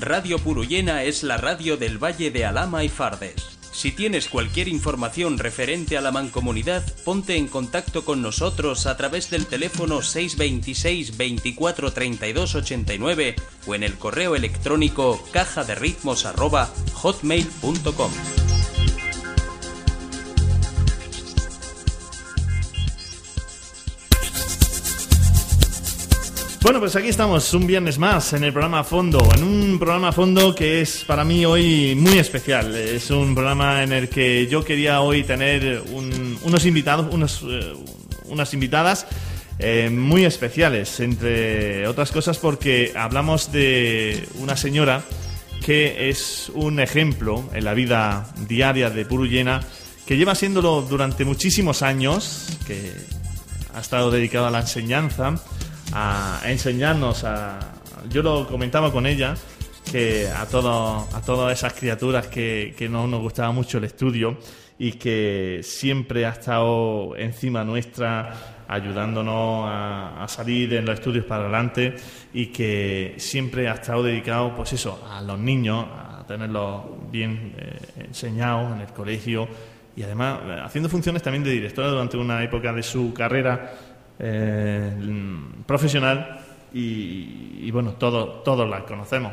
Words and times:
Radio 0.00 0.38
Purullena 0.38 1.02
es 1.02 1.22
la 1.22 1.36
radio 1.36 1.76
del 1.76 2.02
Valle 2.02 2.30
de 2.30 2.44
Alama 2.44 2.84
y 2.84 2.88
Fardes. 2.88 3.58
Si 3.72 3.92
tienes 3.92 4.28
cualquier 4.28 4.68
información 4.68 5.38
referente 5.38 5.96
a 5.96 6.00
la 6.00 6.10
mancomunidad, 6.10 6.82
ponte 7.04 7.36
en 7.36 7.48
contacto 7.48 8.04
con 8.04 8.22
nosotros 8.22 8.86
a 8.86 8.96
través 8.96 9.30
del 9.30 9.46
teléfono 9.46 10.02
626 10.02 11.16
24 11.16 11.92
32 11.92 12.54
89 12.54 13.36
o 13.66 13.74
en 13.74 13.82
el 13.82 13.94
correo 13.98 14.34
electrónico 14.34 15.22
caja 15.32 15.64
de 15.64 15.74
ritmos. 15.74 16.26
Bueno, 26.68 26.80
pues 26.80 26.96
aquí 26.96 27.08
estamos 27.08 27.54
un 27.54 27.66
viernes 27.66 27.98
más 27.98 28.34
en 28.34 28.44
el 28.44 28.52
programa 28.52 28.84
Fondo, 28.84 29.26
en 29.34 29.42
un 29.42 29.78
programa 29.78 30.12
Fondo 30.12 30.54
que 30.54 30.82
es 30.82 31.02
para 31.06 31.24
mí 31.24 31.46
hoy 31.46 31.94
muy 31.94 32.18
especial. 32.18 32.74
Es 32.74 33.10
un 33.10 33.34
programa 33.34 33.82
en 33.82 33.90
el 33.90 34.10
que 34.10 34.46
yo 34.48 34.62
quería 34.62 35.00
hoy 35.00 35.24
tener 35.24 35.82
unos 35.90 36.66
invitados, 36.66 37.06
unos, 37.10 37.42
eh, 37.48 37.72
unas 38.26 38.52
invitadas 38.52 39.06
eh, 39.58 39.88
muy 39.88 40.26
especiales, 40.26 41.00
entre 41.00 41.88
otras 41.88 42.12
cosas 42.12 42.36
porque 42.36 42.92
hablamos 42.94 43.50
de 43.50 44.28
una 44.34 44.54
señora 44.54 45.02
que 45.64 46.10
es 46.10 46.52
un 46.54 46.80
ejemplo 46.80 47.48
en 47.54 47.64
la 47.64 47.72
vida 47.72 48.30
diaria 48.46 48.90
de 48.90 49.06
Purullena, 49.06 49.62
que 50.04 50.18
lleva 50.18 50.34
siéndolo 50.34 50.82
durante 50.82 51.24
muchísimos 51.24 51.80
años, 51.80 52.58
que 52.66 52.92
ha 53.74 53.80
estado 53.80 54.10
dedicado 54.10 54.48
a 54.48 54.50
la 54.50 54.60
enseñanza 54.60 55.34
a, 55.92 56.40
enseñarnos 56.44 57.24
a... 57.24 57.58
Yo 58.10 58.22
lo 58.22 58.46
comentaba 58.46 58.92
con 58.92 59.06
ella, 59.06 59.34
que 59.90 60.28
a, 60.28 60.46
todo, 60.46 61.08
a 61.12 61.20
todas 61.22 61.58
esas 61.58 61.72
criaturas 61.72 62.26
que, 62.28 62.74
que 62.76 62.88
no 62.88 63.06
nos 63.06 63.20
gustaba 63.20 63.52
mucho 63.52 63.78
el 63.78 63.84
estudio 63.84 64.38
y 64.78 64.92
que 64.92 65.60
siempre 65.62 66.24
ha 66.26 66.30
estado 66.30 67.16
encima 67.16 67.64
nuestra 67.64 68.58
ayudándonos 68.68 69.64
a, 69.66 70.26
salir 70.28 70.74
en 70.74 70.84
los 70.84 70.94
estudios 70.94 71.24
para 71.24 71.44
adelante 71.44 71.96
y 72.34 72.46
que 72.46 73.14
siempre 73.16 73.68
ha 73.68 73.72
estado 73.72 74.02
dedicado 74.02 74.54
pues 74.54 74.74
eso 74.74 75.02
a 75.10 75.22
los 75.22 75.38
niños 75.38 75.86
a 75.90 76.24
tenerlos 76.26 76.82
bien 77.10 77.54
eh, 77.56 78.04
enseñados 78.08 78.74
en 78.74 78.82
el 78.82 78.88
colegio 78.88 79.48
y 79.96 80.02
además 80.02 80.40
eh, 80.44 80.60
haciendo 80.62 80.90
funciones 80.90 81.22
también 81.22 81.42
de 81.42 81.50
directora 81.50 81.88
durante 81.88 82.18
una 82.18 82.44
época 82.44 82.72
de 82.74 82.82
su 82.82 83.14
carrera 83.14 83.72
eh, 84.18 84.92
profesional 85.66 86.40
y, 86.72 87.70
bueno, 87.70 87.92
todos, 87.92 88.42
todos 88.44 88.68
la 88.68 88.84
conocemos. 88.84 89.32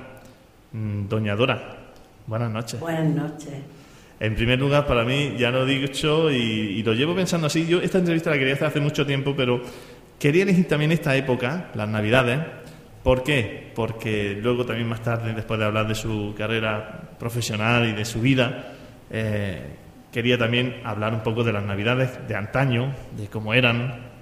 Mm, 0.72 1.08
doña 1.08 1.36
Dora, 1.36 1.78
buenas 2.28 2.52
noches. 2.52 2.80
Buenas 2.80 3.14
noches. 3.14 3.54
En 4.20 4.36
primer 4.36 4.60
lugar, 4.60 4.88
para 4.88 5.04
mí, 5.04 5.36
ya 5.38 5.52
lo 5.52 5.68
he 5.68 5.80
dicho 5.80 6.32
y, 6.32 6.36
y 6.36 6.84
lo 6.84 6.94
llevo 6.94 7.14
pensando 7.14 7.48
así. 7.48 7.68
Yo 7.68 7.82
esta 7.82 7.98
entrevista 7.98 8.30
la 8.30 8.38
quería 8.40 8.54
hacer 8.54 8.68
hace 8.68 8.80
mucho 8.80 9.06
tiempo, 9.06 9.34
pero 9.36 9.62
quería 10.20 10.44
elegir 10.44 10.68
también 10.68 10.92
esta 10.92 11.16
época, 11.16 11.72
las 11.76 11.90
Navidades. 11.90 12.40
¿Por 13.04 13.24
qué? 13.24 13.72
Porque 13.76 14.40
luego 14.42 14.66
también 14.66 14.88
más 14.90 15.04
tarde, 15.04 15.34
después 15.34 15.60
de 15.60 15.66
hablar 15.68 15.88
de 15.88 15.94
su 15.94 16.34
carrera 16.36 17.12
profesional 17.20 17.88
y 17.88 17.92
de 17.92 18.04
su 18.04 18.20
vida, 18.20 18.74
eh, 19.12 19.62
quería 20.12 20.40
también 20.40 20.78
hablar 20.84 21.14
un 21.14 21.22
poco 21.22 21.44
de 21.44 21.54
las 21.54 21.64
Navidades 21.64 22.28
de 22.28 22.36
antaño, 22.36 22.94
de 23.16 23.28
cómo 23.28 23.54
eran, 23.54 24.15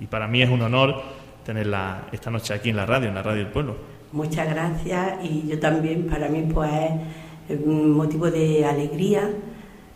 y, 0.00 0.06
para 0.06 0.28
mí 0.28 0.42
es 0.42 0.50
un 0.50 0.60
honor 0.60 1.00
tenerla 1.44 2.08
esta 2.12 2.30
noche 2.30 2.52
aquí 2.52 2.68
en 2.68 2.76
la 2.76 2.84
radio, 2.84 3.08
en 3.08 3.14
la 3.14 3.22
radio 3.22 3.42
del 3.42 3.52
pueblo. 3.52 3.76
Muchas 4.12 4.48
gracias 4.48 5.24
y 5.24 5.48
yo 5.48 5.58
también, 5.58 6.06
para 6.06 6.28
mí 6.28 6.46
pues 6.52 6.70
es 7.48 7.66
motivo 7.66 8.30
de 8.30 8.64
alegría 8.64 9.30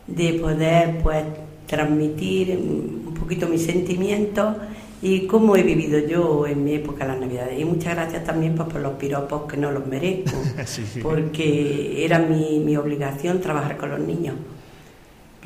de 0.06 0.33
poder 0.34 0.98
pues 1.03 1.23
transmitir 1.66 2.56
un 2.56 3.15
poquito 3.15 3.47
mis 3.47 3.65
sentimientos 3.66 4.56
y 5.03 5.27
cómo 5.27 5.55
he 5.56 5.62
vivido 5.62 5.99
yo 5.99 6.47
en 6.47 6.65
mi 6.65 6.75
época 6.75 7.05
las 7.05 7.21
Navidades. 7.21 7.60
Y 7.60 7.65
muchas 7.66 7.94
gracias 7.94 8.25
también 8.25 8.55
pues, 8.55 8.69
por 8.69 8.81
los 8.81 8.94
piropos 8.94 9.43
que 9.43 9.59
no 9.59 9.71
los 9.71 9.87
merezco, 9.87 10.39
porque 11.03 12.05
era 12.05 12.19
mi, 12.19 12.60
mi 12.60 12.77
obligación 12.77 13.41
trabajar 13.41 13.77
con 13.77 13.91
los 13.91 14.00
niños 14.00 14.37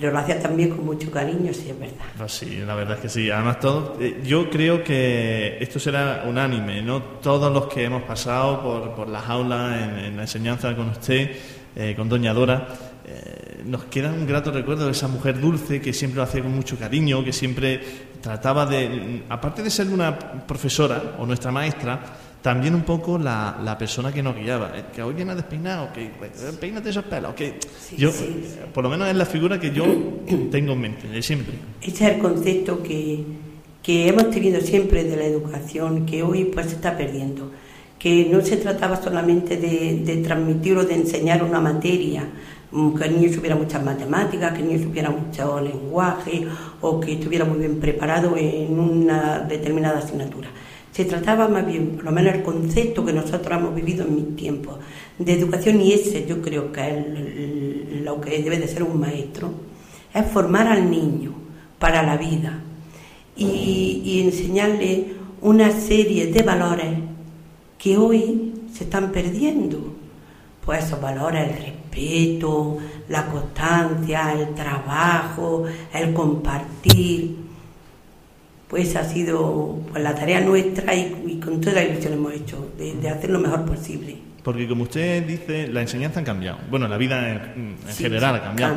pero 0.01 0.13
lo 0.13 0.19
hacía 0.19 0.41
también 0.41 0.71
con 0.71 0.87
mucho 0.87 1.11
cariño, 1.11 1.53
sí, 1.53 1.69
es 1.69 1.79
verdad. 1.79 2.29
Sí, 2.29 2.63
la 2.67 2.75
verdad 2.75 2.97
es 2.97 3.03
que 3.03 3.09
sí. 3.11 3.31
Además, 3.31 3.61
todo, 3.61 3.99
eh, 4.01 4.23
yo 4.25 4.49
creo 4.49 4.83
que 4.83 5.59
esto 5.61 5.79
será 5.79 6.25
unánime, 6.27 6.81
¿no? 6.81 7.03
Todos 7.03 7.53
los 7.53 7.67
que 7.67 7.85
hemos 7.85 8.03
pasado 8.05 8.63
por, 8.63 8.95
por 8.95 9.09
las 9.11 9.29
aulas, 9.29 9.77
en, 10.07 10.17
la 10.17 10.23
enseñanza 10.23 10.75
con 10.75 10.89
usted, 10.89 11.37
eh, 11.77 11.93
con 11.95 12.09
Doña 12.09 12.33
Dora, 12.33 12.67
eh, 13.07 13.63
nos 13.67 13.85
queda 13.85 14.11
un 14.11 14.27
grato 14.27 14.51
recuerdo 14.51 14.87
de 14.87 14.93
esa 14.93 15.07
mujer 15.07 15.39
dulce 15.39 15.83
que 15.83 15.93
siempre 15.93 16.17
lo 16.17 16.23
hacía 16.23 16.43
con 16.43 16.55
mucho 16.55 16.79
cariño, 16.79 17.23
que 17.23 17.35
siempre 17.35 17.81
trataba 18.23 18.65
de, 18.65 19.25
aparte 19.29 19.63
de 19.63 19.69
ser 19.69 19.89
una 19.89 20.19
profesora 20.19 21.17
o 21.19 21.27
nuestra 21.27 21.53
maestra, 21.53 22.01
también 22.43 22.75
un 22.75 22.83
poco 22.83 23.19
la, 23.19 23.59
la 23.63 23.77
persona 23.77 24.13
que 24.13 24.23
nos 24.23 24.35
guiaba, 24.35 24.73
eh, 24.75 24.85
que 24.95 25.03
hoy 25.03 25.15
viene 25.15 25.35
despeinado, 25.35 25.93
que 25.93 26.11
pues, 26.19 26.31
peínate 26.59 26.91
esos 26.91 27.05
pelos, 27.05 27.35
que 27.35 27.59
yo, 27.97 28.11
por 28.73 28.85
lo 28.85 28.91
menos 28.91 29.09
es 29.09 29.17
la 29.17 29.27
figura 29.27 29.61
que 29.61 29.71
yo 29.71 29.85
tengo 30.51 30.73
en 30.73 30.81
mente, 30.81 31.09
de 31.09 31.23
siempre. 31.23 31.55
Ese 31.83 32.07
es 32.07 32.15
el 32.15 32.19
concepto 32.19 32.83
que, 32.83 33.25
que 33.83 34.09
hemos 34.09 34.31
tenido 34.31 34.61
siempre 34.61 35.05
de 35.05 35.17
la 35.17 35.25
educación, 35.25 36.07
que 36.07 36.23
hoy 36.23 36.47
pues 36.47 36.67
se 36.67 36.77
está 36.77 36.97
perdiendo, 36.97 37.51
que 37.99 38.27
no 38.31 38.41
se 38.41 38.57
trataba 38.57 39.01
solamente 39.03 39.59
de, 39.59 40.01
de 40.03 40.17
transmitir 40.19 40.79
o 40.79 40.85
de 40.85 40.95
enseñar 40.95 41.45
una 41.45 41.61
materia, 41.61 42.27
mm, 42.73 42.95
que 42.95 43.05
el 43.05 43.21
niño 43.21 43.35
supiera 43.35 43.55
muchas 43.55 43.85
matemáticas, 43.85 44.55
que 44.55 44.63
el 44.63 44.69
niño 44.69 44.83
supiera 44.83 45.11
mucho 45.11 45.61
lenguaje 45.61 46.47
o 46.81 46.99
que 46.99 47.13
estuviera 47.13 47.45
muy 47.45 47.59
bien 47.59 47.79
preparado 47.81 48.35
en 48.39 48.79
una 48.79 49.41
determinada 49.41 49.99
asignatura 49.99 50.49
se 50.93 51.05
trataba 51.05 51.49
más 51.49 51.67
bien, 51.67 51.97
por 51.97 52.05
lo 52.05 52.13
menos 52.13 52.35
el 52.35 52.43
concepto 52.43 53.05
que 53.05 53.13
nosotros 53.13 53.59
hemos 53.59 53.75
vivido 53.75 54.05
en 54.05 54.15
mis 54.15 54.37
tiempos, 54.37 54.79
de 55.19 55.33
educación, 55.33 55.81
y 55.81 55.93
ese 55.93 56.27
yo 56.27 56.43
creo 56.43 56.73
que 56.73 56.89
es 56.89 58.03
lo 58.03 58.21
que 58.21 58.43
debe 58.43 58.59
de 58.59 58.67
ser 58.67 58.83
un 58.83 58.99
maestro, 58.99 59.53
es 60.13 60.27
formar 60.27 60.67
al 60.67 60.91
niño 60.91 61.33
para 61.79 62.03
la 62.03 62.17
vida 62.17 62.61
y, 63.37 64.23
enseñarle 64.25 65.15
una 65.41 65.71
serie 65.71 66.27
de 66.27 66.43
valores 66.43 66.99
que 67.79 67.97
hoy 67.97 68.53
se 68.73 68.85
están 68.85 69.13
perdiendo. 69.13 69.95
Pues 70.65 70.85
esos 70.85 71.01
valores, 71.01 71.49
el 71.49 71.57
respeto, 71.57 72.77
la 73.09 73.27
constancia, 73.27 74.35
el 74.35 74.55
trabajo, 74.55 75.65
el 75.93 76.13
compartir 76.13 77.50
pues 78.71 78.95
ha 78.95 79.05
sido 79.05 79.81
pues, 79.91 80.03
la 80.03 80.15
tarea 80.15 80.41
nuestra 80.41 80.95
y, 80.95 81.41
con 81.45 81.61
toda 81.61 81.75
la 81.75 81.83
ilusión 81.83 82.13
hemos 82.15 82.33
hecho 82.33 82.71
de, 82.79 83.09
hacer 83.09 83.31
lo 83.31 83.41
mejor 83.41 83.65
posible. 83.65 84.17
Porque 84.45 84.67
como 84.67 84.85
usted 84.85 85.27
dice, 85.27 85.67
la 85.69 85.83
enseñanza 85.83 86.21
ha 86.21 86.25
cambiado. 86.25 86.59
Bueno, 86.71 86.89
la 86.89 86.97
vida 86.97 87.53
en, 87.55 87.77
general 87.99 88.37
ha 88.37 88.43
cambiado. 88.43 88.77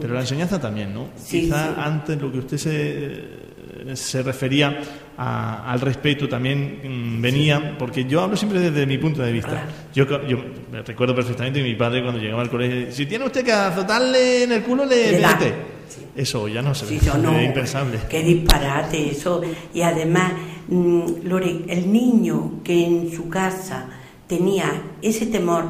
pero 0.00 0.14
la 0.14 0.20
enseñanza 0.20 0.60
también, 0.60 0.92
¿no? 0.92 1.08
Quizá 1.28 1.84
antes 1.84 2.20
lo 2.20 2.32
que 2.32 2.38
usted 2.38 2.56
se, 2.56 3.94
se 3.94 4.22
refería 4.22 4.76
al 5.16 5.80
respeto 5.80 6.28
también 6.28 6.80
mm, 6.82 7.22
venía, 7.22 7.76
porque 7.78 8.06
yo 8.06 8.22
hablo 8.22 8.36
siempre 8.36 8.58
desde 8.58 8.86
mi 8.86 8.98
punto 8.98 9.22
de 9.22 9.30
vista. 9.30 9.66
Yo, 9.94 10.26
yo 10.26 10.38
recuerdo 10.84 11.14
perfectamente 11.14 11.62
que 11.62 11.68
mi 11.68 11.76
padre 11.76 12.02
cuando 12.02 12.20
llegaba 12.20 12.42
al 12.42 12.50
colegio, 12.50 12.90
si 12.90 13.06
tiene 13.06 13.26
usted 13.26 13.44
que 13.44 13.52
azotarle 13.52 14.44
en 14.44 14.52
el 14.52 14.62
culo, 14.62 14.84
le, 14.84 15.20
le 15.20 15.73
eso 16.16 16.48
ya 16.48 16.62
no 16.62 16.74
se 16.74 16.86
ve, 16.86 16.96
es 16.96 17.46
impensable. 17.46 17.98
Qué 18.08 18.22
disparate 18.22 19.10
eso. 19.10 19.42
Y 19.72 19.82
además, 19.82 20.32
mm, 20.68 21.02
Lore, 21.24 21.64
el 21.68 21.92
niño 21.92 22.62
que 22.62 22.86
en 22.86 23.12
su 23.12 23.28
casa 23.28 23.88
tenía 24.26 24.82
ese 25.02 25.26
temor, 25.26 25.64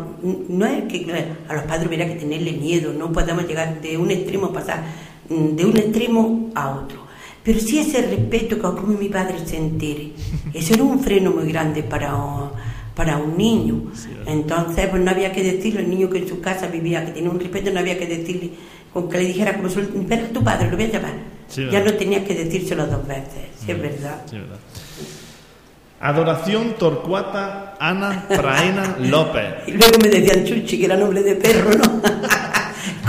no 0.49 0.67
es 0.67 0.85
que 0.85 1.07
a 1.49 1.55
los 1.55 1.65
padres 1.65 1.89
hubiera 1.89 2.07
que 2.07 2.15
tenerle 2.15 2.53
miedo, 2.53 2.93
no 2.93 3.13
podemos 3.13 3.47
llegar 3.47 3.81
de 3.81 3.97
un 3.97 4.11
extremo, 4.11 4.53
pasar 4.53 4.85
mm, 5.29 5.57
de 5.57 5.65
un 5.65 5.77
extremo 5.77 6.51
a 6.55 6.71
otro. 6.71 7.05
Pero 7.43 7.61
sí 7.61 7.79
ese 7.79 8.01
respeto 8.03 8.57
que 8.57 8.63
como 8.63 8.99
mi 8.99 9.09
padre 9.09 9.37
se 9.45 9.59
entere. 9.59 10.13
Eso 10.55 10.75
era 10.75 10.83
un 10.83 11.01
freno 11.01 11.31
muy 11.31 11.47
grande 11.53 11.83
para, 11.83 12.15
para 12.95 13.19
un 13.19 13.37
niño. 13.37 13.93
Entonces, 14.27 14.87
pues 14.89 15.03
no 15.03 15.11
había 15.11 15.31
que 15.31 15.43
decirle 15.43 15.81
al 15.81 15.91
niño 15.91 16.09
que 16.09 16.19
en 16.19 16.29
su 16.29 16.41
casa 16.41 16.69
vivía, 16.69 17.05
que 17.05 17.13
tenía 17.13 17.31
un 17.31 17.39
respeto, 17.39 17.71
no 17.71 17.81
había 17.81 17.99
que 17.99 18.07
decirle 18.07 18.53
con 18.95 19.11
que 19.11 19.19
le 19.19 19.25
dijera 19.25 19.55
como 19.55 19.69
pero 20.09 20.27
tu 20.29 20.43
padre, 20.43 20.71
lo 20.71 20.77
voy 20.77 20.87
a 20.87 20.89
llamar. 20.89 21.15
ya 21.71 21.81
no 21.83 21.93
tenías 21.95 22.23
que 22.25 22.35
decírselo 22.35 22.87
dos 22.87 23.07
veces, 23.07 23.51
sí, 23.59 23.73
es 23.73 23.83
verdad. 23.83 24.23
Adoración 26.01 26.75
Torcuata 26.79 27.75
Ana 27.81 28.27
Praena 28.29 28.97
López. 29.01 29.55
Y 29.67 29.73
luego 29.73 29.99
me 30.01 30.09
decían 30.09 30.45
Chuchi, 30.45 30.79
que 30.79 30.85
era 30.85 30.97
nombre 30.97 31.23
de 31.23 31.35
perro, 31.35 31.71
¿no? 31.73 32.03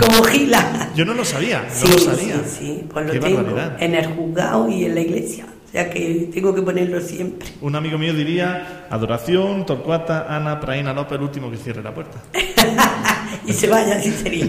como 0.00 0.24
Gila. 0.24 0.90
Yo 0.96 1.04
no 1.04 1.14
lo 1.14 1.24
sabía, 1.24 1.62
no 1.84 1.90
lo 1.92 1.98
sabía. 1.98 2.36
Sí, 2.44 2.58
sí, 2.58 2.86
pues 2.92 3.06
lo 3.06 3.20
tengo 3.20 3.44
en 3.78 3.94
el 3.94 4.06
juzgado 4.06 4.68
y 4.68 4.86
en 4.86 4.94
la 4.94 5.00
iglesia. 5.02 5.46
sea 5.70 5.88
que 5.90 6.30
tengo 6.32 6.52
que 6.54 6.62
ponerlo 6.62 7.00
siempre. 7.00 7.46
Un 7.60 7.76
amigo 7.76 7.96
mío 7.96 8.12
diría 8.12 8.86
Adoración, 8.90 9.66
Torcuata, 9.66 10.26
Ana, 10.34 10.58
Praína 10.58 10.92
López, 10.92 11.18
el 11.18 11.22
último 11.22 11.50
que 11.50 11.58
cierre 11.58 11.82
la 11.82 11.94
puerta. 11.94 12.18
y 13.46 13.52
se 13.52 13.68
vaya, 13.68 13.96
así 13.96 14.10
sería. 14.10 14.48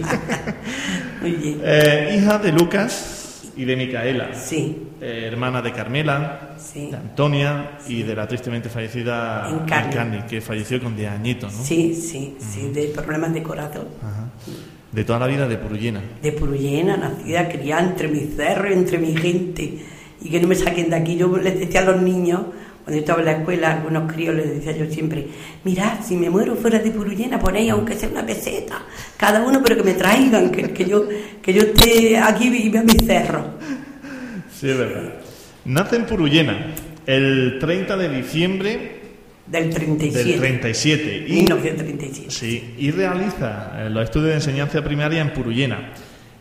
Muy 1.21 1.31
bien. 1.31 1.61
Eh, 1.63 2.17
hija 2.19 2.37
de 2.37 2.51
Lucas 2.51 3.51
y 3.55 3.65
de 3.65 3.75
Micaela. 3.75 4.33
Sí. 4.33 4.83
Eh, 5.01 5.25
hermana 5.31 5.61
de 5.61 5.71
Carmela, 5.71 6.55
Sí. 6.57 6.87
de 6.91 6.97
Antonia 6.97 7.77
y 7.87 8.03
de 8.03 8.15
la 8.15 8.27
tristemente 8.27 8.69
fallecida 8.69 9.49
Encarni. 9.49 10.21
Que 10.29 10.41
falleció 10.41 10.81
con 10.81 10.95
10 10.95 11.09
añitos, 11.11 11.53
¿no? 11.53 11.63
Sí, 11.63 11.93
sí, 11.95 12.35
sí, 12.39 12.69
de 12.73 12.85
problemas 12.87 13.33
de 13.33 13.43
corazón. 13.43 13.87
Ajá. 14.01 14.27
De 14.91 15.03
toda 15.03 15.19
la 15.19 15.27
vida 15.27 15.47
de 15.47 15.57
Purullena. 15.57 16.01
De 16.21 16.31
Purullena, 16.31 16.97
nacida, 16.97 17.47
criada 17.49 17.83
entre 17.83 18.07
mis 18.07 18.35
cerros 18.35 18.69
y 18.71 18.73
entre 18.73 18.97
mi 18.97 19.15
gente. 19.15 19.79
Y 20.21 20.29
que 20.29 20.39
no 20.39 20.47
me 20.47 20.55
saquen 20.55 20.89
de 20.89 20.95
aquí. 20.95 21.15
Yo 21.17 21.35
les 21.37 21.59
decía 21.59 21.81
a 21.81 21.85
los 21.85 22.01
niños, 22.01 22.41
cuando 22.87 22.95
yo 22.95 23.01
estaba 23.01 23.19
en 23.19 23.25
la 23.25 23.31
escuela, 23.33 23.71
algunos 23.73 24.13
críos 24.13 24.33
les 24.33 24.49
decía 24.55 24.71
yo 24.71 24.89
siempre, 24.89 25.27
mirad, 25.65 25.99
si 26.01 26.15
me 26.15 26.29
muero 26.29 26.55
fuera 26.55 26.79
de 26.79 26.89
Purullena, 26.89 27.37
ponéis 27.37 27.71
aunque 27.71 27.95
sea 27.95 28.07
una 28.07 28.25
peseta, 28.25 28.81
cada 29.17 29.43
uno, 29.43 29.61
pero 29.61 29.75
que 29.75 29.83
me 29.83 29.93
traigan, 29.93 30.49
que, 30.49 30.71
que 30.71 30.85
yo, 30.85 31.05
que 31.41 31.53
yo 31.53 31.63
esté 31.63 32.17
aquí 32.17 32.47
y 32.47 32.69
vea 32.69 32.83
mis 32.83 33.05
cerros. 33.05 33.43
Sí, 34.57 34.69
es 34.69 34.77
verdad. 34.77 35.15
Nace 35.65 35.97
en 35.97 36.05
Purullena 36.05 36.75
el 37.05 37.57
30 37.59 37.97
de 37.97 38.07
diciembre 38.07 38.91
Del 39.45 39.69
37. 39.69 40.23
del 40.23 40.39
37 40.39 41.25
y 41.27 41.33
1937. 41.33 42.31
Sí, 42.31 42.73
y 42.77 42.91
realiza 42.91 43.73
eh, 43.79 43.89
los 43.89 44.05
estudios 44.05 44.29
de 44.29 44.35
enseñanza 44.35 44.81
primaria 44.81 45.19
en 45.19 45.33
Purullena. 45.33 45.91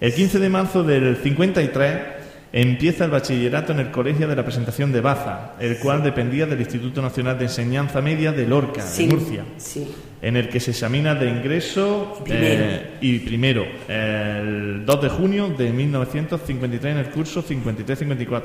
El 0.00 0.14
15 0.14 0.38
de 0.38 0.48
marzo 0.48 0.84
del 0.84 1.16
53 1.16 2.15
empieza 2.52 3.04
el 3.04 3.10
bachillerato 3.10 3.72
en 3.72 3.80
el 3.80 3.90
Colegio 3.90 4.26
de 4.28 4.36
la 4.36 4.44
Presentación 4.44 4.92
de 4.92 5.00
Baza, 5.00 5.52
el 5.60 5.78
cual 5.78 6.02
dependía 6.02 6.46
del 6.46 6.60
Instituto 6.60 7.02
Nacional 7.02 7.38
de 7.38 7.44
Enseñanza 7.44 8.00
Media 8.00 8.32
de 8.32 8.46
Lorca, 8.46 8.82
Sí, 8.82 9.06
de 9.06 9.14
Murcia, 9.14 9.44
sí. 9.58 9.86
en 10.22 10.36
el 10.36 10.48
que 10.48 10.60
se 10.60 10.70
examina 10.70 11.14
de 11.14 11.28
ingreso 11.28 12.20
Primero. 12.24 12.64
eh, 12.64 12.90
y 13.00 13.18
primero, 13.20 13.64
el 13.88 14.84
2 14.86 15.02
de 15.02 15.08
junio 15.08 15.48
de 15.56 15.70
1953 15.70 16.92
en 16.92 16.98
el 16.98 17.10
curso 17.10 17.42
53-54. 17.44 18.42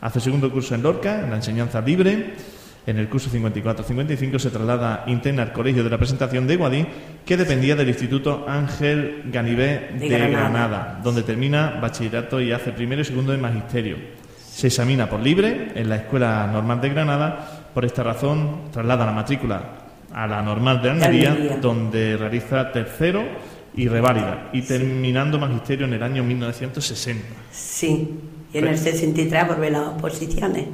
Hace 0.00 0.20
segundo 0.20 0.50
curso 0.50 0.74
en 0.74 0.82
Lorca, 0.82 1.20
en 1.22 1.30
la 1.30 1.36
enseñanza 1.36 1.80
libre. 1.80 2.34
En 2.86 2.98
el 2.98 3.08
curso 3.08 3.28
54-55 3.30 4.38
se 4.38 4.50
traslada 4.50 5.02
interna 5.08 5.42
al 5.42 5.52
Colegio 5.52 5.82
de 5.82 5.90
la 5.90 5.98
Presentación 5.98 6.46
de 6.46 6.56
Guadí, 6.56 6.86
que 7.24 7.36
dependía 7.36 7.74
del 7.74 7.88
Instituto 7.88 8.44
Ángel 8.48 9.24
Ganivé 9.32 9.90
de, 9.94 9.98
De 9.98 10.08
Granada. 10.08 10.48
Granada. 10.50 11.00
donde 11.02 11.24
termina 11.24 11.78
bachillerato 11.82 12.40
y 12.40 12.52
hace 12.52 12.70
primero 12.70 13.02
y 13.02 13.04
segundo 13.04 13.32
de 13.32 13.38
magisterio. 13.38 13.96
Se 14.48 14.68
examina 14.68 15.10
por 15.10 15.20
libre 15.20 15.72
en 15.74 15.88
la 15.88 15.96
Escuela 15.96 16.46
Normal 16.46 16.80
de 16.80 16.88
Granada. 16.90 17.70
Por 17.74 17.84
esta 17.84 18.04
razón, 18.04 18.70
traslada 18.72 19.04
la 19.04 19.12
matrícula 19.12 19.62
a 20.14 20.26
la 20.28 20.40
Normal 20.40 20.80
de 20.80 20.90
Almería, 20.90 21.32
Almería. 21.32 21.56
donde 21.58 22.16
realiza 22.16 22.70
tercero 22.70 23.22
y 23.74 23.88
reválida, 23.88 24.48
y 24.52 24.62
terminando 24.62 25.38
magisterio 25.38 25.86
en 25.86 25.92
el 25.92 26.02
año 26.02 26.22
1960. 26.22 27.22
Sí, 27.50 28.18
y 28.52 28.58
en 28.58 28.68
el 28.68 28.78
63 28.78 29.42
aprobé 29.42 29.70
las 29.70 29.88
oposiciones. 29.88 30.66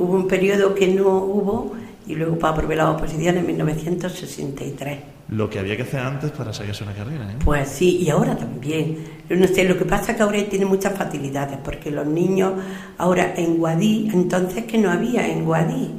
Hubo 0.00 0.14
un 0.14 0.26
periodo 0.26 0.74
que 0.74 0.88
no 0.88 1.18
hubo 1.18 1.72
y 2.06 2.14
luego 2.14 2.38
para 2.38 2.54
aprobar 2.54 2.76
las 2.78 2.88
oposiciones 2.88 3.40
en 3.40 3.46
1963. 3.46 4.98
Lo 5.28 5.48
que 5.48 5.58
había 5.60 5.76
que 5.76 5.82
hacer 5.82 6.00
antes 6.00 6.30
para 6.32 6.52
sacarse 6.52 6.82
una 6.82 6.94
carrera, 6.94 7.30
¿eh? 7.30 7.36
Pues 7.44 7.68
sí, 7.68 7.98
y 7.98 8.10
ahora 8.10 8.36
también. 8.36 8.98
Yo 9.28 9.36
no 9.36 9.46
sé, 9.46 9.64
lo 9.64 9.78
que 9.78 9.84
pasa 9.84 10.12
es 10.12 10.16
que 10.16 10.22
ahora 10.22 10.42
tiene 10.48 10.64
muchas 10.64 10.96
facilidades, 10.96 11.58
porque 11.62 11.90
los 11.90 12.06
niños 12.06 12.54
ahora 12.98 13.34
en 13.36 13.58
Guadí, 13.58 14.10
entonces 14.12 14.64
que 14.64 14.78
no 14.78 14.90
había 14.90 15.28
en 15.28 15.44
Guadí, 15.44 15.90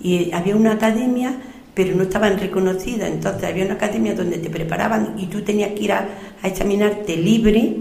y 0.00 0.30
había 0.32 0.56
una 0.56 0.72
academia, 0.72 1.36
pero 1.74 1.94
no 1.96 2.04
estaban 2.04 2.38
reconocidas, 2.38 3.10
entonces 3.10 3.44
había 3.44 3.64
una 3.64 3.74
academia 3.74 4.14
donde 4.14 4.38
te 4.38 4.48
preparaban 4.48 5.16
y 5.18 5.26
tú 5.26 5.42
tenías 5.42 5.72
que 5.72 5.84
ir 5.84 5.92
a, 5.92 6.08
a 6.42 6.48
examinarte 6.48 7.16
libre 7.16 7.76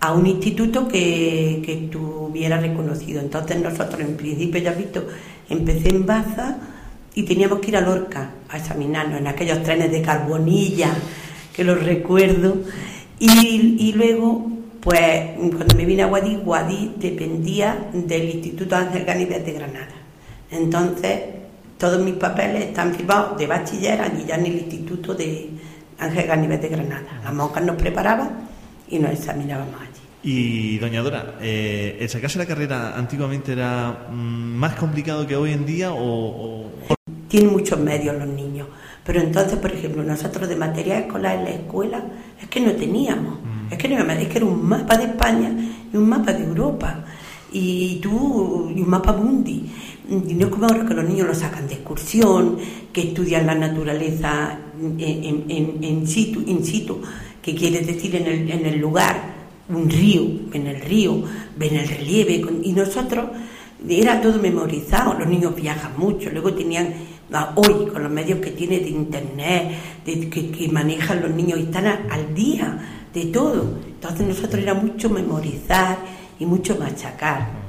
a 0.00 0.12
un 0.12 0.26
instituto 0.26 0.86
que, 0.86 1.62
que 1.64 1.88
estuviera 2.30 2.60
reconocido. 2.60 3.20
Entonces 3.20 3.60
nosotros 3.60 4.00
en 4.00 4.16
principio, 4.16 4.60
ya 4.60 4.72
visto, 4.72 5.04
empecé 5.48 5.90
en 5.90 6.06
Baza 6.06 6.58
y 7.14 7.24
teníamos 7.24 7.58
que 7.58 7.68
ir 7.68 7.76
a 7.76 7.80
Lorca 7.80 8.30
a 8.48 8.56
examinarnos 8.56 9.18
en 9.18 9.26
aquellos 9.26 9.62
trenes 9.64 9.90
de 9.90 10.00
carbonilla, 10.00 10.90
que 11.54 11.64
los 11.64 11.82
recuerdo. 11.82 12.58
Y, 13.18 13.92
luego, 13.96 14.48
pues 14.80 15.32
cuando 15.54 15.74
me 15.76 15.84
vine 15.84 16.04
a 16.04 16.06
Guadí, 16.06 16.36
Guadí 16.36 16.94
dependía 16.96 17.90
del 17.92 18.30
Instituto 18.30 18.76
Ángel 18.76 19.04
Ganives 19.04 19.44
de 19.44 19.52
Granada. 19.52 19.94
Entonces, 20.50 21.20
todos 21.76 22.00
mis 22.00 22.14
papeles 22.14 22.66
están 22.66 22.94
firmados 22.94 23.36
de 23.36 23.46
bachiller 23.46 24.00
allí 24.00 24.24
ya 24.26 24.36
en 24.36 24.46
el 24.46 24.54
Instituto 24.54 25.14
de 25.14 25.50
Ángel 25.98 26.26
Ganives 26.26 26.62
de 26.62 26.68
Granada. 26.68 27.20
Las 27.24 27.34
monjas 27.34 27.64
nos 27.64 27.76
preparaban 27.76 28.30
y 28.88 28.98
nos 28.98 29.12
examinábamos. 29.12 29.89
Y, 30.22 30.76
doña 30.78 31.00
Dora, 31.02 31.36
eh, 31.40 31.96
¿el 32.00 32.08
sacarse 32.10 32.38
la 32.38 32.44
carrera 32.46 32.94
antiguamente 32.96 33.52
era 33.52 34.08
mm, 34.10 34.14
más 34.56 34.74
complicado 34.74 35.26
que 35.26 35.34
hoy 35.36 35.52
en 35.52 35.64
día 35.64 35.92
o...? 35.92 36.66
o- 36.88 36.94
Tienen 37.28 37.52
muchos 37.52 37.78
medios 37.78 38.16
los 38.18 38.28
niños. 38.28 38.68
Pero 39.04 39.20
entonces, 39.22 39.58
por 39.58 39.72
ejemplo, 39.72 40.02
nosotros 40.02 40.48
de 40.48 40.56
material 40.56 41.04
escolar 41.04 41.38
en 41.38 41.44
la 41.44 41.50
escuela 41.50 42.04
es 42.40 42.48
que 42.48 42.60
no 42.60 42.72
teníamos. 42.72 43.38
Es, 43.70 43.78
que 43.78 43.88
no 43.88 43.96
es 44.12 44.28
que 44.28 44.36
era 44.38 44.46
un 44.46 44.62
mapa 44.68 44.96
de 44.98 45.04
España 45.04 45.50
y 45.92 45.96
un 45.96 46.08
mapa 46.08 46.32
de 46.32 46.44
Europa. 46.44 47.04
Y 47.52 47.96
tú, 48.02 48.70
y 48.76 48.80
un 48.82 48.90
mapa 48.90 49.12
mundi. 49.14 49.70
Y 50.08 50.34
no 50.34 50.46
es 50.46 50.52
como 50.52 50.66
ahora 50.66 50.84
que 50.86 50.92
los 50.94 51.08
niños 51.08 51.28
lo 51.28 51.34
sacan 51.34 51.66
de 51.66 51.74
excursión, 51.74 52.58
que 52.92 53.02
estudian 53.08 53.46
la 53.46 53.54
naturaleza 53.54 54.58
en, 54.78 55.00
en- 55.00 55.44
en- 55.48 55.82
en 55.84 56.06
situ, 56.06 56.42
in 56.46 56.64
situ, 56.64 57.00
que 57.40 57.54
quiere 57.54 57.80
decir 57.80 58.14
en 58.16 58.26
el, 58.26 58.50
en 58.50 58.66
el 58.66 58.78
lugar, 58.78 59.39
un 59.72 59.88
río, 59.88 60.22
en 60.52 60.66
el 60.66 60.80
río, 60.80 61.22
ven 61.56 61.76
el 61.76 61.88
relieve. 61.88 62.42
y 62.62 62.72
nosotros 62.72 63.30
era 63.88 64.20
todo 64.20 64.38
memorizado, 64.38 65.14
los 65.14 65.26
niños 65.26 65.54
viajan 65.54 65.98
mucho, 65.98 66.30
luego 66.30 66.52
tenían, 66.52 66.92
ah, 67.32 67.54
hoy 67.56 67.86
con 67.86 68.02
los 68.02 68.12
medios 68.12 68.38
que 68.40 68.50
tiene 68.50 68.78
de 68.80 68.90
internet, 68.90 69.72
de, 70.04 70.28
que, 70.28 70.68
manejan 70.70 71.22
los 71.22 71.30
niños 71.30 71.58
están 71.58 71.86
al 71.86 72.34
día 72.34 72.78
de 73.12 73.26
todo. 73.26 73.78
Entonces 73.86 74.26
nosotros 74.26 74.62
era 74.62 74.74
mucho 74.74 75.08
memorizar 75.08 75.98
y 76.38 76.46
mucho 76.46 76.76
machacar. 76.76 77.59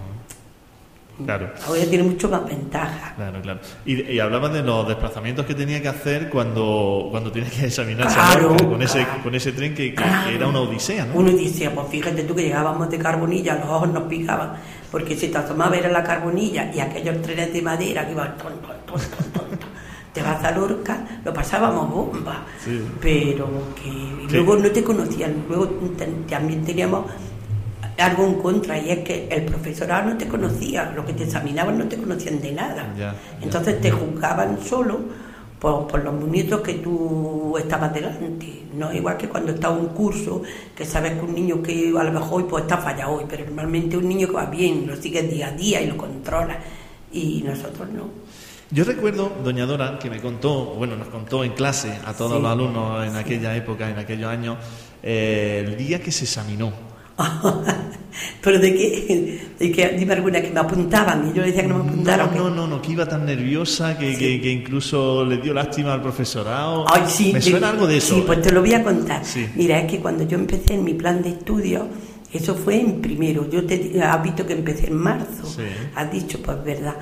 Claro. 1.25 1.51
Ahora 1.67 1.81
tiene 1.85 2.03
mucho 2.03 2.29
más 2.29 2.45
ventaja. 2.45 3.13
Claro, 3.15 3.41
claro. 3.41 3.59
Y, 3.85 4.01
y 4.13 4.19
hablaba 4.19 4.49
de 4.49 4.61
los 4.63 4.87
desplazamientos 4.87 5.45
que 5.45 5.53
tenía 5.55 5.81
que 5.81 5.87
hacer 5.87 6.29
cuando, 6.29 7.07
cuando 7.11 7.31
tenía 7.31 7.49
que 7.49 7.65
examinarse 7.67 8.15
Claro, 8.15 8.55
con, 8.57 8.81
ese, 8.81 9.05
con 9.23 9.33
ese 9.35 9.51
tren 9.51 9.73
que, 9.75 9.89
que- 9.89 9.95
Claro. 9.95 10.29
que 10.29 10.35
era 10.35 10.47
una 10.47 10.59
odisea, 10.61 11.05
¿no? 11.05 11.15
Uno 11.15 11.31
decía, 11.31 11.73
pues 11.73 11.87
fíjate 11.89 12.23
tú 12.23 12.35
que 12.35 12.43
llegábamos 12.43 12.89
de 12.89 12.97
Carbonilla, 12.97 13.55
los 13.55 13.69
ojos 13.69 13.89
nos 13.89 14.03
picaban, 14.03 14.53
porque 14.91 15.15
si 15.15 15.27
te 15.29 15.37
asomaba 15.37 15.75
era 15.75 15.89
la 15.89 16.03
Carbonilla 16.03 16.71
y 16.73 16.79
aquellos 16.79 17.21
trenes 17.21 17.53
de 17.53 17.61
madera 17.61 18.05
que 18.05 18.11
iban 18.13 18.37
ton, 18.37 18.53
ton, 18.61 18.75
ton, 18.85 18.99
ton, 18.99 19.31
ton, 19.33 19.59
ton. 19.59 19.69
te 20.13 20.21
vas 20.21 20.43
a 20.43 20.51
Lorca, 20.51 21.05
lo 21.23 21.33
pasábamos 21.33 21.89
bomba, 21.89 22.43
Sí. 22.63 22.81
pero 22.99 23.47
que 23.81 23.87
y 23.89 24.25
Sí. 24.29 24.35
luego 24.37 24.57
no 24.57 24.69
te 24.69 24.83
conocían, 24.83 25.45
luego 25.47 25.67
también 26.29 26.63
teníamos 26.65 27.05
algo 27.97 28.25
en 28.25 28.35
contra 28.35 28.77
y 28.79 28.89
es 28.91 28.99
que 28.99 29.27
el 29.29 29.43
profesorado 29.43 30.09
no 30.11 30.17
te 30.17 30.27
conocía, 30.27 30.91
los 30.95 31.05
que 31.05 31.13
te 31.13 31.23
examinaban 31.23 31.77
no 31.77 31.85
te 31.85 31.97
conocían 31.97 32.41
de 32.41 32.51
nada. 32.51 32.93
Entonces 33.41 33.79
te 33.81 33.91
juzgaban 33.91 34.59
solo 34.63 34.99
por, 35.59 35.87
por 35.87 36.03
los 36.03 36.13
muñecos 36.13 36.61
que 36.61 36.75
tú 36.75 37.55
estabas 37.57 37.93
delante. 37.93 38.63
No 38.73 38.91
igual 38.93 39.17
que 39.17 39.27
cuando 39.29 39.51
está 39.51 39.69
un 39.69 39.87
curso, 39.87 40.41
que 40.75 40.85
sabes 40.85 41.13
que 41.13 41.21
un 41.21 41.35
niño 41.35 41.61
que 41.61 41.93
a 41.97 42.03
lo 42.03 42.11
mejor 42.11 42.41
hoy 42.43 42.47
pues 42.49 42.63
está 42.63 42.77
fallado 42.77 43.13
hoy, 43.13 43.25
pero 43.29 43.45
normalmente 43.45 43.97
un 43.97 44.07
niño 44.07 44.27
que 44.27 44.33
va 44.33 44.45
bien, 44.45 44.85
lo 44.87 44.95
sigue 44.95 45.21
día 45.23 45.47
a 45.47 45.51
día 45.51 45.81
y 45.81 45.87
lo 45.87 45.97
controla. 45.97 46.57
Y 47.11 47.43
nosotros 47.45 47.89
no. 47.89 48.05
Yo 48.71 48.85
recuerdo, 48.85 49.29
doña 49.43 49.65
Dora, 49.65 49.99
que 49.99 50.09
me 50.09 50.21
contó, 50.21 50.75
bueno, 50.75 50.95
nos 50.95 51.09
contó 51.09 51.43
en 51.43 51.51
clase 51.51 51.91
a 52.05 52.13
todos 52.13 52.37
Sí. 52.37 52.41
los 52.41 52.51
alumnos 52.51 53.05
en 53.05 53.17
aquella 53.17 53.53
época, 53.53 53.89
en 53.89 53.99
aquellos 53.99 54.29
años, 54.29 54.57
eh, 55.03 55.65
el 55.67 55.75
día 55.75 56.01
que 56.01 56.09
se 56.13 56.23
examinó. 56.23 56.71
pero 58.41 58.59
de 58.59 58.73
qué, 58.73 59.41
de 59.59 59.71
qué, 59.71 59.95
dime 59.97 60.13
alguna 60.13 60.41
que 60.41 60.49
me 60.49 60.59
apuntaban 60.59 61.29
y 61.29 61.33
yo 61.33 61.41
le 61.41 61.47
decía 61.47 61.61
que 61.63 61.67
no 61.67 61.83
me 61.83 61.89
apuntaron. 61.89 62.27
No, 62.27 62.31
que- 62.33 62.39
no, 62.39 62.49
no, 62.49 62.67
no, 62.67 62.81
que 62.81 62.91
iba 62.91 63.05
tan 63.05 63.25
nerviosa 63.25 63.97
que, 63.97 64.17
que- 64.17 64.41
que 64.41 64.51
incluso 64.51 65.23
le 65.25 65.37
dio 65.37 65.53
lástima 65.53 65.93
al 65.93 66.01
profesorado. 66.01 66.85
Ay, 66.93 67.03
sí. 67.07 67.31
Me 67.33 67.41
suena 67.41 67.69
algo 67.69 67.87
de 67.87 67.97
eso. 67.97 68.15
Sí, 68.15 68.23
pues 68.25 68.41
te 68.41 68.51
lo 68.51 68.61
voy 68.61 68.73
a 68.73 68.83
contar. 68.83 69.23
Sí. 69.25 69.47
Mira, 69.55 69.79
es 69.79 69.89
que 69.91 69.99
cuando 69.99 70.23
yo 70.27 70.37
empecé 70.37 70.73
en 70.73 70.83
mi 70.83 70.93
plan 70.93 71.21
de 71.21 71.29
estudio, 71.29 71.87
eso 72.33 72.55
fue 72.55 72.79
en 72.79 73.01
primero. 73.01 73.49
Yo 73.49 73.65
te 73.65 74.01
has 74.01 74.23
visto 74.23 74.45
que 74.45 74.53
empecé 74.53 74.87
en 74.87 74.95
marzo. 74.95 75.45
Sí. 75.45 75.63
Has 75.95 76.11
dicho, 76.11 76.39
pues 76.43 76.63
verdad. 76.63 76.95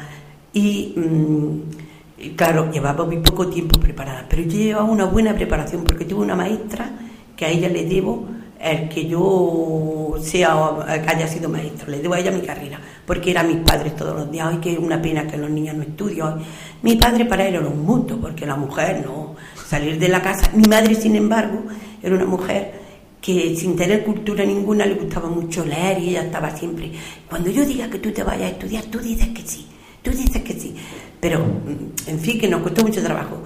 Y 0.53 0.93
mm, 0.95 2.31
claro, 2.35 2.71
llevaba 2.71 3.05
muy 3.05 3.17
poco 3.19 3.47
tiempo 3.47 3.79
preparada, 3.79 4.25
pero 4.29 4.41
yo 4.43 4.57
llevaba 4.57 4.85
una 4.85 5.05
buena 5.05 5.35
preparación 5.35 5.83
porque 5.83 6.05
tuve 6.05 6.21
una 6.23 6.35
maestra 6.35 6.91
que 7.37 7.45
a 7.45 7.49
ella 7.49 7.69
le 7.69 7.85
debo 7.85 8.27
el 8.59 8.89
que 8.89 9.07
yo 9.07 10.15
sea 10.21 10.75
haya 11.07 11.27
sido 11.27 11.49
maestra, 11.49 11.87
le 11.89 11.99
debo 11.99 12.13
a 12.13 12.19
ella 12.19 12.31
mi 12.31 12.41
carrera, 12.41 12.79
porque 13.05 13.31
eran 13.31 13.47
mis 13.47 13.57
padres 13.57 13.95
todos 13.95 14.15
los 14.15 14.31
días, 14.31 14.49
ay, 14.51 14.57
que 14.57 14.77
una 14.77 15.01
pena 15.01 15.25
que 15.25 15.37
los 15.37 15.49
niños 15.49 15.75
no 15.75 15.83
estudien. 15.83 16.35
Mi 16.81 16.95
padre 16.97 17.25
para 17.25 17.47
él 17.47 17.55
era 17.55 17.67
un 17.67 17.85
mundo, 17.85 18.19
porque 18.21 18.45
la 18.45 18.55
mujer 18.55 19.01
no, 19.05 19.35
salir 19.65 19.97
de 19.97 20.09
la 20.09 20.21
casa. 20.21 20.51
Mi 20.53 20.67
madre, 20.67 20.93
sin 20.95 21.15
embargo, 21.15 21.63
era 22.03 22.15
una 22.15 22.25
mujer 22.25 22.73
que 23.21 23.55
sin 23.55 23.75
tener 23.75 24.03
cultura 24.03 24.45
ninguna 24.45 24.85
le 24.85 24.95
gustaba 24.95 25.29
mucho 25.29 25.65
leer 25.65 25.99
y 25.99 26.09
ella 26.09 26.23
estaba 26.23 26.55
siempre, 26.55 26.91
cuando 27.29 27.49
yo 27.49 27.65
diga 27.65 27.89
que 27.89 27.99
tú 27.99 28.11
te 28.11 28.23
vayas 28.23 28.43
a 28.43 28.53
estudiar, 28.53 28.83
tú 28.85 28.99
dices 28.99 29.29
que 29.29 29.41
sí, 29.41 29.67
tú 30.01 30.11
dices 30.11 30.41
que 30.41 30.53
sí. 30.53 30.75
Pero, 31.19 31.39
mm, 31.39 32.09
en 32.09 32.19
fin, 32.19 32.39
que 32.39 32.47
nos 32.47 32.61
costó 32.61 32.83
mucho 32.83 33.01
trabajo. 33.03 33.41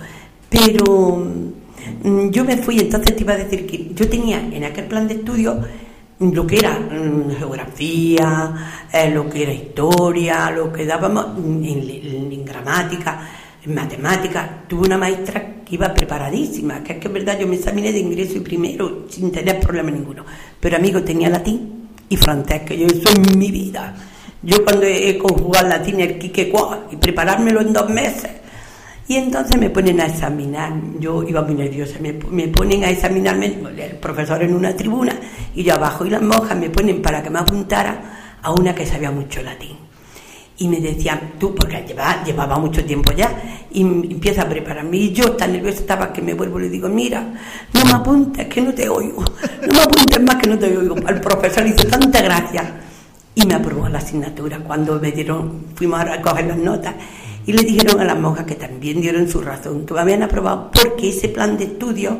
Pero 0.49 1.17
mm, 1.17 1.62
yo 2.31 2.45
me 2.45 2.57
fui, 2.57 2.79
entonces 2.79 3.15
te 3.15 3.23
iba 3.23 3.33
a 3.33 3.37
decir 3.37 3.65
que 3.65 3.91
yo 3.93 4.07
tenía 4.09 4.39
en 4.39 4.63
aquel 4.63 4.85
plan 4.85 5.07
de 5.07 5.15
estudio 5.15 5.61
lo 6.19 6.47
que 6.47 6.57
era 6.57 6.79
mm, 6.79 7.35
geografía, 7.37 8.53
eh, 8.91 9.09
lo 9.09 9.29
que 9.29 9.43
era 9.43 9.53
historia, 9.53 10.51
lo 10.51 10.71
que 10.71 10.85
dábamos 10.85 11.37
en, 11.37 12.45
gramática, 12.45 13.27
en 13.65 13.73
matemáticas. 13.73 14.67
Tuve 14.67 14.87
una 14.87 14.97
maestra 14.97 15.63
que 15.65 15.75
iba 15.75 15.93
preparadísima, 15.93 16.83
que 16.83 16.93
es 16.93 16.99
que 16.99 17.07
es 17.07 17.13
verdad, 17.13 17.39
yo 17.39 17.47
me 17.47 17.55
examiné 17.55 17.91
de 17.91 17.99
ingreso 17.99 18.37
y 18.37 18.41
primero 18.41 19.05
sin 19.09 19.31
tener 19.31 19.59
problema 19.59 19.91
ninguno. 19.91 20.25
Pero 20.59 20.77
amigo, 20.77 21.01
tenía 21.01 21.29
latín 21.29 21.89
y 22.07 22.17
francés, 22.17 22.61
que 22.61 22.77
yo 22.77 22.87
eso 22.87 23.09
en 23.15 23.37
mi 23.37 23.51
vida. 23.51 23.95
Yo 24.41 24.63
cuando 24.63 24.85
he 24.85 25.17
conjugado 25.17 25.69
latín, 25.69 26.01
el 26.01 26.19
quique 26.19 26.51
y 26.91 26.95
preparármelo 26.97 27.61
en 27.61 27.73
dos 27.73 27.89
meses, 27.89 28.29
y 29.07 29.15
entonces 29.17 29.59
me 29.59 29.69
ponen 29.69 29.99
a 29.99 30.05
examinar, 30.05 30.71
yo 30.99 31.23
iba 31.23 31.41
muy 31.41 31.55
nerviosa, 31.55 31.99
me, 31.99 32.13
ponen 32.47 32.85
a 32.85 32.89
examinarme, 32.89 33.57
el 33.77 33.97
profesor 33.97 34.41
en 34.41 34.53
una 34.53 34.73
tribuna 34.75 35.13
y 35.53 35.63
yo 35.63 35.73
abajo, 35.73 36.05
y 36.05 36.09
las 36.09 36.21
monjas 36.21 36.57
me 36.57 36.69
ponen 36.69 37.01
para 37.01 37.21
que 37.21 37.29
me 37.29 37.39
apuntara 37.39 38.37
a 38.41 38.51
una 38.51 38.73
que 38.73 38.85
sabía 38.85 39.11
mucho 39.11 39.41
latín. 39.41 39.77
Y 40.57 40.67
me 40.69 40.79
decían, 40.79 41.33
tú, 41.37 41.53
porque 41.53 41.83
llevaba, 41.85 42.23
llevaba 42.23 42.57
mucho 42.59 42.85
tiempo 42.85 43.11
ya, 43.11 43.65
y 43.71 43.81
empieza 43.81 44.43
a 44.43 44.49
prepararme. 44.49 44.97
Y 44.97 45.11
yo 45.11 45.33
tan 45.33 45.51
nerviosa 45.51 45.79
estaba 45.79 46.13
que 46.13 46.21
me 46.21 46.33
vuelvo 46.33 46.59
y 46.59 46.63
le 46.63 46.69
digo, 46.69 46.87
mira, 46.87 47.21
no 47.73 47.83
me 47.83 47.91
apuntes, 47.91 48.47
que 48.47 48.61
no 48.61 48.73
te 48.73 48.87
oigo, 48.87 49.21
no 49.67 49.73
me 49.73 49.81
apuntes 49.81 50.21
más 50.21 50.35
que 50.35 50.49
no 50.49 50.57
te 50.57 50.77
oigo. 50.77 50.95
El 50.95 51.19
profesor 51.19 51.67
hizo 51.67 51.87
tanta 51.87 52.21
gracia 52.21 52.81
y 53.35 53.45
me 53.45 53.55
aprobó 53.55 53.89
la 53.89 53.97
asignatura 53.97 54.59
cuando 54.59 54.97
me 54.99 55.11
dieron, 55.11 55.65
fuimos 55.75 55.99
a 55.99 56.05
recoger 56.05 56.45
las 56.45 56.57
notas 56.57 56.93
y 57.45 57.53
le 57.53 57.63
dijeron 57.63 57.99
a 57.99 58.05
las 58.05 58.19
monjas 58.19 58.45
que 58.45 58.55
también 58.55 59.01
dieron 59.01 59.27
su 59.27 59.41
razón, 59.41 59.85
que 59.85 59.93
me 59.93 59.99
habían 59.99 60.23
aprobado 60.23 60.71
porque 60.71 61.09
ese 61.09 61.29
plan 61.29 61.57
de 61.57 61.65
estudio 61.65 62.19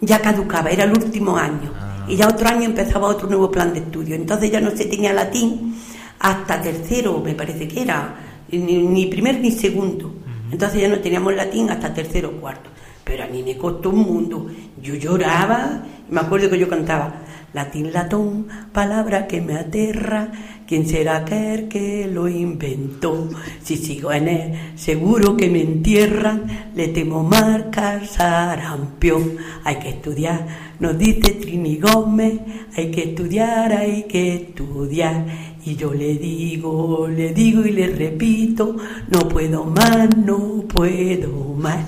ya 0.00 0.20
caducaba, 0.20 0.70
era 0.70 0.84
el 0.84 0.92
último 0.92 1.36
año. 1.36 1.72
Ah. 1.76 2.06
Y 2.08 2.16
ya 2.16 2.28
otro 2.28 2.48
año 2.48 2.64
empezaba 2.64 3.08
otro 3.08 3.28
nuevo 3.28 3.50
plan 3.50 3.72
de 3.72 3.80
estudio. 3.80 4.14
Entonces 4.14 4.50
ya 4.50 4.60
no 4.60 4.70
se 4.70 4.86
tenía 4.86 5.12
latín 5.12 5.76
hasta 6.18 6.60
tercero, 6.60 7.20
me 7.24 7.34
parece 7.34 7.68
que 7.68 7.82
era, 7.82 8.16
ni, 8.50 9.06
primer 9.06 9.40
ni 9.40 9.50
segundo. 9.50 10.14
Entonces 10.50 10.80
ya 10.80 10.88
no 10.88 10.98
teníamos 11.00 11.34
latín 11.34 11.70
hasta 11.70 11.92
tercero 11.92 12.30
o 12.30 12.40
cuarto. 12.40 12.70
Pero 13.04 13.24
a 13.24 13.26
mí 13.26 13.42
me 13.42 13.56
costó 13.56 13.90
un 13.90 14.00
mundo. 14.00 14.46
Yo 14.80 14.94
lloraba, 14.94 15.82
me 16.08 16.20
acuerdo 16.20 16.48
que 16.48 16.58
yo 16.58 16.68
cantaba, 16.68 17.14
latín, 17.52 17.92
latón, 17.92 18.48
palabra 18.72 19.26
que 19.26 19.40
me 19.40 19.56
aterra, 19.56 20.30
¿Quién 20.68 20.86
será 20.86 21.16
aquel 21.16 21.66
que 21.66 22.06
lo 22.12 22.28
inventó? 22.28 23.30
Si 23.62 23.78
sigo 23.78 24.12
en 24.12 24.28
él, 24.28 24.52
seguro 24.76 25.34
que 25.34 25.48
me 25.48 25.62
entierran. 25.62 26.72
Le 26.74 26.88
temo 26.88 27.24
marcas 27.24 28.10
sarampión. 28.10 29.38
Hay 29.64 29.76
que 29.76 29.88
estudiar, 29.88 30.46
nos 30.78 30.98
dice 30.98 31.32
Trini 31.40 31.78
Gómez. 31.78 32.34
Hay 32.76 32.90
que 32.90 33.04
estudiar, 33.04 33.72
hay 33.72 34.02
que 34.02 34.34
estudiar. 34.34 35.24
Y 35.64 35.74
yo 35.74 35.94
le 35.94 36.16
digo, 36.16 37.08
le 37.08 37.32
digo 37.32 37.64
y 37.64 37.70
le 37.70 37.86
repito, 37.86 38.76
no 39.08 39.20
puedo 39.26 39.64
más, 39.64 40.14
no 40.18 40.64
puedo 40.68 41.54
más. 41.54 41.78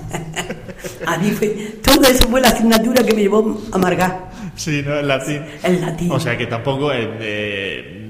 A 1.05 1.19
mí 1.19 1.29
fue, 1.29 1.49
todo 1.83 2.01
eso 2.09 2.27
fue 2.27 2.41
la 2.41 2.47
asignatura 2.47 3.03
que 3.03 3.13
me 3.13 3.21
llevó 3.21 3.61
a 3.71 3.75
amargar. 3.75 4.31
Sí, 4.55 4.81
no, 4.83 4.95
el 4.95 5.07
latín. 5.07 5.41
El 5.63 5.81
latín. 5.81 6.11
O 6.11 6.19
sea 6.19 6.35
que 6.35 6.47
tampoco 6.47 6.91
es 6.91 8.00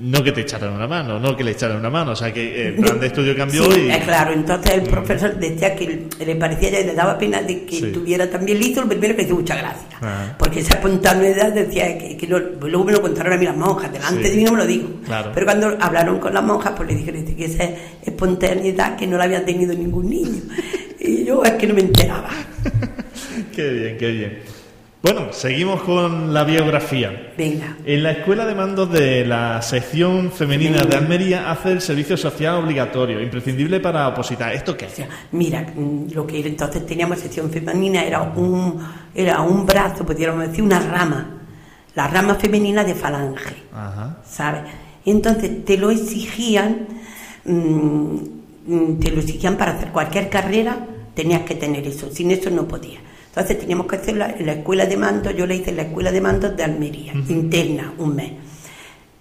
no 0.00 0.24
que 0.24 0.32
te 0.32 0.40
echaran 0.40 0.72
una 0.72 0.86
mano, 0.86 1.20
no 1.20 1.36
que 1.36 1.44
le 1.44 1.50
echaran 1.50 1.76
una 1.76 1.90
mano, 1.90 2.12
o 2.12 2.16
sea 2.16 2.32
que 2.32 2.68
el 2.68 2.74
plan 2.74 2.98
de 2.98 3.06
estudio 3.08 3.36
cambió 3.36 3.64
y... 3.76 3.90
claro, 4.00 4.32
entonces 4.32 4.72
el 4.72 4.82
profesor 4.82 5.36
decía 5.38 5.74
que 5.74 6.08
le 6.24 6.36
parecía 6.36 6.70
ya 6.70 6.80
y 6.80 6.84
le 6.84 6.94
daba 6.94 7.18
pena 7.18 7.42
de 7.42 7.64
que 7.64 7.78
estuviera 7.86 8.28
también 8.30 8.58
listo, 8.58 8.80
lo 8.80 8.88
primero 8.88 9.14
que 9.14 9.22
hizo 9.22 9.34
muchas 9.34 9.58
gracias, 9.58 9.86
ah. 10.00 10.34
porque 10.38 10.60
esa 10.60 10.74
espontaneidad 10.74 11.52
decía 11.52 11.98
que, 11.98 12.26
luego 12.26 12.84
me 12.84 12.92
lo 12.92 13.02
contaron 13.02 13.34
a 13.34 13.36
mí 13.36 13.44
las 13.44 13.56
monjas, 13.56 13.92
delante 13.92 14.30
de 14.30 14.36
mí 14.36 14.44
no 14.44 14.52
me 14.52 14.58
lo 14.58 14.66
digo, 14.66 14.88
pero 15.34 15.46
cuando 15.46 15.76
hablaron 15.78 16.18
con 16.18 16.32
las 16.32 16.42
monjas 16.42 16.72
pues 16.76 16.88
le 16.88 16.94
dijeron 16.94 17.24
que 17.24 17.44
esa 17.44 17.64
espontaneidad 18.02 18.96
que 18.96 19.06
no 19.06 19.18
la 19.18 19.24
había 19.24 19.44
tenido 19.44 19.74
ningún 19.74 20.08
niño, 20.08 20.42
y 20.98 21.24
yo 21.24 21.44
es 21.44 21.52
que 21.52 21.66
no 21.66 21.74
me 21.74 21.82
enteraba. 21.82 22.30
qué 23.54 23.70
bien, 23.70 23.98
qué 23.98 24.10
bien. 24.10 24.59
Bueno, 25.02 25.32
seguimos 25.32 25.80
con 25.80 26.34
la 26.34 26.44
biografía. 26.44 27.32
Venga. 27.36 27.74
En 27.86 28.02
la 28.02 28.10
Escuela 28.10 28.44
de 28.44 28.54
Mandos 28.54 28.92
de 28.92 29.24
la 29.24 29.62
sección 29.62 30.30
femenina 30.30 30.82
de 30.82 30.94
Almería 30.94 31.50
hace 31.50 31.72
el 31.72 31.80
servicio 31.80 32.18
social 32.18 32.56
obligatorio, 32.56 33.18
imprescindible 33.18 33.80
para 33.80 34.06
opositar. 34.08 34.52
¿Esto 34.52 34.76
qué? 34.76 34.88
mira, 35.32 35.62
mm, 35.74 36.12
lo 36.12 36.26
que 36.26 36.46
entonces 36.46 36.84
teníamos 36.84 37.18
sección 37.18 37.50
femenina 37.50 38.04
era 38.04 38.20
un, 38.20 38.78
era 39.14 39.40
un 39.40 39.64
brazo, 39.64 40.04
podríamos 40.04 40.46
decir, 40.46 40.62
una 40.62 40.80
rama. 40.80 41.38
La 41.94 42.06
rama 42.06 42.34
femenina 42.34 42.84
de 42.84 42.94
falange. 42.94 43.56
Ajá. 43.72 44.18
¿Sabes? 44.22 44.64
Entonces 45.06 45.64
te 45.64 45.78
lo 45.78 45.90
exigían, 45.90 46.88
mm, 47.46 48.16
mm, 48.66 48.98
te 49.00 49.10
lo 49.10 49.20
exigían 49.20 49.56
para 49.56 49.72
hacer 49.72 49.92
cualquier 49.92 50.28
carrera, 50.28 50.76
tenías 51.14 51.40
que 51.40 51.54
tener 51.54 51.86
eso. 51.86 52.10
Sin 52.12 52.30
eso 52.30 52.50
no 52.50 52.68
podías. 52.68 53.00
Entonces 53.30 53.60
teníamos 53.60 53.86
que 53.86 53.96
hacerla 53.96 54.34
en 54.36 54.44
la 54.44 54.52
escuela 54.54 54.86
de 54.86 54.96
mandos, 54.96 55.36
yo 55.36 55.46
la 55.46 55.54
hice 55.54 55.70
en 55.70 55.76
la 55.76 55.82
escuela 55.82 56.10
de 56.10 56.20
mandos 56.20 56.56
de 56.56 56.64
Almería, 56.64 57.12
interna, 57.28 57.94
un 57.96 58.16
mes. 58.16 58.32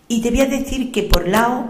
Y 0.08 0.20
te 0.20 0.32
voy 0.32 0.42
a 0.42 0.48
decir 0.48 0.92
que 0.92 1.04
por 1.04 1.28
lado, 1.28 1.66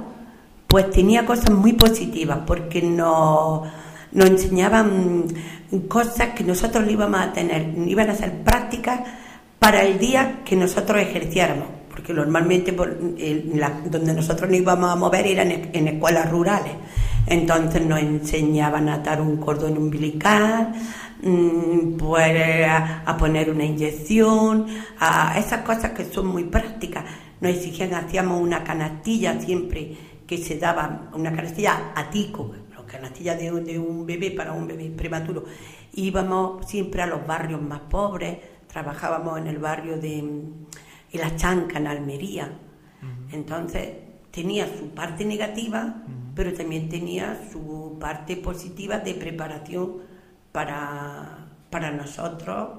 pues 0.65 0.89
tenía 0.89 1.25
cosas 1.25 1.51
muy 1.51 1.73
positivas, 1.73 2.39
porque 2.47 2.81
nos, 2.81 3.67
nos 4.13 4.29
enseñaban 4.29 5.25
cosas 5.89 6.29
que 6.29 6.45
nosotros 6.45 6.85
le 6.85 6.93
íbamos 6.93 7.19
a 7.19 7.33
tener, 7.33 7.73
iban 7.85 8.09
a 8.09 8.15
ser 8.15 8.31
prácticas 8.41 9.01
para 9.59 9.83
el 9.83 9.99
día 9.99 10.39
que 10.45 10.55
nosotros 10.55 11.01
ejerciéramos, 11.01 11.67
porque 11.89 12.13
normalmente 12.13 12.71
donde 12.71 14.13
nosotros 14.13 14.49
nos 14.49 14.59
íbamos 14.59 14.89
a 14.89 14.95
mover 14.95 15.27
eran 15.27 15.51
en, 15.51 15.69
en 15.73 15.87
escuelas 15.89 16.31
rurales. 16.31 16.71
Entonces 17.27 17.85
nos 17.85 17.99
enseñaban 17.99 18.87
a 18.87 18.95
atar 18.95 19.21
un 19.21 19.37
cordón 19.37 19.77
umbilical, 19.77 20.73
pues 21.21 22.67
a, 22.67 23.17
poner 23.17 23.49
una 23.49 23.65
inyección, 23.65 24.67
a 24.99 25.37
esas 25.37 25.63
cosas 25.63 25.91
que 25.91 26.05
son 26.05 26.27
muy 26.27 26.45
prácticas. 26.45 27.05
Nos 27.41 27.51
exigían, 27.51 27.93
hacíamos 27.93 28.41
una 28.41 28.63
canastilla 28.63 29.39
siempre 29.39 29.97
que 30.25 30.37
se 30.37 30.57
daba, 30.57 31.09
una 31.13 31.33
canastilla 31.33 31.91
a 31.95 32.09
tico, 32.09 32.51
una 32.69 32.85
canastilla 32.85 33.35
de, 33.35 33.79
un 33.79 34.05
bebé 34.05 34.31
para 34.31 34.53
un 34.53 34.67
bebé 34.67 34.89
prematuro. 34.91 35.45
Íbamos 35.93 36.65
siempre 36.69 37.01
a 37.01 37.07
los 37.07 37.25
barrios 37.25 37.61
más 37.61 37.81
pobres, 37.81 38.37
trabajábamos 38.67 39.39
en 39.39 39.47
el 39.47 39.57
barrio 39.57 39.97
de 39.97 40.23
La 41.13 41.35
Chanca, 41.35 41.79
en 41.79 41.87
Almería. 41.87 42.49
Entonces 43.31 43.89
tenía 44.31 44.67
su 44.67 44.89
parte 44.89 45.25
negativa, 45.25 46.03
pero 46.35 46.53
también 46.53 46.87
tenía 46.89 47.39
su 47.51 47.97
parte 47.99 48.37
positiva 48.37 48.99
de 48.99 49.13
preparación 49.15 50.08
para, 50.51 51.47
para 51.69 51.91
nosotros, 51.91 52.69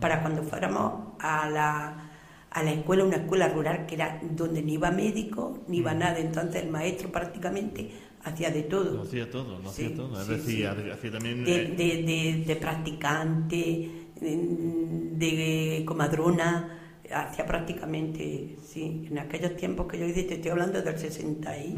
para 0.00 0.22
cuando 0.22 0.42
fuéramos 0.42 1.14
a 1.18 1.48
la, 1.50 2.10
a 2.50 2.62
la 2.62 2.72
escuela, 2.72 3.04
una 3.04 3.16
escuela 3.16 3.48
rural 3.48 3.86
que 3.86 3.94
era 3.96 4.20
donde 4.22 4.62
ni 4.62 4.74
iba 4.74 4.90
médico, 4.90 5.60
ni 5.68 5.78
iba 5.78 5.94
nada, 5.94 6.18
entonces 6.18 6.62
el 6.62 6.70
maestro 6.70 7.10
prácticamente 7.10 7.90
hacía 8.24 8.50
de 8.50 8.62
todo. 8.62 8.94
Lo 8.94 9.02
hacía 9.02 9.30
todo, 9.30 9.58
lo 9.58 9.68
hacía 9.68 9.94
todo, 9.94 10.20
es 10.20 10.28
decir, 10.28 10.66
hacía 10.66 11.10
también... 11.10 11.44
De, 11.44 11.66
de, 11.68 12.02
de, 12.02 12.44
de 12.46 12.56
practicante, 12.56 13.90
de, 14.20 15.82
comadrona, 15.86 16.78
hacía 17.12 17.44
prácticamente, 17.44 18.56
sí, 18.64 19.06
en 19.10 19.18
aquellos 19.18 19.56
tiempos 19.56 19.86
que 19.86 19.98
yo 19.98 20.06
hice, 20.06 20.22
te 20.22 20.34
estoy 20.34 20.50
hablando 20.50 20.80
del 20.80 20.98
60 20.98 21.58
y... 21.58 21.74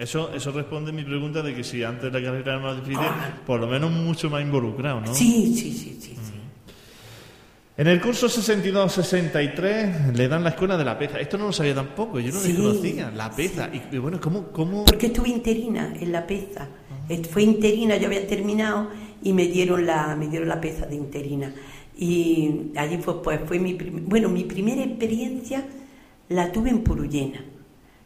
Eso, 0.00 0.32
eso 0.32 0.50
responde 0.50 0.92
a 0.92 0.94
mi 0.94 1.04
pregunta 1.04 1.42
de 1.42 1.54
que 1.54 1.62
si 1.62 1.84
antes 1.84 2.10
la 2.10 2.22
carrera 2.22 2.54
era 2.54 2.58
más 2.58 2.76
difícil, 2.76 3.04
por 3.46 3.60
lo 3.60 3.66
menos 3.66 3.90
mucho 3.92 4.30
más 4.30 4.40
involucrado, 4.40 5.02
¿no? 5.02 5.14
Sí, 5.14 5.54
sí, 5.54 5.72
sí, 5.72 5.98
sí. 6.00 6.16
En 7.76 7.86
el 7.86 8.00
curso 8.00 8.26
62-63 8.26 10.14
le 10.14 10.26
dan 10.26 10.42
la 10.42 10.50
escuela 10.50 10.78
de 10.78 10.84
la 10.86 10.98
peza. 10.98 11.20
Esto 11.20 11.36
no 11.36 11.46
lo 11.46 11.52
sabía 11.52 11.74
tampoco, 11.74 12.18
yo 12.18 12.32
no 12.32 12.40
lo 12.40 12.72
conocía, 12.72 13.10
la 13.10 13.30
peza. 13.30 13.68
Y, 13.72 13.98
bueno, 13.98 14.18
¿cómo, 14.18 14.48
¿cómo...? 14.48 14.86
Porque 14.86 15.08
estuve 15.08 15.28
interina 15.28 15.92
en 16.00 16.12
la 16.12 16.26
peza. 16.26 16.66
Fue 17.30 17.42
interina, 17.42 17.98
yo 17.98 18.06
había 18.06 18.26
terminado 18.26 18.88
y 19.22 19.34
me 19.34 19.48
dieron 19.48 19.84
la, 19.84 20.16
me 20.16 20.28
dieron 20.28 20.48
la 20.48 20.62
peza 20.62 20.86
de 20.86 20.96
interina. 20.96 21.52
Y 21.98 22.70
allí 22.74 22.96
fue, 22.98 23.22
pues, 23.22 23.40
fue 23.44 23.58
mi... 23.58 23.74
Bueno, 23.74 24.30
mi 24.30 24.44
primera 24.44 24.82
experiencia 24.82 25.62
la 26.30 26.50
tuve 26.52 26.70
en 26.70 26.82
Purullena 26.84 27.44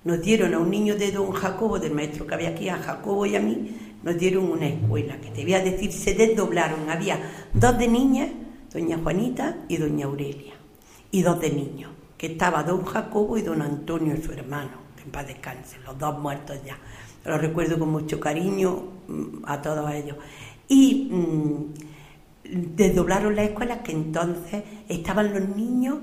nos 0.04 0.20
dieron 0.20 0.52
a 0.54 0.58
un 0.58 0.70
niño 0.70 0.96
de 0.96 1.10
don 1.10 1.32
Jacobo, 1.32 1.78
del 1.78 1.94
maestro 1.94 2.26
que 2.26 2.34
había 2.34 2.50
aquí, 2.50 2.68
a 2.68 2.76
Jacobo 2.76 3.24
y 3.26 3.36
a 3.36 3.40
mí, 3.40 3.76
nos 4.02 4.18
dieron 4.18 4.50
una 4.50 4.66
escuela, 4.66 5.18
que 5.18 5.30
te 5.30 5.42
voy 5.42 5.54
a 5.54 5.64
decir, 5.64 5.90
se 5.90 6.14
desdoblaron. 6.14 6.90
Había 6.90 7.18
dos 7.54 7.78
de 7.78 7.88
niñas, 7.88 8.28
doña 8.72 8.98
Juanita 8.98 9.56
y 9.66 9.78
doña 9.78 10.06
Aurelia, 10.06 10.52
y 11.10 11.22
dos 11.22 11.40
de 11.40 11.50
niños, 11.50 11.90
que 12.18 12.26
estaba 12.26 12.62
don 12.62 12.84
Jacobo 12.84 13.38
y 13.38 13.42
don 13.42 13.62
Antonio, 13.62 14.14
su 14.22 14.32
hermano, 14.32 14.72
que 14.96 15.04
en 15.04 15.10
paz 15.10 15.26
descanse, 15.26 15.78
los 15.86 15.98
dos 15.98 16.18
muertos 16.18 16.58
ya. 16.64 16.78
Los 17.24 17.40
recuerdo 17.40 17.78
con 17.78 17.90
mucho 17.90 18.20
cariño 18.20 18.82
mm, 19.08 19.44
a 19.46 19.62
todos 19.62 19.90
ellos. 19.90 20.18
Y 20.68 21.08
mm, 21.10 21.74
desdoblaron 22.76 23.34
la 23.34 23.44
escuela 23.44 23.82
que 23.82 23.92
entonces 23.92 24.62
estaban 24.86 25.32
los 25.32 25.48
niños, 25.56 25.98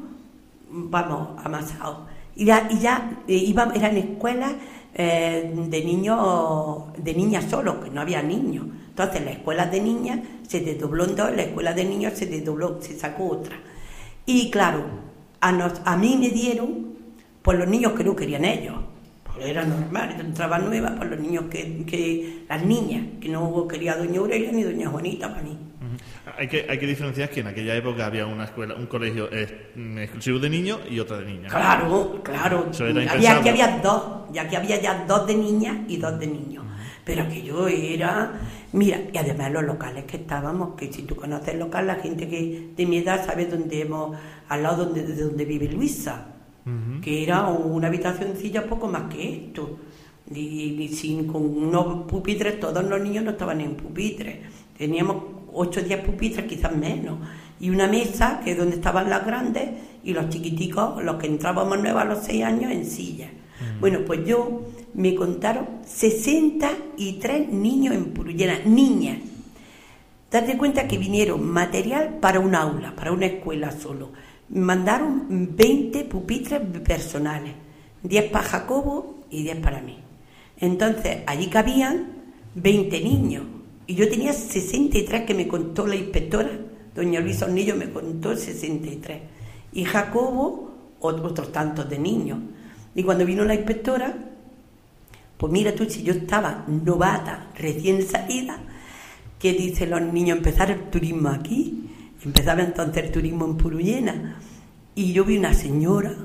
vamos, 0.69 1.39
amasados. 1.45 2.07
Y 2.35 2.45
ya, 2.45 2.67
y 2.71 2.79
ya 2.79 3.23
eh, 3.27 3.35
iban, 3.35 3.75
eran 3.75 3.97
escuelas 3.97 4.53
eh, 4.93 5.53
de 5.55 5.85
niños, 5.85 6.93
de 6.97 7.13
niñas 7.13 7.45
solo, 7.49 7.81
que 7.81 7.89
no 7.89 8.01
había 8.01 8.21
niños. 8.21 8.65
Entonces 8.89 9.23
la 9.23 9.31
escuela 9.31 9.65
de 9.67 9.81
niñas 9.81 10.19
se 10.47 10.59
desdobló 10.59 11.05
en 11.05 11.15
dos, 11.15 11.35
la 11.35 11.43
escuela 11.43 11.73
de 11.73 11.85
niños 11.85 12.13
se 12.15 12.25
desdobló, 12.25 12.81
se 12.81 12.97
sacó 12.97 13.29
otra. 13.29 13.57
Y 14.25 14.51
claro, 14.51 14.83
a, 15.39 15.51
nos, 15.51 15.81
a 15.85 15.97
mí 15.97 16.17
me 16.19 16.29
dieron 16.29 16.91
por 17.41 17.55
los 17.55 17.67
niños 17.67 17.93
que 17.93 18.03
no 18.03 18.15
querían 18.15 18.45
ellos. 18.45 18.75
Pues 19.23 19.45
era 19.45 19.63
normal, 19.63 20.15
entraba 20.19 20.59
nueva 20.59 20.95
por 20.95 21.07
los 21.07 21.19
niños 21.19 21.45
que, 21.49 21.85
que, 21.85 22.45
las 22.49 22.63
niñas, 22.65 23.05
que 23.21 23.29
no 23.29 23.67
quería 23.67 23.95
doña 23.95 24.19
Aurelia 24.19 24.51
ni 24.51 24.63
doña 24.63 24.89
Juanita 24.89 25.29
para 25.29 25.43
mí. 25.43 25.57
Hay 26.37 26.47
que, 26.47 26.65
hay 26.69 26.77
que 26.77 26.87
diferenciar 26.87 27.29
que 27.29 27.41
en 27.41 27.47
aquella 27.47 27.75
época 27.75 28.05
había 28.05 28.25
una 28.25 28.45
escuela, 28.45 28.75
un 28.75 28.87
colegio 28.87 29.29
eh, 29.31 29.71
exclusivo 29.99 30.39
de 30.39 30.49
niños 30.49 30.79
y 30.89 30.99
otra 30.99 31.17
de 31.17 31.25
niñas. 31.25 31.51
Claro, 31.51 32.21
claro. 32.23 32.69
había, 33.09 33.37
aquí 33.37 33.49
había 33.49 33.79
dos, 33.83 34.31
ya 34.31 34.47
que 34.47 34.57
había 34.57 34.81
ya 34.81 35.05
dos 35.07 35.27
de 35.27 35.35
niñas 35.35 35.77
y 35.87 35.97
dos 35.97 36.19
de 36.19 36.27
niños. 36.27 36.65
Pero 37.03 37.27
que 37.27 37.41
yo 37.41 37.67
era, 37.67 38.33
mira, 38.73 38.99
y 39.11 39.17
además 39.17 39.51
los 39.51 39.63
locales 39.63 40.05
que 40.05 40.17
estábamos, 40.17 40.75
que 40.75 40.93
si 40.93 41.03
tú 41.03 41.15
conoces 41.15 41.49
el 41.49 41.59
local, 41.59 41.87
la 41.87 41.95
gente 41.95 42.27
que 42.27 42.69
de 42.75 42.85
mi 42.85 42.97
edad 42.97 43.25
sabe 43.25 43.45
dónde 43.45 43.81
hemos, 43.81 44.15
al 44.47 44.63
lado 44.63 44.85
donde, 44.85 45.03
de 45.03 45.23
donde 45.23 45.45
vive 45.45 45.67
Luisa, 45.67 46.27
que 47.01 47.23
era 47.23 47.47
una 47.47 47.87
habitacióncilla 47.87 48.67
poco 48.67 48.87
más 48.87 49.11
que 49.13 49.47
esto. 49.47 49.79
Y, 50.33 50.87
sin, 50.89 51.27
con 51.27 51.43
unos 51.43 52.05
pupitres, 52.07 52.59
todos 52.59 52.83
los 52.85 53.01
niños 53.01 53.23
no 53.23 53.31
estaban 53.31 53.59
en 53.59 53.75
pupitres. 53.75 54.37
Teníamos 54.77 55.40
8 55.53 55.79
o 55.79 55.83
10 55.83 56.01
pupitres, 56.01 56.45
quizás 56.45 56.75
menos, 56.75 57.17
y 57.59 57.69
una 57.69 57.87
mesa 57.87 58.41
que 58.43 58.51
es 58.51 58.57
donde 58.57 58.75
estaban 58.75 59.09
las 59.09 59.25
grandes 59.25 59.69
y 60.03 60.13
los 60.13 60.29
chiquiticos, 60.29 61.03
los 61.03 61.15
que 61.15 61.27
entrábamos 61.27 61.79
nuevos 61.79 62.01
a 62.01 62.05
los 62.05 62.19
6 62.23 62.43
años, 62.43 62.71
en 62.71 62.85
silla. 62.85 63.27
Mm. 63.27 63.79
Bueno, 63.79 63.99
pues 64.05 64.25
yo 64.25 64.63
me 64.93 65.15
contaron 65.15 65.67
63 65.85 67.49
niños 67.49 67.95
en 67.95 68.05
Purullena, 68.05 68.59
niñas. 68.65 69.19
Date 70.31 70.57
cuenta 70.57 70.87
que 70.87 70.97
vinieron 70.97 71.45
material 71.45 72.17
para 72.19 72.39
un 72.39 72.55
aula, 72.55 72.95
para 72.95 73.11
una 73.11 73.25
escuela 73.25 73.71
solo. 73.71 74.11
Mandaron 74.49 75.55
20 75.55 76.05
pupitres 76.05 76.61
personales, 76.83 77.53
10 78.03 78.31
para 78.31 78.45
Jacobo 78.45 79.25
y 79.29 79.43
10 79.43 79.57
para 79.57 79.81
mí. 79.81 79.97
Entonces, 80.57 81.19
allí 81.27 81.47
cabían 81.47 82.07
20 82.55 83.01
niños 83.01 83.43
y 83.91 83.95
yo 83.95 84.07
tenía 84.07 84.31
63 84.31 85.23
que 85.23 85.33
me 85.33 85.49
contó 85.49 85.85
la 85.85 85.97
inspectora, 85.97 86.49
doña 86.95 87.19
Luisa 87.19 87.43
Hornillo 87.43 87.75
me 87.75 87.91
contó 87.91 88.37
63. 88.37 89.19
Y 89.73 89.83
Jacobo, 89.83 90.95
otros 91.01 91.51
tantos 91.51 91.89
de 91.89 91.99
niños. 91.99 92.39
Y 92.95 93.03
cuando 93.03 93.25
vino 93.25 93.43
la 93.43 93.53
inspectora, 93.53 94.15
pues 95.35 95.51
mira 95.51 95.75
tú, 95.75 95.89
si 95.89 96.03
yo 96.03 96.13
estaba 96.13 96.63
novata, 96.69 97.51
recién 97.57 98.07
salida, 98.07 98.59
que 99.37 99.51
dice 99.51 99.85
los 99.87 100.01
niños, 100.01 100.37
empezar 100.37 100.71
el 100.71 100.83
turismo 100.89 101.27
aquí. 101.27 101.89
Empezaba 102.23 102.61
entonces 102.61 103.03
el 103.03 103.11
turismo 103.11 103.43
en 103.43 103.57
Purullena. 103.57 104.39
Y 104.95 105.11
yo 105.11 105.25
vi 105.25 105.37
una 105.37 105.53
señora 105.53 106.15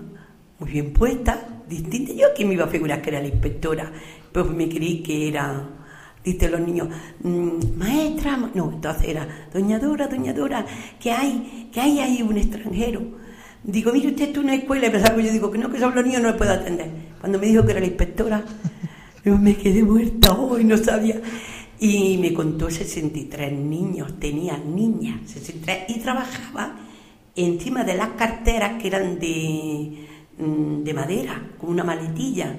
muy 0.60 0.70
bien 0.70 0.92
puesta, 0.92 1.64
distinta. 1.68 2.12
Yo 2.12 2.28
que 2.32 2.44
me 2.44 2.54
iba 2.54 2.66
a 2.66 2.68
figurar 2.68 3.02
que 3.02 3.10
era 3.10 3.20
la 3.20 3.26
inspectora, 3.26 3.90
pues 4.30 4.46
me 4.50 4.68
creí 4.68 5.02
que 5.02 5.26
era 5.26 5.75
Dice 6.26 6.48
los 6.48 6.60
niños, 6.60 6.88
mm, 7.22 7.78
maestra, 7.78 8.36
no, 8.52 8.72
entonces 8.72 9.06
era, 9.06 9.28
doña 9.54 9.78
Dora, 9.78 10.08
doña 10.08 10.32
Dora, 10.32 10.66
que 10.98 11.12
hay, 11.12 11.70
que 11.72 11.80
hay 11.80 12.00
ahí 12.00 12.20
un 12.20 12.36
extranjero. 12.36 13.00
Digo, 13.62 13.92
mire 13.92 14.08
usted, 14.08 14.30
es 14.32 14.38
una 14.38 14.56
escuela, 14.56 14.88
y 14.88 15.22
yo 15.22 15.30
digo, 15.30 15.52
que 15.52 15.58
no, 15.58 15.70
que 15.70 15.78
son 15.78 15.94
los 15.94 16.04
niños, 16.04 16.22
no 16.22 16.32
le 16.32 16.34
puedo 16.34 16.50
atender. 16.50 16.90
Cuando 17.20 17.38
me 17.38 17.46
dijo 17.46 17.64
que 17.64 17.70
era 17.70 17.78
la 17.78 17.86
inspectora, 17.86 18.44
yo 19.24 19.38
me 19.38 19.54
quedé 19.54 19.84
muerta 19.84 20.32
hoy, 20.32 20.64
no 20.64 20.76
sabía. 20.76 21.20
Y 21.78 22.18
me 22.18 22.34
contó 22.34 22.70
63 22.70 23.52
niños, 23.52 24.18
tenía 24.18 24.58
niñas, 24.58 25.20
63, 25.30 25.84
y 25.90 26.00
trabajaba 26.00 26.74
encima 27.36 27.84
de 27.84 27.94
las 27.94 28.08
carteras 28.10 28.82
que 28.82 28.88
eran 28.88 29.20
de, 29.20 30.08
mm, 30.38 30.82
de 30.82 30.92
madera, 30.92 31.50
con 31.56 31.70
una 31.70 31.84
maletilla 31.84 32.52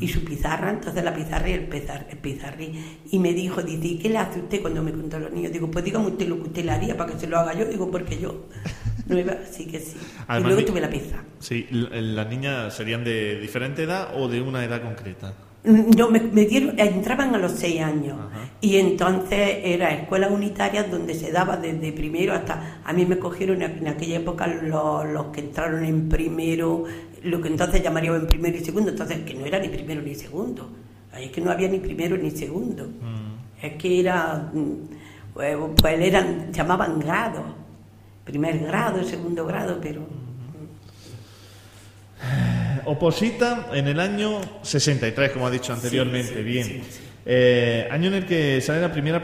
y 0.00 0.08
su 0.08 0.24
pizarra, 0.24 0.70
entonces 0.70 1.04
la 1.04 1.14
pizarra 1.14 1.48
y 1.48 1.52
el, 1.52 1.66
pizar, 1.66 2.06
el 2.10 2.18
pizarrí. 2.18 2.72
Y 3.10 3.18
me 3.18 3.32
dijo, 3.32 3.62
dice, 3.62 3.98
qué 4.02 4.08
le 4.08 4.18
hace 4.18 4.40
usted 4.40 4.60
cuando 4.60 4.82
me 4.82 4.92
contó 4.92 5.16
a 5.16 5.20
los 5.20 5.32
niños? 5.32 5.52
Digo, 5.52 5.70
pues 5.70 5.84
dígame 5.84 6.06
usted 6.06 6.28
lo 6.28 6.36
que 6.36 6.48
usted 6.48 6.64
le 6.64 6.72
haría 6.72 6.96
para 6.96 7.12
que 7.12 7.18
se 7.18 7.26
lo 7.26 7.38
haga 7.38 7.54
yo. 7.54 7.64
Digo, 7.66 7.90
porque 7.90 8.18
yo 8.18 8.46
nueva, 9.06 9.36
sí 9.50 9.66
que 9.66 9.80
sí. 9.80 9.96
y 10.28 10.42
luego 10.42 10.64
tuve 10.64 10.80
la 10.80 10.90
pizza. 10.90 11.22
Sí, 11.38 11.66
¿las 11.70 12.28
niñas 12.28 12.74
serían 12.74 13.04
de 13.04 13.40
diferente 13.40 13.82
edad 13.82 14.08
o 14.16 14.28
de 14.28 14.40
una 14.40 14.64
edad 14.64 14.82
concreta? 14.82 15.34
No, 15.64 16.10
me, 16.10 16.20
dieron, 16.20 16.78
entraban 16.78 17.34
a 17.34 17.38
los 17.38 17.52
seis 17.52 17.80
años 17.80 18.18
y 18.60 18.76
entonces 18.76 19.60
era 19.64 19.94
escuela 19.94 20.28
unitaria 20.28 20.84
donde 20.84 21.14
se 21.14 21.32
daba 21.32 21.56
desde 21.56 21.90
primero 21.92 22.34
hasta, 22.34 22.82
a 22.84 22.92
mí 22.92 23.06
me 23.06 23.18
cogieron 23.18 23.62
en 23.62 23.88
aquella 23.88 24.16
época 24.16 24.46
los, 24.46 25.06
los 25.06 25.26
que 25.28 25.40
entraron 25.40 25.82
en 25.86 26.10
primero, 26.10 26.84
lo 27.24 27.40
que 27.40 27.48
entonces 27.48 27.82
llamaríamos 27.82 28.20
en 28.20 28.26
primero 28.26 28.56
y 28.56 28.64
segundo, 28.64 28.90
entonces 28.90 29.18
que 29.24 29.34
no 29.34 29.46
era 29.46 29.58
ni 29.58 29.68
primero 29.68 30.02
ni 30.02 30.14
segundo, 30.14 30.70
es 31.18 31.30
que 31.30 31.40
no 31.40 31.50
había 31.50 31.68
ni 31.68 31.78
primero 31.78 32.16
ni 32.16 32.30
segundo, 32.30 32.86
mm. 32.86 33.64
es 33.64 33.72
que 33.74 34.00
era, 34.00 34.50
mm, 34.52 34.72
pues, 35.32 35.56
pues 35.80 36.00
eran, 36.00 36.52
llamaban 36.52 37.00
grado, 37.00 37.44
primer 38.24 38.58
grado, 38.58 39.02
segundo 39.04 39.46
grado, 39.46 39.78
pero... 39.80 40.06
Oposita 42.86 43.68
en 43.72 43.88
el 43.88 43.98
año 43.98 44.40
63, 44.62 45.30
como 45.30 45.46
ha 45.46 45.50
dicho 45.50 45.72
anteriormente, 45.72 46.42
bien. 46.42 46.82
Eh, 47.26 47.88
año 47.90 48.08
en 48.08 48.14
el 48.14 48.26
que 48.26 48.60
sale 48.60 48.80
la 48.80 48.92
primera 48.92 49.22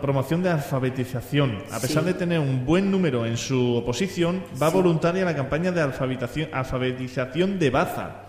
promoción 0.00 0.42
de 0.42 0.50
alfabetización. 0.50 1.58
A 1.70 1.80
pesar 1.80 2.04
de 2.04 2.14
tener 2.14 2.38
un 2.38 2.64
buen 2.64 2.90
número 2.90 3.26
en 3.26 3.36
su 3.36 3.76
oposición, 3.76 4.42
va 4.60 4.70
voluntaria 4.70 5.22
a 5.22 5.26
la 5.26 5.36
campaña 5.36 5.70
de 5.70 5.82
alfabetización 5.82 7.58
de 7.58 7.70
Baza. 7.70 8.23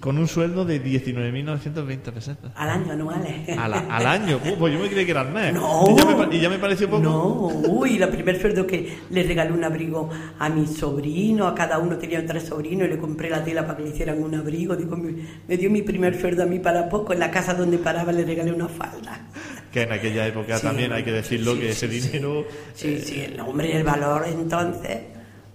Con 0.00 0.18
un 0.18 0.26
sueldo 0.26 0.64
de 0.64 0.82
19.920 0.82 2.12
pesetas. 2.12 2.52
Al 2.54 2.70
año, 2.70 2.92
anuales. 2.92 3.48
al 3.58 4.06
año. 4.06 4.38
pues 4.58 4.72
yo 4.72 4.80
me 4.80 4.88
creí 4.88 5.04
que 5.04 5.10
era 5.10 5.20
al 5.20 5.32
mes. 5.32 5.52
No. 5.52 5.84
Y 6.30 6.40
ya, 6.40 6.48
me, 6.48 6.58
pareció 6.58 6.88
poco. 6.88 7.02
No, 7.02 7.46
uy, 7.46 8.00
el 8.02 8.08
primer 8.08 8.40
sueldo 8.40 8.66
que 8.66 8.98
le 9.10 9.22
regalé 9.22 9.52
un 9.52 9.64
abrigo 9.64 10.08
a 10.38 10.48
mi 10.48 10.66
sobrino, 10.66 11.46
a 11.46 11.54
cada 11.54 11.78
uno 11.78 11.96
tenía 11.98 12.24
tres 12.24 12.44
sobrinos, 12.44 12.86
y 12.86 12.90
le 12.90 12.98
compré 12.98 13.30
la 13.30 13.44
tela 13.44 13.62
para 13.66 13.76
que 13.76 13.84
le 13.84 13.90
hicieran 13.90 14.22
un 14.22 14.34
abrigo. 14.34 14.76
Digo, 14.76 14.96
me, 14.96 15.56
dio 15.56 15.70
mi 15.70 15.82
primer 15.82 16.18
sueldo 16.18 16.42
a 16.42 16.46
mí 16.46 16.58
para 16.58 16.88
poco. 16.88 17.12
En 17.12 17.20
la 17.20 17.30
casa 17.30 17.54
donde 17.54 17.78
paraba 17.78 18.12
le 18.12 18.24
regalé 18.24 18.52
una 18.52 18.68
falda. 18.68 19.28
Que 19.72 19.82
en 19.82 19.92
aquella 19.92 20.26
época 20.26 20.58
también 20.58 20.92
hay 20.92 21.04
que 21.04 21.12
decirlo, 21.12 21.58
que 21.58 21.70
ese 21.70 21.86
dinero. 21.86 22.46
Sí, 22.74 22.98
sí, 23.00 23.20
el 23.20 23.38
hombre, 23.40 23.76
el 23.76 23.84
valor 23.84 24.24
entonces. 24.26 24.98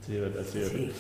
Sí, 0.06 0.14
verdad, 0.14 0.44
sí, 0.52 0.60
verdad. 0.60 0.94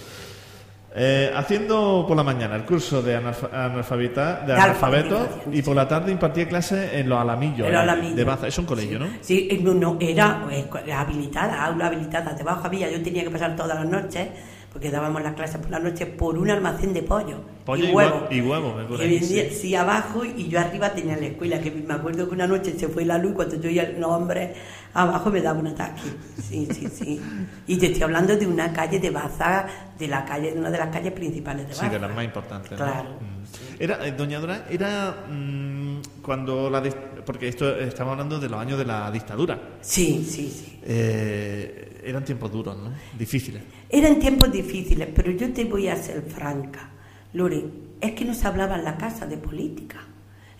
Eh, 0.98 1.30
haciendo 1.36 2.06
por 2.08 2.16
la 2.16 2.24
mañana 2.24 2.56
el 2.56 2.64
curso 2.64 3.02
de, 3.02 3.18
analfabeta, 3.18 4.46
de, 4.46 4.54
analfabeto 4.54 5.42
y 5.52 5.62
por 5.62 5.76
la 5.76 5.86
tarde 5.86 6.10
impartía 6.10 6.48
clases 6.48 6.94
en 6.94 7.10
los 7.10 7.20
Alamillos, 7.20 7.68
de 7.68 8.24
Baza. 8.24 8.48
Es 8.48 8.58
un 8.58 8.66
colegio, 8.66 8.98
¿no? 8.98 9.08
Sí, 9.20 9.46
eh, 9.52 9.60
no, 9.62 9.98
era 10.00 10.48
eh, 10.50 10.94
habilitada, 10.94 11.66
aula 11.66 11.88
habilitada. 11.88 12.34
Debajo 12.34 12.68
había, 12.68 12.90
yo 12.90 13.04
tenía 13.04 13.26
que 13.26 13.30
pasar 13.30 13.58
todas 13.58 13.78
las 13.78 13.90
noches 13.90 14.30
porque 14.76 14.92
dábamos 14.92 15.24
las 15.24 15.36
clases 15.36 15.56
por 15.62 15.72
la 15.72 15.80
noche 15.80 16.06
por 16.06 16.38
un 16.38 16.50
almacén 16.50 16.94
de 16.94 17.02
pollo, 17.02 17.38
y 17.78 17.94
huevo. 17.94 18.28
Y 18.30 18.42
huevo, 18.42 18.76
me 18.76 19.20
sí. 19.22 19.74
abajo 19.74 20.26
y 20.26 20.50
yo 20.50 20.60
arriba 20.60 20.90
tenía 20.90 21.16
la 21.16 21.28
escuela, 21.28 21.62
que 21.62 21.72
me 21.72 21.94
acuerdo 21.94 22.28
que 22.28 22.36
una 22.36 22.46
noche 22.46 22.78
se 22.78 22.90
fue 22.90 23.06
la 23.06 23.18
luz 23.18 23.36
cuando 23.36 23.56
yo 23.56 23.70
iba 23.70 23.86
los 23.86 24.12
hombres 24.12 24.50
abajo 24.94 25.30
me 25.30 25.42
daba 25.42 25.60
un 25.60 25.68
ataque. 25.68 26.02
Sí, 26.42 26.68
sí, 26.74 26.90
sí. 26.94 27.22
Y 27.68 27.78
te 27.78 27.86
estoy 27.86 28.04
hablando 28.04 28.36
de 28.36 28.46
una 28.46 28.74
calle 28.74 29.00
de 29.00 29.10
Baza, 29.12 29.66
de 29.98 30.10
la 30.10 30.26
calle, 30.26 30.52
de 30.52 30.60
una 30.60 30.70
de 30.70 30.78
las 30.78 30.90
calles 30.90 31.14
principales 31.14 31.68
de 31.68 31.74
Baza. 31.74 31.86
Sí, 31.86 31.90
de 31.90 32.00
las 32.00 32.14
más 32.14 32.26
importantes. 32.26 32.74
Claro. 32.74 33.12
Mm. 33.12 33.82
Era, 33.82 34.06
eh, 34.06 34.12
doña 34.12 34.42
Dora, 34.42 34.66
era 34.70 35.24
mm, 35.32 36.02
cuando 36.22 36.70
la... 36.70 36.84
porque 37.26 37.48
esto 37.48 37.78
estamos 37.78 38.12
hablando 38.12 38.42
de 38.42 38.50
los 38.50 38.60
años 38.60 38.78
de 38.78 38.86
la 38.86 39.10
dictadura. 39.10 39.58
Sí, 39.80 40.28
sí, 40.30 40.50
sí. 40.50 40.80
Eh, 40.84 41.95
eran 42.06 42.24
tiempos 42.24 42.52
duros, 42.52 42.78
¿no? 42.78 42.91
Difíciles. 43.18 43.62
Eran 43.89 44.20
tiempos 44.20 44.52
difíciles, 44.52 45.10
pero 45.13 45.32
yo 45.32 45.52
te 45.52 45.65
voy 45.65 45.88
a 45.88 45.96
ser 45.96 46.22
franca. 46.22 46.89
Lore, 47.34 47.65
es 48.00 48.12
que 48.12 48.26
no 48.26 48.34
se 48.34 48.48
hablaba 48.48 48.76
en 48.76 48.84
la 48.84 48.98
casa 48.98 49.26
de 49.26 49.38
política. 49.38 49.98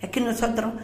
Es 0.00 0.10
que 0.10 0.20
nosotros 0.20 0.74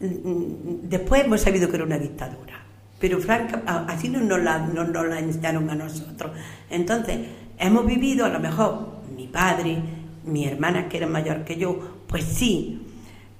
mm, 0.00 0.04
mm, 0.06 0.80
después 0.82 1.24
hemos 1.24 1.40
sabido 1.40 1.68
que 1.68 1.76
era 1.76 1.84
una 1.84 1.98
dictadura. 1.98 2.62
Pero 3.00 3.18
franca, 3.18 3.62
así 3.88 4.08
no 4.08 4.20
nos, 4.20 4.42
la, 4.42 4.58
no 4.58 4.84
nos 4.84 5.06
la 5.06 5.18
enseñaron 5.18 5.68
a 5.70 5.74
nosotros. 5.74 6.32
Entonces, 6.68 7.18
hemos 7.58 7.86
vivido, 7.86 8.26
a 8.26 8.28
lo 8.28 8.40
mejor, 8.40 9.00
mi 9.16 9.26
padre, 9.26 9.78
mi 10.24 10.46
hermana 10.46 10.88
que 10.88 10.98
era 10.98 11.06
mayor 11.06 11.44
que 11.44 11.56
yo, 11.56 12.02
pues 12.06 12.24
sí, 12.24 12.82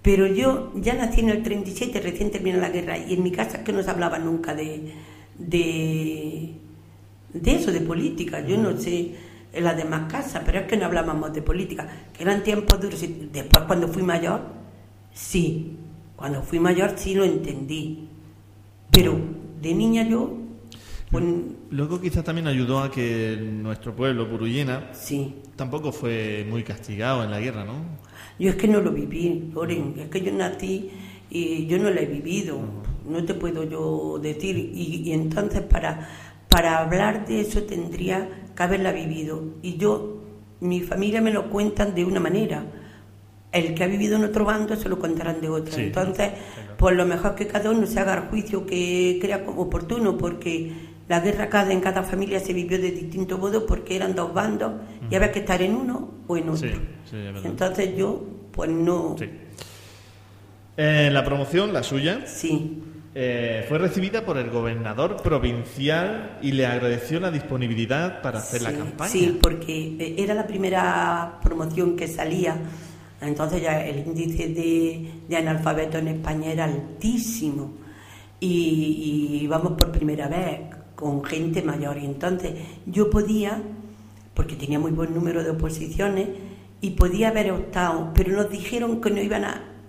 pero 0.03 0.27
yo 0.27 0.73
ya 0.77 0.95
nací 0.95 1.21
en 1.21 1.29
el 1.29 1.43
37, 1.43 2.01
recién 2.01 2.31
terminó 2.31 2.59
la 2.59 2.71
guerra, 2.71 2.97
y 2.97 3.15
en 3.15 3.23
mi 3.23 3.31
casa 3.31 3.63
que 3.63 3.73
no 3.73 3.83
se 3.83 3.91
hablaba 3.91 4.19
nunca 4.19 4.55
de, 4.55 4.95
de, 5.39 6.55
de 7.33 7.55
eso, 7.55 7.73
de 7.73 7.81
política. 7.81 8.41
Yo 8.47 8.57
no 8.57 8.77
sé 8.77 9.15
en 9.53 9.65
las 9.65 9.77
demás 9.77 10.11
casas, 10.11 10.43
pero 10.45 10.61
es 10.61 10.67
que 10.67 10.77
no 10.77 10.87
hablábamos 10.87 11.33
de 11.33 11.43
política, 11.43 11.89
que 12.13 12.23
eran 12.23 12.43
tiempos 12.43 12.81
duros. 12.81 13.01
Después, 13.33 13.65
cuando 13.67 13.89
fui 13.89 14.03
mayor, 14.03 14.43
sí, 15.13 15.77
cuando 16.17 16.43
fui 16.43 16.61
mayor 16.61 16.93
sí 16.97 17.15
lo 17.15 17.25
entendí, 17.25 18.09
pero 18.91 19.19
de 19.61 19.75
niña 19.75 20.07
yo... 20.07 20.37
Pues, 21.11 21.25
Luego 21.71 22.01
quizás 22.01 22.23
también 22.23 22.47
ayudó 22.47 22.79
a 22.79 22.91
que 22.91 23.37
nuestro 23.41 23.97
pueblo, 23.97 24.29
Purullena, 24.29 24.91
sí. 24.93 25.35
tampoco 25.57 25.91
fue 25.91 26.47
muy 26.49 26.63
castigado 26.63 27.25
en 27.25 27.33
la 27.33 27.41
guerra, 27.41 27.65
¿no? 27.65 27.99
Yo 28.39 28.51
es 28.51 28.57
que 28.57 28.69
no 28.69 28.81
lo 28.81 28.93
viví, 28.93 29.51
Loren, 29.53 29.95
es 29.99 30.09
que 30.09 30.21
yo 30.23 30.33
nací 30.33 30.91
y 31.31 31.67
yo 31.67 31.79
no 31.79 31.91
lo 31.91 32.01
he 32.01 32.07
vivido, 32.07 32.61
no 33.09 33.25
te 33.25 33.35
puedo 33.35 33.65
yo 33.65 34.19
decir, 34.19 34.57
y, 34.57 35.13
entonces 35.13 35.63
para, 35.63 36.09
para 36.51 36.79
hablar 36.79 37.27
de 37.27 37.41
eso 37.41 37.63
tendría 37.63 38.29
que 38.55 38.63
haberla 38.63 38.93
vivido. 38.93 39.43
Y 39.63 39.79
yo, 39.79 40.23
mi 40.61 40.83
familia 40.83 41.23
me 41.23 41.31
lo 41.31 41.49
cuentan 41.49 41.95
de 41.95 42.05
una 42.05 42.21
manera, 42.21 42.65
el 43.53 43.75
que 43.75 43.85
ha 43.85 43.87
vivido 43.87 44.17
en 44.17 44.25
otro 44.25 44.45
bando 44.45 44.77
se 44.77 44.89
lo 44.89 44.99
contarán 44.99 45.41
de 45.41 45.49
otra. 45.49 45.81
Entonces, 45.83 46.31
por 46.77 46.93
lo 46.95 47.07
mejor 47.07 47.35
que 47.35 47.47
cada 47.47 47.71
uno 47.71 47.87
se 47.87 47.99
haga 47.99 48.15
el 48.15 48.21
juicio 48.29 48.67
que 48.67 49.19
crea 49.21 49.45
como 49.45 49.63
oportuno, 49.63 50.19
porque 50.19 50.73
la 51.09 51.21
guerra 51.21 51.49
cada 51.49 51.73
en 51.73 51.81
cada 51.81 52.03
familia 52.03 52.39
se 52.39 52.53
vivió 52.53 52.79
de 52.81 52.91
distinto 52.91 53.39
modo 53.39 53.67
porque 53.67 53.97
eran 53.97 54.15
dos 54.15 54.33
bandos 54.33 54.75
y 55.11 55.15
había 55.15 55.33
que 55.33 55.41
estar 55.41 55.61
en 55.63 55.75
uno 55.75 56.11
o 56.27 56.37
en 56.37 56.49
otro. 56.49 56.71
Entonces 57.45 57.97
yo, 57.97 58.25
pues 58.53 58.71
no. 58.71 59.17
Eh, 60.77 61.11
la 61.13 61.25
promoción, 61.25 61.73
la 61.73 61.83
suya. 61.83 62.27
Sí. 62.27 62.83
Eh, 63.13 63.65
fue 63.69 63.79
recibida 63.79 64.25
por 64.25 64.39
el 64.39 64.51
gobernador 64.51 65.17
provincial 65.21 66.39
y 66.43 66.53
le 66.53 66.67
agradeció 66.67 67.19
la 67.19 67.33
disponibilidad 67.33 68.23
para 68.23 68.39
hacer 68.39 68.63
la 68.63 68.73
campaña. 68.73 69.11
Sí, 69.11 69.39
porque 69.43 69.97
eh, 69.99 70.15
era 70.19 70.35
la 70.35 70.47
primera 70.47 71.39
promoción 71.43 71.97
que 71.97 72.07
salía. 72.07 72.57
Entonces 73.21 73.63
ya 73.63 73.85
el 73.85 74.07
índice 74.07 74.49
de, 74.49 75.37
analfabeto 75.37 75.99
en 75.99 76.09
España 76.09 76.53
era 76.53 76.65
altísimo. 76.65 77.75
Y, 78.39 79.41
íbamos 79.43 79.73
por 79.73 79.91
primera 79.91 80.29
vez 80.29 80.61
con 80.95 81.25
gente 81.25 81.63
mayor. 81.63 81.99
Y 81.99 82.07
entonces 82.07 82.53
yo 82.87 83.11
podía, 83.11 83.61
porque 84.35 84.57
tenía 84.57 84.79
muy 84.79 84.93
buen 84.93 85.13
número 85.15 85.43
de 85.43 85.51
oposiciones, 85.51 86.29
y 86.81 86.91
podía 86.91 87.29
haber 87.29 87.53
optado, 87.53 88.11
pero 88.15 88.35
nos 88.35 88.51
dijeron 88.51 89.01
que 89.01 89.11
no 89.11 89.21
iban 89.21 89.45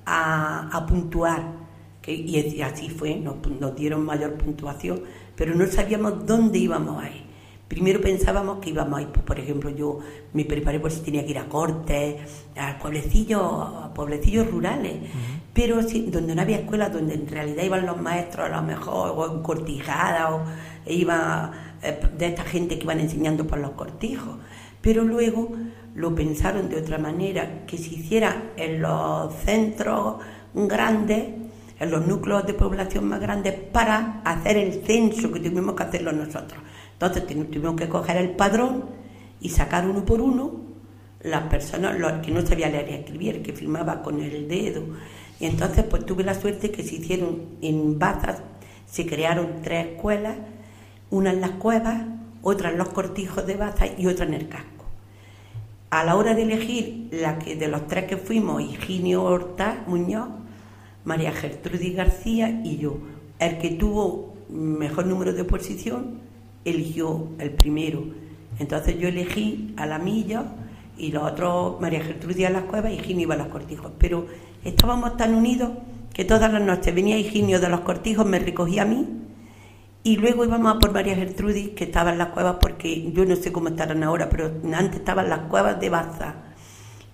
a, 0.06 0.86
puntuar, 0.88 1.61
que, 2.02 2.14
y 2.14 2.62
así 2.62 2.90
fue, 2.90 3.16
nos, 3.16 3.36
nos 3.60 3.76
dieron 3.76 4.06
mayor 4.06 4.34
puntuación, 4.34 5.02
pero 5.36 5.56
no 5.56 5.68
sabíamos 5.68 6.26
dónde 6.26 6.58
íbamos 6.60 7.04
a 7.04 7.10
ir. 7.10 7.32
Primero 7.72 8.02
pensábamos 8.02 8.60
que 8.60 8.72
íbamos 8.72 9.00
a 9.00 9.02
ir, 9.02 9.08
pues, 9.08 9.26
por 9.26 9.40
ejemplo, 9.40 9.70
yo 9.70 10.00
me 10.34 10.44
preparé 10.44 10.82
por 10.82 10.92
si 10.92 11.00
tenía 11.04 11.24
que 11.24 11.32
ir 11.32 11.38
a 11.38 11.48
cortes, 11.48 12.18
a 12.58 12.78
pueblecillos, 12.78 13.42
a 13.42 13.94
pueblecillos 13.94 14.52
rurales, 14.52 14.96
pero 15.54 15.78
donde 15.82 16.36
no 16.36 16.42
había 16.42 16.58
escuelas, 16.58 16.92
donde 16.92 17.14
en 17.14 17.30
realidad 17.30 17.64
iban 17.64 17.86
los 17.86 18.02
maestros 18.02 18.50
a 18.50 18.58
lo 18.58 18.62
mejor, 18.62 19.14
o 19.16 19.34
en 19.34 19.42
cortijadas, 19.42 20.32
o 20.32 20.42
iba 20.86 21.78
eh, 21.82 21.98
de 22.18 22.26
esta 22.26 22.44
gente 22.44 22.78
que 22.78 22.84
iban 22.84 23.00
enseñando 23.00 23.48
por 23.48 23.60
los 23.60 23.72
cortijos. 23.72 24.36
Pero 24.82 25.06
luego 25.06 25.54
lo 25.96 26.14
pensaron 26.14 26.68
de 26.68 26.78
otra 26.78 26.98
manera, 26.98 27.66
que 27.66 27.78
se 27.78 27.96
hiciera 27.96 28.52
en 28.58 28.82
los 28.82 29.34
centros 29.46 30.18
grandes, 30.54 31.41
en 31.82 31.90
los 31.90 32.06
núcleos 32.06 32.46
de 32.46 32.54
población 32.54 33.06
más 33.06 33.20
grandes, 33.20 33.56
para 33.56 34.22
hacer 34.24 34.56
el 34.56 34.86
censo 34.86 35.32
que 35.32 35.40
tuvimos 35.40 35.74
que 35.76 35.82
hacerlo 35.82 36.12
nosotros. 36.12 36.62
Entonces 36.94 37.26
tuvimos 37.26 37.76
que 37.76 37.90
coger 37.90 38.18
el 38.18 38.36
padrón 38.36 38.86
y 39.40 39.50
sacar 39.50 39.88
uno 39.88 40.06
por 40.06 40.22
uno 40.22 40.62
las 41.22 41.44
personas, 41.50 42.00
los 42.00 42.14
que 42.24 42.30
no 42.30 42.46
sabía 42.46 42.70
leer 42.70 42.88
y 42.88 42.94
escribir, 42.94 43.42
que 43.42 43.54
firmaba 43.54 44.04
con 44.04 44.22
el 44.22 44.48
dedo. 44.48 44.84
Y 45.40 45.48
entonces 45.48 45.84
pues 45.86 46.06
tuve 46.06 46.24
la 46.24 46.36
suerte 46.36 46.70
que 46.70 46.84
se 46.84 46.98
hicieron 46.98 47.58
en 47.64 47.98
Bazas, 47.98 48.44
se 48.86 49.08
crearon 49.08 49.64
tres 49.64 49.88
escuelas, 49.88 50.38
una 51.10 51.32
en 51.32 51.42
las 51.42 51.52
cuevas, 51.52 52.04
otra 52.44 52.70
en 52.70 52.78
los 52.78 52.90
cortijos 52.90 53.48
de 53.48 53.56
Bazas 53.56 53.90
y 53.98 54.06
otra 54.06 54.28
en 54.28 54.36
el 54.36 54.48
casco. 54.48 54.86
A 55.90 56.04
la 56.04 56.16
hora 56.16 56.36
de 56.36 56.44
elegir 56.44 57.10
la 57.12 57.40
que 57.40 57.56
de 57.56 57.68
los 57.68 57.88
tres 57.88 58.06
que 58.06 58.18
fuimos, 58.18 58.62
Higinio 58.62 59.24
Horta 59.24 59.84
Muñoz, 59.88 60.30
María 61.06 61.32
Gertrudis 61.32 61.96
García 61.96 62.62
y 62.64 62.78
yo, 62.78 62.98
el 63.40 63.58
que 63.58 63.72
tuvo 63.72 64.34
mejor 64.50 65.06
número 65.08 65.34
de 65.34 65.44
posición 65.44 66.20
eligió 66.66 67.30
el 67.40 67.52
primero. 67.52 68.04
Entonces 68.60 69.00
yo 69.00 69.08
elegí 69.08 69.74
a 69.78 69.86
la 69.86 69.98
milla 69.98 70.46
y 70.98 71.12
los 71.12 71.24
otros, 71.24 71.82
María 71.82 72.04
Gertrudis 72.04 72.46
a 72.46 72.50
las 72.50 72.64
cuevas 72.64 72.92
y 72.92 72.96
Higinio 72.96 73.24
iba 73.24 73.36
a 73.36 73.38
los 73.38 73.48
cortijos. 73.48 73.92
Pero 73.98 74.28
estábamos 74.64 75.18
tan 75.18 75.34
unidos 75.34 75.72
que 76.14 76.26
todas 76.26 76.52
las 76.52 76.62
noches 76.62 76.94
venía 76.94 77.18
Higinio 77.18 77.60
de 77.60 77.70
los 77.70 77.82
cortijos, 77.82 78.26
me 78.26 78.40
recogía 78.40 78.84
a 78.84 78.86
mí 78.86 79.08
y 80.04 80.18
luego 80.18 80.46
íbamos 80.46 80.76
a 80.76 80.80
por 80.80 80.92
María 80.92 81.16
Gertrudis 81.16 81.70
que 81.70 81.86
estaba 81.86 82.12
en 82.12 82.18
las 82.18 82.30
cuevas 82.30 82.58
porque 82.60 83.12
yo 83.12 83.26
no 83.26 83.36
sé 83.36 83.52
cómo 83.52 83.70
estarán 83.70 84.04
ahora, 84.04 84.30
pero 84.30 84.52
antes 84.76 85.00
estaban 85.00 85.30
las 85.30 85.42
cuevas 85.42 85.80
de 85.80 85.90
Baza. 85.90 86.36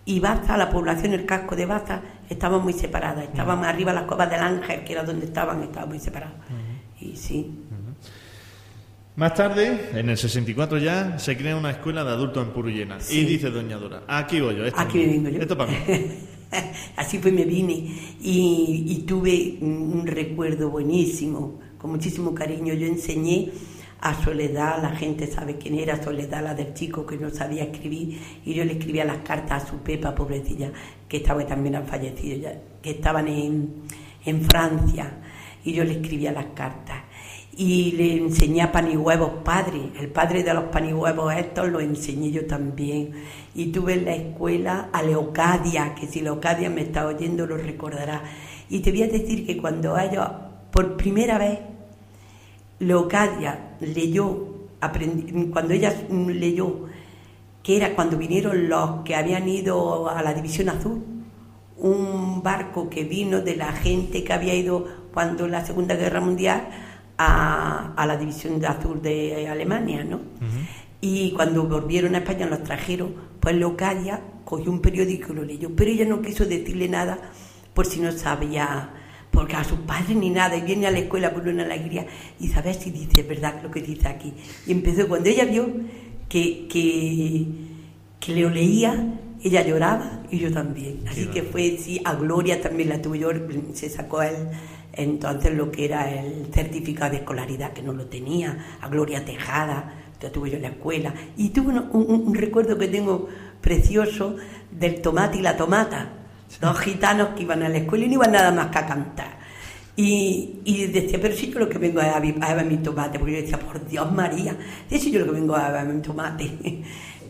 Y 0.06 0.22
Baza, 0.22 0.56
la 0.56 0.70
población, 0.70 1.14
el 1.14 1.26
casco 1.26 1.58
de 1.58 1.66
Baza, 1.66 2.02
estaban 2.30 2.62
muy 2.62 2.74
separadas. 2.74 3.26
Estaban 3.26 3.64
arriba 3.64 3.94
las 3.94 4.04
cuevas 4.04 4.30
del 4.30 4.42
Ángel, 4.42 4.84
que 4.84 4.94
era 4.94 5.04
donde 5.04 5.26
estaban, 5.26 5.64
estaban 5.64 5.90
muy 5.90 6.00
separadas. 6.00 6.36
Y 7.00 7.16
sí. 7.16 7.52
Más 9.16 9.34
tarde, 9.34 9.90
en 9.94 10.10
el 10.10 10.18
64 10.18 10.78
ya, 10.78 11.18
se 11.18 11.36
crea 11.36 11.56
una 11.56 11.72
escuela 11.72 12.04
de 12.04 12.12
adultos 12.12 12.46
en 12.46 12.54
Purullena. 12.54 13.00
Y 13.10 13.26
dice 13.26 13.50
Doña 13.50 13.78
Dora, 13.78 14.04
aquí 14.08 14.40
voy 14.40 14.56
yo. 14.56 14.66
Esto 14.66 14.80
aquí 14.80 15.00
me 15.00 15.08
vengo 15.08 15.30
yo. 15.30 15.42
Esto 15.42 15.58
para 15.58 15.72
mí. 15.72 15.78
Así 16.96 17.18
fue, 17.18 17.32
me 17.32 17.44
vine 17.44 17.74
y, 18.22 19.04
tuve 19.08 19.58
un 19.62 20.06
recuerdo 20.06 20.70
buenísimo, 20.70 21.60
con 21.78 21.92
muchísimo 21.92 22.34
cariño. 22.34 22.74
Yo 22.74 22.88
enseñé 22.88 23.52
a 24.00 24.24
Soledad, 24.24 24.82
la 24.82 24.92
gente 24.92 25.28
sabe 25.28 25.58
quién 25.58 25.76
era 25.76 26.02
Soledad, 26.02 26.44
la 26.44 26.54
del 26.54 26.74
chico 26.74 27.06
que 27.06 27.18
no 27.18 27.30
sabía 27.30 27.64
escribir, 27.64 28.20
y 28.46 28.54
yo 28.54 28.64
le 28.66 28.74
escribía 28.74 29.04
las 29.04 29.18
cartas 29.20 29.64
a 29.64 29.68
su 29.68 29.78
Pepa, 29.78 30.14
pobrecilla, 30.14 30.72
que 31.08 31.18
estaba 31.18 31.46
también 31.46 31.76
han 31.76 31.88
fallecido, 31.88 32.38
ya, 32.38 32.62
que 32.82 32.92
estaban 32.92 33.28
en, 33.28 33.84
en 34.26 34.42
Francia, 34.42 35.12
y 35.64 35.74
yo 35.74 35.84
le 35.84 35.94
escribía 35.94 36.32
las 36.32 36.48
cartas 36.48 37.04
y 37.58 37.92
le 37.94 38.18
enseñé 38.18 38.62
a 38.62 38.72
pan 38.72 38.90
y 38.92 38.96
huevos 38.96 39.32
padre. 39.44 39.90
El 40.00 40.10
padre 40.10 40.44
de 40.44 40.54
los 40.54 40.66
pan 40.66 40.88
y 40.88 40.94
huevos 40.94 41.34
estos 41.34 41.68
lo 41.70 41.80
enseñé 41.80 42.30
yo 42.30 42.46
también. 42.46 43.14
Y 43.56 43.72
tuve 43.72 43.96
en 43.96 44.06
la 44.06 44.14
escuela 44.14 44.90
a 44.94 45.02
Leocadia, 45.02 45.96
que 45.96 46.06
si 46.06 46.22
Leocadia 46.22 46.70
me 46.70 46.82
está 46.82 47.08
oyendo 47.08 47.48
lo 47.48 47.58
recordará. 47.58 48.22
Y 48.70 48.82
te 48.82 48.92
voy 48.92 49.04
a 49.04 49.08
decir 49.08 49.46
que 49.46 49.58
cuando 49.58 49.98
ella, 49.98 50.32
por 50.72 50.98
primera 50.98 51.40
vez, 51.40 51.60
Leocadia 52.78 53.76
leyó, 53.80 54.70
cuando 55.52 55.74
ella 55.74 55.96
leyó, 56.12 56.87
que 57.68 57.76
era 57.76 57.96
cuando 57.96 58.18
vinieron 58.18 58.70
los 58.70 59.02
que 59.04 59.14
habían 59.14 59.46
ido 59.50 60.10
a 60.10 60.22
la 60.22 60.34
División 60.34 60.70
Azul, 60.70 61.04
un 61.76 62.42
barco 62.42 62.90
que 62.90 63.04
vino 63.04 63.42
de 63.42 63.58
la 63.58 63.74
gente 63.74 64.24
que 64.24 64.32
había 64.32 64.56
ido 64.56 64.86
cuando 65.14 65.50
la 65.50 65.66
Segunda 65.66 65.96
Guerra 65.96 66.22
Mundial 66.22 66.70
a, 67.18 68.06
la 68.08 68.16
División 68.16 68.64
Azul 68.64 69.02
de 69.02 69.50
Alemania, 69.50 70.06
¿no? 70.06 70.22
Y 71.02 71.34
cuando 71.34 71.68
volvieron 71.68 72.16
a 72.16 72.20
España 72.20 72.46
los 72.46 72.64
trajeron, 72.64 73.14
pues 73.42 73.54
Locadia 73.58 74.22
cogió 74.46 74.72
un 74.72 74.80
periódico 74.80 75.34
y 75.34 75.36
lo 75.36 75.44
leyó, 75.44 75.76
pero 75.76 75.92
ella 75.92 76.06
no 76.06 76.22
quiso 76.22 76.46
decirle 76.46 76.88
nada 76.88 77.20
por 77.74 77.86
si 77.86 78.00
no 78.00 78.14
sabía, 78.14 78.92
porque 79.30 79.58
a 79.58 79.66
sus 79.66 79.80
padres 79.80 80.16
ni 80.16 80.30
nada, 80.30 80.56
y 80.56 80.62
viene 80.62 80.88
a 80.88 80.92
la 80.92 81.00
escuela 81.00 81.34
con 81.34 81.46
una 81.46 81.66
alegría 81.66 82.08
y 82.40 82.48
sabe 82.48 82.74
si 82.74 82.92
dice 82.92 83.24
verdad 83.24 83.60
lo 83.62 83.70
que 83.70 83.82
dice 83.82 84.08
aquí. 84.08 84.34
Y 84.66 84.72
empezó, 84.72 85.06
cuando 85.10 85.28
ella 85.28 85.44
vio 85.44 85.70
que, 86.30 86.68
que, 86.68 87.48
que 88.20 88.34
le 88.34 88.50
leía, 88.50 89.14
ella 89.44 89.66
lloraba 89.66 90.24
y 90.30 90.40
yo 90.40 90.52
también. 90.52 91.02
Así 91.08 91.26
que 91.28 91.44
fue, 91.44 91.78
sí, 91.78 92.02
a 92.04 92.16
Gloria 92.16 92.62
también 92.62 92.90
la 92.90 93.02
tuve 93.02 93.20
yo, 93.20 93.30
se 93.74 93.90
sacó 93.90 94.22
él 94.22 94.36
entonces 94.94 95.54
lo 95.54 95.72
que 95.72 95.86
era 95.86 96.12
el 96.12 96.48
certificado 96.52 97.12
de 97.12 97.18
escolaridad 97.18 97.72
que 97.72 97.84
no 97.84 97.94
lo 97.94 98.08
tenía, 98.08 98.78
a 98.82 98.88
Gloria 98.90 99.24
Tejada, 99.24 99.94
ya 100.20 100.32
tuve 100.32 100.50
yo 100.50 100.56
en 100.56 100.64
la 100.64 100.70
escuela. 100.70 101.14
Y 101.38 101.50
tuve 101.50 101.68
un, 101.74 101.90
un- 101.94 102.24
un 102.28 102.34
recuerdo 102.34 102.80
que 102.80 102.88
tengo 102.88 103.28
precioso 103.62 104.36
del 104.72 105.00
tomate 105.02 105.38
y 105.38 105.42
la 105.42 105.56
tomata. 105.56 106.14
Dos 106.60 106.80
gitanos 106.80 107.30
que 107.36 107.44
iban 107.44 107.62
a 107.62 107.70
la 107.70 107.78
escuela 107.78 108.06
y 108.06 108.08
no 108.08 108.14
iban 108.16 108.32
nada 108.32 108.52
más 108.52 108.68
que 108.68 108.78
a 108.80 108.88
cantar. 108.88 109.37
Y, 110.00 110.60
y 110.64 110.86
decía, 110.86 111.18
pero 111.20 111.36
si 111.36 111.52
yo 111.52 111.58
lo 111.60 111.68
que 111.68 111.80
vengo 111.80 112.00
es 112.00 112.08
a, 112.08 112.18
a 112.18 112.54
ver 112.54 112.66
mi 112.66 112.78
tomate, 112.78 113.18
porque 113.18 113.34
yo 113.34 113.42
decía, 113.42 113.60
por 113.60 113.86
Dios 113.88 114.12
María, 114.12 114.56
si 114.90 115.12
yo 115.12 115.20
lo 115.20 115.26
que 115.26 115.32
vengo 115.32 115.58
es 115.58 115.64
a 115.64 115.72
ver 115.72 115.86
mi 115.88 116.02
tomate. 116.02 116.52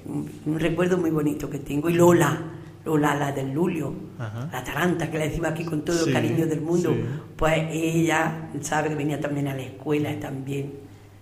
un 0.05 0.59
recuerdo 0.59 0.97
muy 0.97 1.09
bonito 1.09 1.49
que 1.49 1.59
tengo. 1.59 1.89
Y 1.89 1.93
Lola, 1.93 2.39
Lola, 2.85 3.15
la 3.15 3.31
del 3.31 3.51
Lulio, 3.51 3.93
Ajá. 4.19 4.49
la 4.51 4.63
Taranta, 4.63 5.09
que 5.09 5.17
le 5.17 5.29
decimos 5.29 5.49
aquí 5.49 5.63
con 5.65 5.83
todo 5.83 5.97
Sí, 5.97 6.09
el 6.09 6.13
cariño 6.13 6.45
del 6.47 6.61
mundo, 6.61 6.91
sí. 6.93 7.01
pues 7.35 7.53
ella 7.71 8.49
sabe 8.61 8.89
que 8.89 8.95
venía 8.95 9.19
también 9.19 9.47
a 9.47 9.55
la 9.55 9.63
escuela 9.63 10.17
también. 10.19 10.73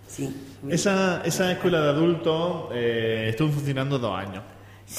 Sí. 0.08 0.34
Esa, 0.68 1.22
esa 1.24 1.50
escuela 1.52 1.80
de 1.80 1.88
adultos 1.90 2.68
eh, 2.72 3.26
estuvo 3.30 3.50
funcionando 3.50 3.98
dos 3.98 4.16
años 4.16 4.42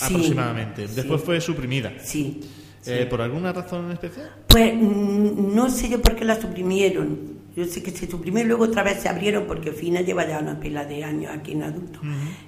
aproximadamente. 0.02 0.88
Después 0.88 1.22
fue 1.22 1.40
suprimida. 1.40 1.94
Sí. 2.04 2.42
Eh, 2.88 3.06
¿Por 3.10 3.21
alguna 3.21 3.52
razón 3.54 3.86
en 3.86 3.91
especial? 3.93 4.32
Pues 4.47 4.73
mm, 4.76 5.56
no 5.56 5.69
sé 5.69 5.89
yo 5.89 6.02
por 6.02 6.15
qué 6.15 6.26
la 6.26 6.39
suprimieron. 6.39 7.38
Yo 7.56 7.65
sé 7.65 7.82
que 7.82 7.91
se 7.91 8.08
suprimió 8.10 8.43
y 8.43 8.45
luego 8.47 8.65
otra 8.65 8.84
vez 8.84 9.00
se 9.02 9.10
abrieron 9.10 9.45
porque 9.47 9.71
Fina 9.71 10.02
lleva 10.02 10.28
ya 10.28 10.39
una 10.39 10.60
pila 10.60 10.86
de 10.86 11.04
años 11.04 11.32
aquí 11.36 11.54
en 11.54 11.63
adulto. 11.63 12.00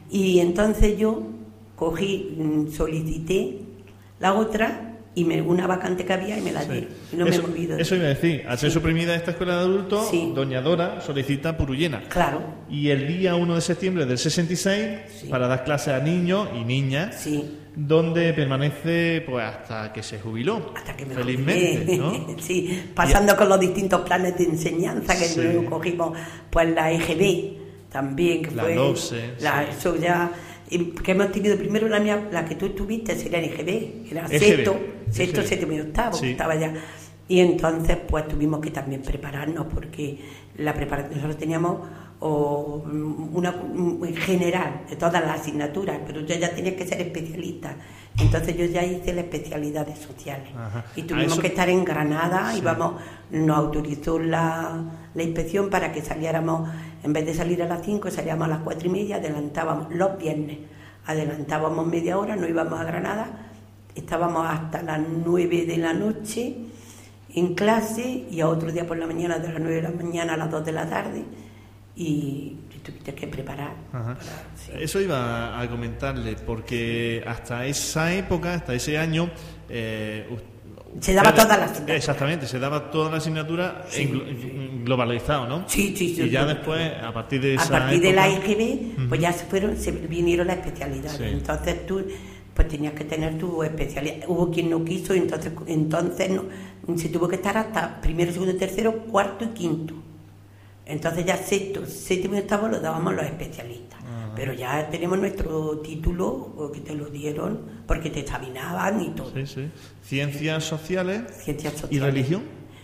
Y 0.10 0.40
entonces 0.40 0.98
yo 1.00 1.24
cogí, 1.76 2.36
mm, 2.38 2.72
solicité 2.72 3.58
la 4.20 4.34
otra 4.34 4.86
y 5.16 5.24
me, 5.26 5.42
una 5.42 5.66
vacante 5.66 6.06
que 6.06 6.14
había 6.14 6.38
y 6.38 6.42
me 6.42 6.52
la 6.52 6.62
Sí. 6.62 6.70
dieron. 6.72 6.90
No 7.14 7.26
eso, 7.26 7.42
me 7.42 7.46
he 7.46 7.50
movido. 7.50 7.78
eso 7.80 7.96
iba 7.96 8.06
a 8.06 8.10
decir. 8.10 8.44
Al 8.48 8.58
ser 8.60 8.70
suprimida 8.72 9.16
esta 9.16 9.32
escuela 9.32 9.56
de 9.56 9.62
adultos, 9.62 10.08
Sí. 10.12 10.32
Doña 10.36 10.62
Dora 10.62 11.02
solicita 11.02 11.58
Purullena. 11.58 12.04
Claro, 12.08 12.42
Y 12.70 12.90
el 12.90 13.08
día 13.08 13.34
1 13.36 13.56
de 13.56 13.62
septiembre 13.62 14.06
del 14.06 14.20
66, 14.20 15.00
Sí. 15.22 15.28
para 15.28 15.48
dar 15.48 15.64
clases 15.64 15.96
a 15.96 16.00
niños 16.00 16.50
y 16.56 16.64
niñas, 16.64 17.16
sí. 17.20 17.58
Donde 17.88 18.34
permanece 18.34 19.24
pues 19.26 19.46
hasta 19.46 19.94
que 19.94 20.04
se 20.04 20.20
jubiló. 20.20 20.74
Hasta 20.76 20.96
que 20.98 21.06
me 21.06 21.16
Felizmente, 21.16 21.98
jubilé. 21.98 21.98
¿no? 21.98 22.36
sí, 22.42 22.92
pasando 22.94 23.36
con 23.38 23.48
los 23.48 23.60
distintos 23.60 24.02
planes 24.02 24.38
de 24.38 24.44
enseñanza 24.46 25.14
que 25.18 25.26
Sí. 25.26 25.42
luego 25.42 25.66
cogimos, 25.70 26.18
pues 26.50 26.70
la 26.70 26.92
EGB 26.92 27.58
también, 27.90 28.44
que 28.44 28.52
La 28.52 28.64
fue 28.64 28.76
LOSE, 28.76 29.32
la- 29.40 29.64
sí. 29.64 29.68
eso 29.78 29.96
ya, 29.96 30.32
que 30.70 31.12
hemos 31.12 31.32
tenido 31.32 31.58
primero 31.58 31.88
la 31.88 32.00
mía, 32.00 32.28
la 32.32 32.46
que 32.46 32.56
tú 32.56 32.70
tuviste 32.70 33.16
sería 33.16 33.40
en 33.40 33.46
EGB, 33.46 34.12
era 34.12 34.26
EGB, 34.26 34.40
sexto, 34.40 34.80
sexto, 35.10 35.40
EGB. 35.42 35.48
séptimo 35.48 35.72
y 35.74 35.80
octavo, 35.80 36.18
Sí. 36.18 36.32
estaba 36.32 36.56
ya. 36.56 36.74
Y 37.28 37.40
entonces 37.40 37.98
pues 38.08 38.28
tuvimos 38.28 38.60
que 38.60 38.72
también 38.72 39.02
prepararnos 39.04 39.68
porque 39.74 40.18
la 40.58 40.74
preparación, 40.74 41.14
nosotros 41.16 41.38
teníamos 41.38 41.78
o, 42.22 42.84
mm, 42.86 43.36
una 43.36 43.52
mm, 43.52 44.04
en 44.06 44.16
general 44.16 44.82
de 44.90 44.96
todas 44.96 45.22
las 45.26 45.40
asignaturas, 45.42 46.00
pero 46.06 46.22
yo 46.22 46.36
ya 46.36 46.54
tenía 46.54 46.76
que 46.76 46.86
ser 46.86 47.02
especialista. 47.02 47.76
Entonces 48.18 48.58
yo 48.58 48.66
ya 48.66 48.84
hice 48.84 49.14
la 49.14 49.22
especialidad 49.22 49.86
de 49.88 49.96
sociales. 49.96 50.50
Ajá. 50.54 50.84
Y 50.98 51.04
tuvimos 51.04 51.34
eso- 51.34 51.42
que 51.42 51.48
estar 51.48 51.70
en 51.70 51.86
Granada 51.86 52.52
Sí. 52.52 52.58
y 52.58 52.62
vamos, 52.62 52.96
nos 53.32 53.58
autorizó 53.58 54.20
la, 54.20 54.84
la 55.14 55.24
inspección 55.24 55.70
para 55.70 55.94
que 55.94 56.02
saliéramos, 56.02 56.70
en 57.04 57.14
vez 57.14 57.26
de 57.26 57.34
salir 57.34 57.64
a 57.64 57.68
las 57.68 57.86
5, 57.86 58.12
salíamos 58.12 58.46
a 58.48 58.50
las 58.50 58.60
cuatro 58.60 58.90
y 58.90 58.92
media, 58.92 59.16
adelantábamos 59.18 59.88
los 59.96 60.18
viernes, 60.18 60.58
adelantábamos 61.06 61.88
media 61.88 62.18
hora, 62.18 62.36
no 62.36 62.46
íbamos 62.48 62.78
a 62.78 62.84
Granada, 62.84 63.28
estábamos 63.96 64.46
hasta 64.50 64.82
las 64.82 65.00
9 65.26 65.66
de 65.66 65.78
la 65.78 65.94
noche 65.94 66.58
en 67.34 67.56
clase 67.56 68.26
y 68.30 68.42
a 68.42 68.50
otro 68.50 68.72
día 68.74 68.86
por 68.86 68.98
la 68.98 69.08
mañana, 69.08 69.40
de 69.40 69.48
las 69.54 69.60
9 69.62 69.76
de 69.78 69.82
la 69.84 69.92
mañana 69.92 70.34
a 70.34 70.38
las 70.38 70.52
2 70.52 70.66
de 70.66 70.72
la 70.74 70.90
tarde, 70.90 71.24
y 72.02 72.56
te 72.72 72.80
tuviste 72.92 73.14
que 73.14 73.28
preparar. 73.28 73.74
Para- 73.92 74.18
sí. 74.56 74.72
Eso 74.80 75.02
iba 75.02 75.60
a 75.60 75.70
comentarle, 75.70 76.36
porque 76.46 77.22
hasta 77.28 77.66
esa 77.66 78.14
época, 78.14 78.54
hasta 78.54 78.74
ese 78.74 78.98
año, 78.98 79.30
eh, 79.68 80.26
Se 81.02 81.14
daba 81.14 81.32
toda 81.36 81.56
la 81.58 81.66
asignatura. 81.66 81.96
Exactamente, 81.98 82.48
se 82.48 82.58
daba 82.58 82.90
toda 82.90 83.12
la 83.12 83.18
asignatura 83.18 83.86
Sí. 83.90 84.10
globalizado, 84.84 85.48
¿no? 85.48 85.66
Sí, 85.70 85.94
sí, 85.96 86.16
sí. 86.16 86.24
Y 86.24 86.30
ya 86.30 86.42
sí. 86.44 86.48
después, 86.56 86.92
a 87.04 87.12
partir 87.14 87.42
de 87.42 87.52
a 87.52 87.56
esa 87.62 87.70
partir 87.70 88.02
de 88.02 88.14
la 88.14 88.28
época- 88.28 88.46
EGB, 88.48 89.08
pues 89.08 89.22
ya 89.22 89.32
se 89.34 89.46
fueron, 89.46 89.78
se 89.78 89.92
vinieron 89.92 90.48
las 90.48 90.58
especialidades. 90.58 91.12
Sí. 91.18 91.24
Entonces 91.26 91.86
tú 91.86 92.04
pues 92.56 92.68
tenías 92.68 92.94
que 92.94 93.06
tener 93.06 93.38
tu 93.38 93.64
especialidad. 93.64 94.26
Hubo 94.28 94.52
quien 94.52 94.70
no 94.70 94.84
quiso, 94.84 95.14
entonces, 95.14 95.52
entonces 95.68 96.30
no, 96.32 96.44
se 96.98 97.08
tuvo 97.10 97.28
que 97.30 97.36
estar 97.36 97.56
hasta 97.58 98.02
primero, 98.02 98.32
segundo, 98.34 98.54
tercero, 98.58 98.92
cuarto 99.06 99.46
y 99.46 99.50
quinto. 99.50 99.94
Entonces 100.90 101.24
ya 101.24 101.38
sexto, 101.38 101.86
séptimo 101.86 102.36
y 102.36 102.40
octavo 102.40 102.68
lo 102.68 102.80
dábamos 102.80 103.14
los 103.14 103.26
especialistas. 103.26 104.00
Pero 104.36 104.54
ya 104.54 104.90
tenemos 104.90 105.20
nuestro 105.20 105.80
título, 105.80 106.72
que 106.74 106.80
te 106.80 106.96
lo 106.96 107.06
dieron, 107.08 107.60
porque 107.86 108.10
te 108.10 108.22
examinaban 108.22 109.02
y 109.02 109.10
todo. 109.10 109.32
Sí, 109.34 109.46
sí. 109.46 109.70
Ciencias 110.02 110.64
sociales 110.64 111.24
Ciencias 111.44 111.86
y 111.90 112.00
religión. 112.00 112.44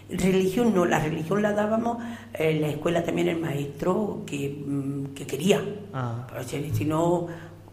Religión 0.09 0.75
no, 0.75 0.85
la 0.85 0.99
religión 0.99 1.41
la 1.41 1.53
dábamos 1.53 1.97
en 2.33 2.61
la 2.61 2.67
escuela 2.67 3.03
también 3.03 3.27
el 3.27 3.39
maestro 3.39 4.21
que, 4.25 4.63
mm, 4.65 5.13
que 5.15 5.25
quería. 5.25 5.63
Ah. 5.93 6.27
Pero 6.29 6.43
si, 6.43 6.71
si 6.71 6.85
no, 6.85 7.27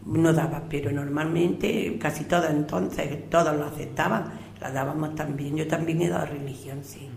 no 0.05 0.33
daba, 0.33 0.63
pero 0.69 0.91
normalmente 0.91 1.97
casi 1.99 2.23
todas 2.23 2.51
entonces, 2.51 3.29
todos 3.29 3.55
lo 3.55 3.65
aceptaban, 3.65 4.31
la 4.59 4.71
dábamos 4.71 5.13
también. 5.13 5.55
Yo 5.57 5.67
también 5.67 6.01
he 6.01 6.09
dado 6.09 6.25
religión, 6.25 6.79
sí. 6.83 7.09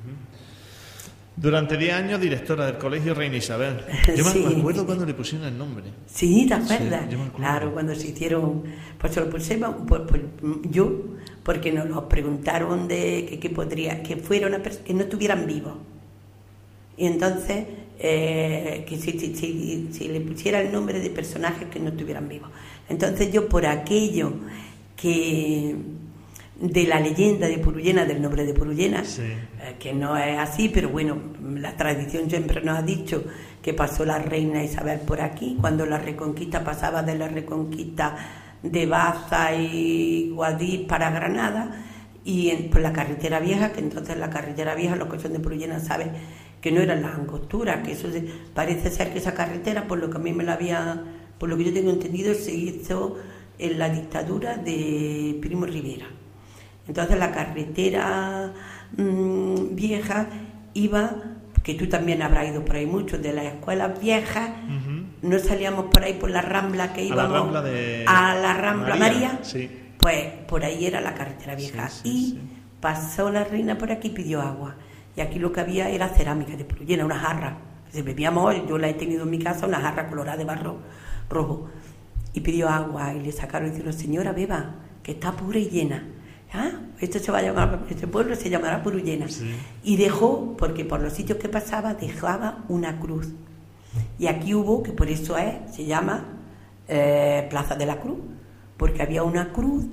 Durante 1.37 1.77
10 1.77 1.93
años, 1.93 2.21
directora 2.21 2.65
del 2.67 2.79
Colegio 2.79 3.13
Reina 3.15 3.37
Isabel. 3.37 3.77
Yo 4.17 4.25
me- 4.25 4.31
Sí. 4.33 4.45
me 4.49 4.57
acuerdo 4.61 4.87
cuando 4.87 5.05
le 5.05 5.13
pusieron 5.15 5.47
el 5.47 5.59
nombre. 5.59 5.85
Sí, 6.07 6.47
¿te 6.49 6.55
acuerdas? 6.55 7.05
Sí, 7.11 7.17
claro, 7.37 7.73
cuando 7.75 7.95
se 7.95 8.09
hicieron, 8.09 8.63
pues 8.99 9.13
se 9.13 9.21
lo 9.21 9.29
pusimos, 9.29 9.75
pues, 9.87 10.03
pues, 10.09 10.23
yo, 10.71 10.91
porque 11.43 11.73
nos 11.73 11.89
lo 11.91 12.09
preguntaron 12.09 12.89
de 12.89 13.27
que, 13.29 13.39
que 13.39 13.51
podría, 13.51 14.03
que 14.03 14.17
fuera 14.17 14.47
una 14.47 14.61
persona, 14.63 14.85
que 14.87 14.95
no 14.95 15.03
estuvieran 15.03 15.47
vivos. 15.47 15.75
Y 16.97 17.05
entonces, 17.07 17.67
eh, 17.99 18.87
que 18.89 18.97
si, 18.97 19.13
si- 19.19 19.35
si- 19.37 19.89
si 19.93 20.09
le 20.09 20.21
pusiera 20.23 20.61
el 20.63 20.73
nombre 20.73 21.01
de 21.01 21.11
personajes 21.11 21.69
que 21.69 21.79
no 21.81 21.91
estuvieran 21.91 22.29
vivos. 22.29 22.49
Entonces 22.89 23.31
yo, 23.31 23.47
por 23.49 23.67
aquello 23.67 24.33
que 24.97 25.77
de 26.61 26.87
la 26.87 27.01
leyenda 27.01 27.47
de 27.49 27.59
Purullena, 27.59 28.05
del 28.07 28.23
nombre 28.23 28.45
de 28.47 28.55
Purullena, 28.55 29.05
Sí. 29.05 29.23
eh, 29.23 29.77
que 29.79 29.93
no 29.93 30.17
es 30.17 30.39
así, 30.39 30.71
pero 30.71 30.89
bueno, 30.89 31.19
la 31.55 31.77
tradición 31.77 32.31
siempre 32.31 32.63
nos 32.63 32.79
ha 32.79 32.83
dicho 32.83 33.25
que 33.63 33.75
pasó 33.75 34.05
la 34.07 34.19
reina 34.19 34.65
Isabel 34.65 35.01
por 35.01 35.21
aquí, 35.21 35.57
cuando 35.61 35.85
la 35.85 35.99
reconquista 35.99 36.65
pasaba 36.65 37.03
de 37.03 37.17
la 37.19 37.29
reconquista 37.29 38.17
de 38.63 38.87
Baza 38.87 39.55
y 39.55 40.31
Guadix 40.31 40.87
para 40.89 41.11
Granada, 41.11 41.83
y 42.25 42.49
en, 42.51 42.71
por 42.71 42.81
la 42.81 42.93
carretera 42.93 43.39
vieja, 43.39 43.73
que 43.73 43.81
entonces 43.81 44.17
la 44.17 44.31
carretera 44.31 44.75
vieja, 44.75 44.97
los 44.97 45.09
que 45.13 45.19
son 45.21 45.33
de 45.35 45.41
Purullena 45.41 45.79
saben 45.79 46.11
que 46.61 46.73
no 46.73 46.81
eran 46.81 47.03
las 47.03 47.15
angosturas, 47.17 47.85
que 47.85 47.93
eso 47.93 48.11
se- 48.11 48.25
parece 48.55 48.91
ser 48.91 49.13
que 49.13 49.19
esa 49.19 49.35
carretera, 49.35 49.87
por 49.87 49.99
lo 49.99 50.09
que 50.11 50.17
a 50.17 50.21
mí 50.21 50.33
me 50.33 50.43
la 50.43 50.55
había, 50.55 51.05
por 51.39 51.49
lo 51.51 51.57
que 51.57 51.65
yo 51.65 51.73
tengo 51.73 51.91
entendido, 51.91 52.33
se 52.35 52.53
hizo 52.55 53.17
en 53.59 53.79
la 53.79 53.91
dictadura 53.91 54.57
de 54.57 55.39
Primo 55.41 55.67
Rivera. 55.67 56.07
Entonces 56.89 57.19
la 57.19 57.33
carretera 57.33 58.53
mm, 58.97 59.75
vieja 59.75 60.27
iba, 60.75 61.11
que 61.63 61.75
tú 61.75 61.89
también 61.89 62.23
habrás 62.23 62.49
ido 62.49 62.65
por 62.65 62.77
ahí 62.77 62.87
mucho, 62.87 63.19
de 63.19 63.33
las 63.33 63.45
escuelas 63.47 64.01
viejas, 64.01 64.51
no 65.23 65.39
salíamos 65.39 65.87
por 65.87 66.05
ahí 66.05 66.15
por 66.15 66.31
la 66.31 66.43
rambla 66.43 66.93
que 66.93 67.01
A 67.01 67.05
la 67.05 67.25
íbamos 67.25 67.33
Rambla 67.33 67.63
de 67.63 68.05
a 68.07 68.35
la 68.35 68.55
Rambla 68.55 68.95
María, 68.97 69.29
María, 69.29 69.39
sí. 69.43 69.71
pues 69.99 70.27
por 70.47 70.65
ahí 70.65 70.87
era 70.87 71.01
la 71.01 71.15
carretera 71.15 71.55
vieja. 71.57 71.89
Sí, 71.89 72.01
sí, 72.03 72.09
y 72.09 72.57
pasó 72.81 73.31
la 73.31 73.43
reina 73.45 73.77
por 73.79 73.91
aquí 73.91 74.09
y 74.09 74.11
pidió 74.13 74.41
agua. 74.43 74.77
Y 75.17 75.21
aquí 75.23 75.39
lo 75.39 75.51
que 75.51 75.61
había 75.61 75.89
era 75.89 76.09
cerámica 76.09 76.57
de 76.57 76.65
Purullena, 76.65 77.05
una 77.05 77.19
jarra. 77.19 77.57
Se 77.91 78.03
bebíamos, 78.03 78.55
yo 78.69 78.77
la 78.79 78.89
he 78.89 78.95
tenido 78.95 79.25
en 79.25 79.31
mi 79.31 79.39
casa, 79.39 79.67
una 79.67 79.81
jarra 79.81 80.07
colorada 80.09 80.37
de 80.37 80.45
barro 80.45 80.79
rojo. 81.31 81.69
Y 82.35 82.41
pidió 82.41 82.69
agua 82.69 83.15
y 83.15 83.21
le 83.21 83.33
sacaron 83.33 83.69
y 83.69 83.71
dijeron, 83.71 83.95
señora, 83.95 84.33
beba, 84.33 84.75
que 85.03 85.13
está 85.13 85.33
pura 85.33 85.59
y 85.59 85.71
llena. 85.71 86.05
Ah, 86.53 86.71
esto 87.01 87.19
se 87.19 87.33
va 87.33 87.39
a 87.39 87.43
llamar, 87.43 87.85
este 87.91 88.07
pueblo 88.07 88.35
se 88.37 88.49
llamará 88.49 88.83
Purullena. 88.83 89.29
Sí. 89.29 89.55
Y 89.85 89.97
dejó, 89.97 90.57
porque 90.57 90.85
por 90.85 91.01
los 91.01 91.13
sitios 91.13 91.39
que 91.39 91.49
pasaba, 91.49 91.95
dejaba 91.95 92.65
una 92.69 92.99
cruz. 93.01 93.29
Y 94.19 94.27
aquí 94.27 94.55
hubo, 94.55 94.83
que 94.83 94.93
por 94.93 95.09
eso 95.09 95.37
es, 95.37 95.55
se 95.75 95.85
llama 95.85 96.25
eh, 96.89 97.47
Plaza 97.51 97.75
de 97.75 97.87
la 97.87 97.97
Cruz, 97.97 98.19
porque 98.77 99.03
había 99.03 99.23
una 99.23 99.53
cruz, 99.53 99.85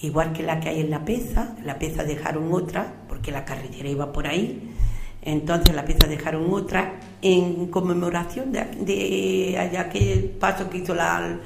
igual 0.00 0.32
que 0.32 0.42
la 0.42 0.60
que 0.60 0.68
hay 0.68 0.80
en 0.80 0.90
La 0.90 1.04
Peza, 1.04 1.54
en 1.58 1.66
La 1.66 1.78
Peza 1.78 2.04
dejaron 2.04 2.52
otra, 2.52 2.92
porque 3.08 3.30
la 3.30 3.44
carretera 3.44 3.88
iba 3.88 4.12
por 4.12 4.26
ahí, 4.26 4.74
entonces 5.22 5.70
en 5.70 5.76
La 5.76 5.84
Peza 5.84 6.06
dejaron 6.06 6.52
otra 6.52 7.00
en 7.22 7.66
conmemoración 7.66 8.52
de, 8.52 8.64
de 8.80 9.58
allá 9.58 9.90
que 9.90 10.36
paso 10.38 10.70
que 10.70 10.78
hizo 10.78 10.94
la, 10.94 11.38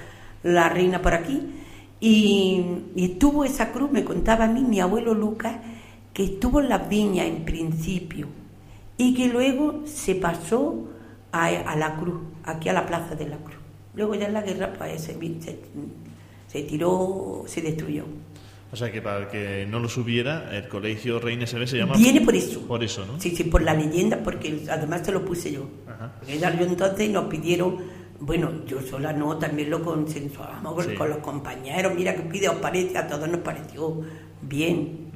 la 0.43 0.69
reina 0.69 1.01
por 1.03 1.15
aquí, 1.15 1.62
y, 2.03 2.65
y 2.97 3.05
estuvo 3.05 3.45
esa 3.45 3.71
cruz, 3.71 3.93
me 3.93 4.03
contaba 4.05 4.45
a 4.45 4.49
mí 4.49 4.61
mi 4.63 4.81
abuelo 4.81 5.15
Lucas, 5.15 5.57
que 6.13 6.25
estuvo 6.25 6.61
en 6.61 6.69
las 6.69 6.89
viñas 6.89 7.27
en 7.27 7.45
principio, 7.45 8.27
y 8.99 9.15
que 9.15 9.29
luego 9.29 9.85
se 9.87 10.17
pasó 10.17 10.89
a, 11.31 11.47
a 11.47 11.77
la 11.77 11.95
cruz, 11.97 12.21
aquí 12.43 12.69
a 12.69 12.73
la 12.73 12.87
plaza 12.87 13.15
de 13.15 13.29
la 13.29 13.37
cruz. 13.37 13.57
Luego 13.95 14.17
ya 14.17 14.27
en 14.27 14.33
la 14.35 14.43
guerra 14.43 14.73
pues 14.77 15.01
se, 15.01 15.13
se, 15.13 15.59
se 16.49 16.63
tiró, 16.63 17.45
se 17.47 17.63
destruyó. 17.63 18.05
O 18.73 18.77
sea 18.77 18.91
que 18.91 19.03
para 19.03 19.19
el 19.19 19.29
que 19.29 19.67
no 19.71 19.79
lo 19.79 19.89
supiera, 19.89 20.57
el 20.57 20.67
colegio 20.67 21.21
Reina 21.21 21.47
SB 21.47 21.67
se 21.67 21.77
llama... 21.77 21.95
Viene 21.95 22.23
por 22.23 22.35
eso. 22.35 22.61
Por 22.63 22.83
eso, 22.83 23.05
¿no? 23.07 23.21
Sí, 23.21 23.37
sí, 23.37 23.45
por 23.45 23.63
la 23.63 23.75
leyenda, 23.75 24.19
porque 24.25 24.65
además 24.69 25.03
te 25.03 25.13
lo 25.13 25.25
puse 25.25 25.53
yo. 25.53 25.69
Ajá. 25.87 26.15
Era 26.27 26.59
yo 26.59 26.65
entonces 26.65 27.07
y 27.07 27.13
nos 27.13 27.27
pidieron, 27.27 27.77
bueno, 28.25 28.65
yo 28.67 28.81
sola 28.81 29.13
no, 29.13 29.37
también 29.37 29.69
lo 29.69 29.83
consensuamos 29.83 30.75
con- 30.75 30.85
Sí. 30.85 30.95
con 30.95 31.09
los 31.11 31.19
compañeros, 31.19 31.93
mira 31.95 32.15
qué 32.15 32.23
pide 32.23 32.49
os 32.49 32.57
parece, 32.57 32.97
a 32.97 33.07
todos 33.07 33.29
nos 33.29 33.41
pareció 33.41 34.01
bien. 34.43 35.11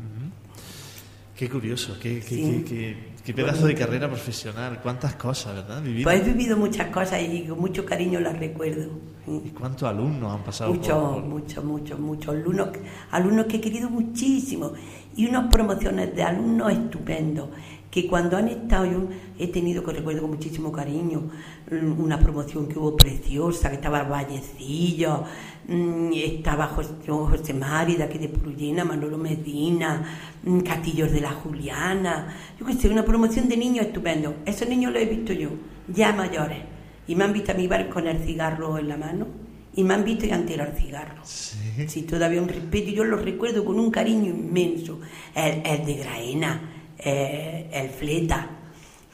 Qué 1.37 1.49
curioso, 1.51 1.97
qué, 2.01 2.14
qué, 2.21 2.35
Sí. 2.35 2.64
qué- 2.66 2.75
qué- 2.75 2.97
qué 3.23 3.35
pedazo 3.35 3.66
de 3.66 3.75
carrera 3.75 4.09
profesional, 4.09 4.81
cuántas 4.83 5.16
cosas, 5.16 5.55
¿verdad? 5.55 5.83
Vivido. 5.83 6.05
Pues 6.05 6.21
he 6.23 6.33
vivido 6.33 6.57
muchas 6.57 6.88
cosas 6.88 7.21
y 7.23 7.42
con 7.42 7.61
mucho 7.61 7.85
cariño 7.85 8.21
las 8.21 8.38
recuerdo. 8.38 8.88
¿Y 9.27 9.51
cuántos 9.51 9.87
alumnos 9.88 10.33
han 10.35 10.42
pasado 10.45 10.73
Muchos, 10.73 10.95
por, 10.97 11.23
muchos, 11.25 11.62
muchos, 11.64 11.99
muchos 12.01 12.35
alumnos, 12.35 12.69
alumnos 13.11 13.47
que 13.47 13.57
he 13.57 13.61
querido 13.61 13.90
muchísimo 13.90 14.73
y 15.14 15.27
unas 15.27 15.53
promociones 15.53 16.14
de 16.16 16.23
alumnos 16.23 16.73
estupendos 16.73 17.49
que 17.97 18.07
cuando 18.07 18.37
han 18.37 18.49
estado 18.49 18.85
yo 18.85 19.09
he 19.39 19.47
tenido 19.47 19.83
que 19.83 19.91
recuerdo 19.91 20.21
con 20.21 20.33
muchísimo 20.33 20.71
cariño 20.71 21.31
mm, 21.71 21.99
una 21.99 22.19
promoción 22.19 22.69
que 22.69 22.79
hubo 22.79 22.95
preciosa 22.95 23.71
que 23.71 23.77
estaba 23.77 24.03
Vallecillo 24.03 25.25
mm, 25.67 26.11
estaba 26.13 26.67
José, 26.67 27.55
Mari 27.55 27.97
de 27.97 28.05
aquí 28.05 28.19
de 28.19 28.29
Purullena 28.29 28.85
Manolo 28.85 29.17
Medina 29.17 30.03
mm, 30.45 30.59
Castillos 30.61 31.11
de 31.11 31.23
la 31.23 31.31
Juliana 31.31 32.37
yo 32.61 32.67
qué 32.67 32.75
sé 32.75 32.91
una 32.91 33.03
promoción 33.03 33.49
de 33.49 33.57
niños 33.57 33.87
estupendo 33.87 34.35
esos 34.45 34.69
niños 34.69 34.93
los 34.93 35.03
he 35.03 35.07
visto 35.07 35.33
yo 35.33 35.49
ya 35.89 36.13
mayores 36.13 36.59
y 37.07 37.15
me 37.17 37.25
han 37.25 37.33
visto 37.33 37.53
a 37.53 37.55
mi 37.55 37.67
bar 37.67 37.89
con 37.89 38.07
el 38.07 38.19
cigarro 38.19 38.77
en 38.77 38.89
la 38.89 38.99
mano 38.99 39.27
y 39.75 39.85
me 39.85 39.95
han 39.95 40.05
visto 40.05 40.27
y 40.27 40.31
han 40.31 40.47
tirado 40.47 40.71
el 40.71 40.77
cigarro. 40.77 41.21
Sí. 41.23 41.87
Sí, 41.87 42.03
todavía 42.03 42.41
un 42.41 42.49
respeto 42.49 42.91
yo 42.93 43.05
lo 43.05 43.19
recuerdo 43.19 43.63
con 43.63 43.79
un 43.79 43.91
cariño 43.91 44.31
inmenso. 44.31 45.01
El, 45.35 45.61
el 45.67 45.85
de 45.85 45.95
Graena, 45.97 46.76
eh, 46.99 47.69
el 47.73 47.89
Fleta, 47.91 48.49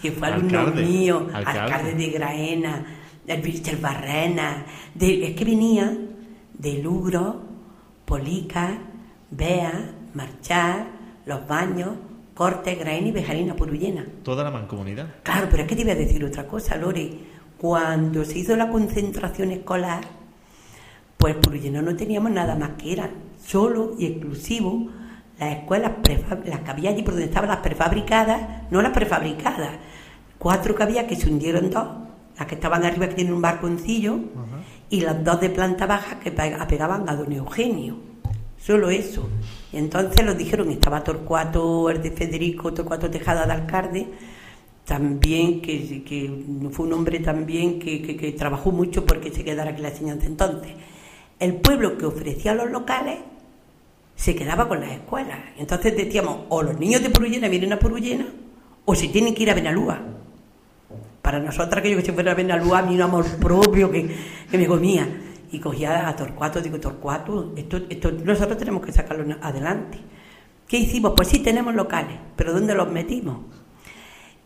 que 0.00 0.12
fue 0.12 0.28
alumno 0.28 0.66
mío, 0.72 1.28
alcalde. 1.32 1.60
alcalde, 1.60 1.94
de 1.94 2.06
Graena, 2.10 2.86
el 3.26 3.40
Víctor 3.42 3.80
Barrena, 3.80 4.64
de- 4.94 5.26
es 5.28 5.34
que 5.36 5.44
venía 5.44 5.96
de 6.58 6.78
Lugro, 6.82 7.42
Polica, 8.04 8.78
Bea, 9.30 9.94
Marchar, 10.14 10.86
Los 11.26 11.46
Baños, 11.46 11.90
Corte, 12.34 12.74
Graena 12.74 13.08
y 13.08 13.12
Bejarina 13.12 13.54
Purullena. 13.54 14.04
Toda 14.22 14.42
la 14.44 14.50
mancomunidad. 14.50 15.06
Claro, 15.22 15.48
pero 15.50 15.62
es 15.62 15.68
que 15.68 15.76
te 15.76 15.82
voy 15.84 15.92
a 15.92 15.96
decir 15.96 16.24
otra 16.24 16.46
cosa, 16.46 16.76
Lore. 16.76 17.10
Cuando 17.58 18.24
se 18.24 18.38
hizo 18.40 18.56
la 18.56 18.68
concentración 18.70 19.52
escolar, 19.52 20.02
pues 21.16 21.36
Purulleno 21.36 21.80
no 21.82 21.94
teníamos 21.94 22.32
nada 22.32 22.56
más 22.56 22.70
que 22.70 22.92
eran 22.92 23.10
solo 23.44 23.94
y 23.98 24.06
exclusivo 24.06 24.88
las 25.44 25.58
escuelas, 25.58 25.92
las 26.44 26.60
que 26.60 26.70
había 26.70 26.90
allí 26.90 27.02
por 27.02 27.14
donde 27.14 27.26
estaban 27.26 27.48
las 27.50 27.58
prefabricadas, 27.58 28.40
no 28.70 28.80
las 28.82 28.92
prefabricadas, 28.92 29.70
cuatro 30.38 30.74
que 30.74 30.82
había 30.82 31.06
que 31.06 31.16
se 31.16 31.28
hundieron 31.28 31.70
dos, 31.70 31.86
las 32.38 32.46
que 32.46 32.54
estaban 32.54 32.84
arriba 32.84 33.08
que 33.08 33.14
tienen 33.14 33.34
un 33.34 33.42
barconcillo, 33.42 34.18
y 34.90 35.00
las 35.00 35.24
dos 35.24 35.40
de 35.40 35.50
planta 35.50 35.86
baja 35.86 36.20
que 36.20 36.30
pe- 36.30 36.54
apegaban 36.54 37.08
a 37.08 37.16
don 37.16 37.32
Eugenio. 37.32 37.96
Solo 38.58 38.90
eso. 38.90 39.28
Y 39.72 39.76
entonces 39.78 40.24
lo 40.24 40.34
dijeron, 40.34 40.70
estaba 40.70 41.02
Torcuato, 41.02 41.88
el 41.90 42.00
de 42.02 42.10
Federico, 42.12 42.72
Torcuato 42.72 43.10
Tejada 43.10 43.44
de 43.46 43.52
alcalde, 43.52 44.06
también, 44.84 45.60
que, 45.62 46.02
que 46.04 46.44
fue 46.72 46.86
un 46.86 46.92
hombre 46.92 47.20
también 47.20 47.78
que, 47.78 48.02
que- 48.02 48.16
que 48.16 48.32
trabajó 48.32 48.70
mucho 48.72 49.04
porque 49.06 49.30
se 49.32 49.44
quedara 49.44 49.70
aquí 49.70 49.82
la 49.82 49.88
enseñanza. 49.88 50.26
Entonces, 50.26 50.72
el 51.38 51.54
pueblo 51.54 51.96
que 51.98 52.06
ofrecía 52.06 52.54
los 52.54 52.70
locales 52.70 53.18
se 54.14 54.34
quedaba 54.34 54.68
con 54.68 54.80
las 54.80 54.92
escuelas. 54.92 55.38
Entonces 55.56 55.96
decíamos, 55.96 56.40
o 56.48 56.62
los 56.62 56.78
niños 56.78 57.02
de 57.02 57.10
Purullena 57.10 57.48
vienen 57.48 57.72
a 57.72 57.78
Purullena, 57.78 58.26
o 58.84 58.94
se 58.94 59.08
tienen 59.08 59.34
que 59.34 59.42
ir 59.44 59.50
a 59.50 59.54
Benalúa. 59.54 60.00
Para 61.22 61.38
nosotras, 61.38 61.78
aquello 61.78 61.96
que 61.96 62.04
se 62.04 62.12
fuera 62.12 62.32
a 62.32 62.34
Benalúa, 62.34 62.80
a 62.80 62.82
mí 62.82 62.94
un 62.94 63.02
amor 63.02 63.24
propio 63.36 63.90
que, 63.90 64.14
que 64.50 64.58
me 64.58 64.66
comía. 64.66 65.06
Y 65.52 65.58
cogía 65.58 66.08
a 66.08 66.16
Torcuato, 66.16 66.60
digo, 66.60 66.80
Torcuato, 66.80 67.52
esto, 67.56 67.82
esto 67.88 68.10
nosotros 68.10 68.56
tenemos 68.56 68.84
que 68.84 68.90
sacarlo 68.90 69.36
adelante. 69.42 69.98
¿Qué 70.66 70.78
hicimos? 70.78 71.12
Pues 71.14 71.28
sí, 71.28 71.40
tenemos 71.40 71.74
locales, 71.74 72.16
pero 72.34 72.54
¿dónde 72.54 72.74
los 72.74 72.90
metimos? 72.90 73.40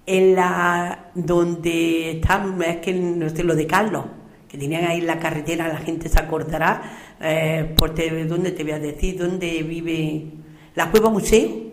En 0.04 0.34
la 0.34 1.10
donde 1.14 2.12
están, 2.12 2.60
es 2.62 2.78
que 2.78 2.92
no 2.92 3.28
sé, 3.30 3.44
lo 3.44 3.54
de 3.54 3.66
Carlos, 3.68 4.04
que 4.48 4.58
tenían 4.58 4.84
ahí 4.86 5.00
la 5.00 5.20
carretera, 5.20 5.68
la 5.68 5.78
gente 5.78 6.08
se 6.08 6.18
acordará, 6.18 6.82
eh, 7.20 7.74
por 7.76 7.94
te- 7.94 8.24
¿dónde 8.26 8.52
te 8.52 8.62
voy 8.62 8.72
a 8.72 8.78
decir? 8.78 9.18
¿Dónde 9.18 9.62
vive 9.62 10.26
la 10.74 10.90
Cueva 10.90 11.10
Museo? 11.10 11.66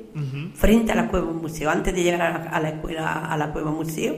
Frente 0.53 0.91
a 0.91 0.95
la 0.95 1.08
Cueva 1.08 1.32
Museo, 1.32 1.71
antes 1.71 1.93
de 1.93 2.03
llegar 2.03 2.21
a 2.21 2.29
la, 2.29 2.49
a 2.51 2.60
la 2.60 2.69
escuela, 2.69 3.25
a 3.25 3.36
la 3.36 3.51
Cueva 3.51 3.71
Museo, 3.71 4.15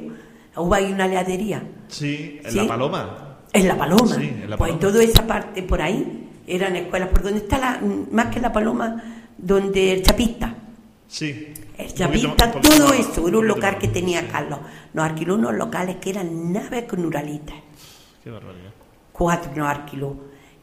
hubo 0.58 0.74
ahí 0.74 0.92
una 0.92 1.06
heladería. 1.06 1.64
Sí, 1.88 2.40
en 2.44 2.52
¿Sí? 2.52 2.58
La 2.58 2.68
Paloma. 2.68 3.38
En 3.54 3.68
La 3.70 3.78
Paloma. 3.78 4.16
Sí, 4.16 4.24
en 4.44 4.50
La 4.50 4.58
Pues 4.58 4.72
Paloma. 4.74 4.80
toda 4.92 5.04
esa 5.04 5.26
parte 5.26 5.64
por 5.64 5.82
ahí 5.82 6.28
eran 6.46 6.76
escuelas. 6.76 7.08
¿Por 7.10 7.24
donde 7.24 7.40
está 7.40 7.58
la, 7.58 7.82
más 8.12 8.28
que 8.28 8.42
La 8.42 8.52
Paloma? 8.52 9.02
Donde 9.38 9.94
el 9.94 10.04
Chapista. 10.04 10.54
Sí. 11.08 11.54
El 11.78 11.86
poquito- 11.88 11.96
Chapista, 11.96 12.52
poquito 12.52 12.76
todo 12.76 12.88
más- 12.90 13.00
eso, 13.00 13.12
era 13.12 13.20
un 13.20 13.24
poquito 13.32 13.42
local 13.44 13.72
más, 13.74 13.82
que 13.82 13.88
tenía 13.88 14.20
sí. 14.22 14.28
Carlos. 14.30 14.60
Nos 14.94 15.06
alquiló 15.06 15.36
unos 15.36 15.54
locales 15.54 15.96
que 15.98 16.10
eran 16.10 16.52
naves 16.52 16.84
con 16.84 17.06
uralitas. 17.06 17.56
Qué 18.22 18.30
barbaridad. 18.32 18.72
Cuatro 19.14 19.52
nos 19.56 19.70
alquiló. 19.70 20.16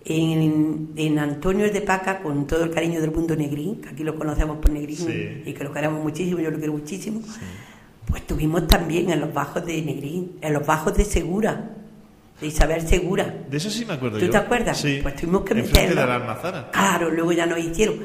En, 0.04 0.90
en 0.96 1.18
Antonio 1.18 1.70
de 1.72 1.80
Paca, 1.80 2.20
con 2.22 2.46
todo 2.46 2.64
el 2.64 2.70
cariño 2.70 3.00
del 3.00 3.12
mundo 3.12 3.36
Negrín, 3.36 3.80
que 3.80 3.90
aquí 3.90 4.02
lo 4.02 4.16
conocemos 4.18 4.56
por 4.58 4.70
Negrín 4.70 4.96
Sí. 4.96 5.42
y 5.46 5.52
que 5.52 5.62
lo 5.62 5.72
queremos 5.72 6.02
muchísimo, 6.02 6.40
yo 6.40 6.50
lo 6.50 6.58
quiero 6.58 6.72
muchísimo. 6.72 7.20
Pues 8.06 8.26
tuvimos 8.26 8.66
también 8.66 9.10
en 9.10 9.20
los 9.20 9.32
bajos 9.32 9.64
de 9.64 9.80
Negrín, 9.80 10.32
en 10.40 10.52
los 10.54 10.66
bajos 10.66 10.96
de 10.96 11.04
Segura, 11.04 11.70
de 12.40 12.46
Isabel 12.48 12.86
Segura. 12.86 13.32
De 13.48 13.56
eso 13.56 13.70
sí 13.70 13.84
me 13.84 13.92
acuerdo 13.94 14.18
¿Tú 14.18 14.24
yo. 14.24 14.30
te 14.32 14.36
acuerdas? 14.38 14.78
Sí. 14.78 14.98
Pues 15.02 15.14
tuvimos 15.14 15.42
que 15.42 15.54
meterlo. 15.54 16.00
de 16.00 16.06
la 16.06 16.16
almazara. 16.16 16.70
Claro, 16.72 17.08
luego 17.10 17.30
ya 17.30 17.46
nos 17.46 17.60
hicieron. 17.60 17.96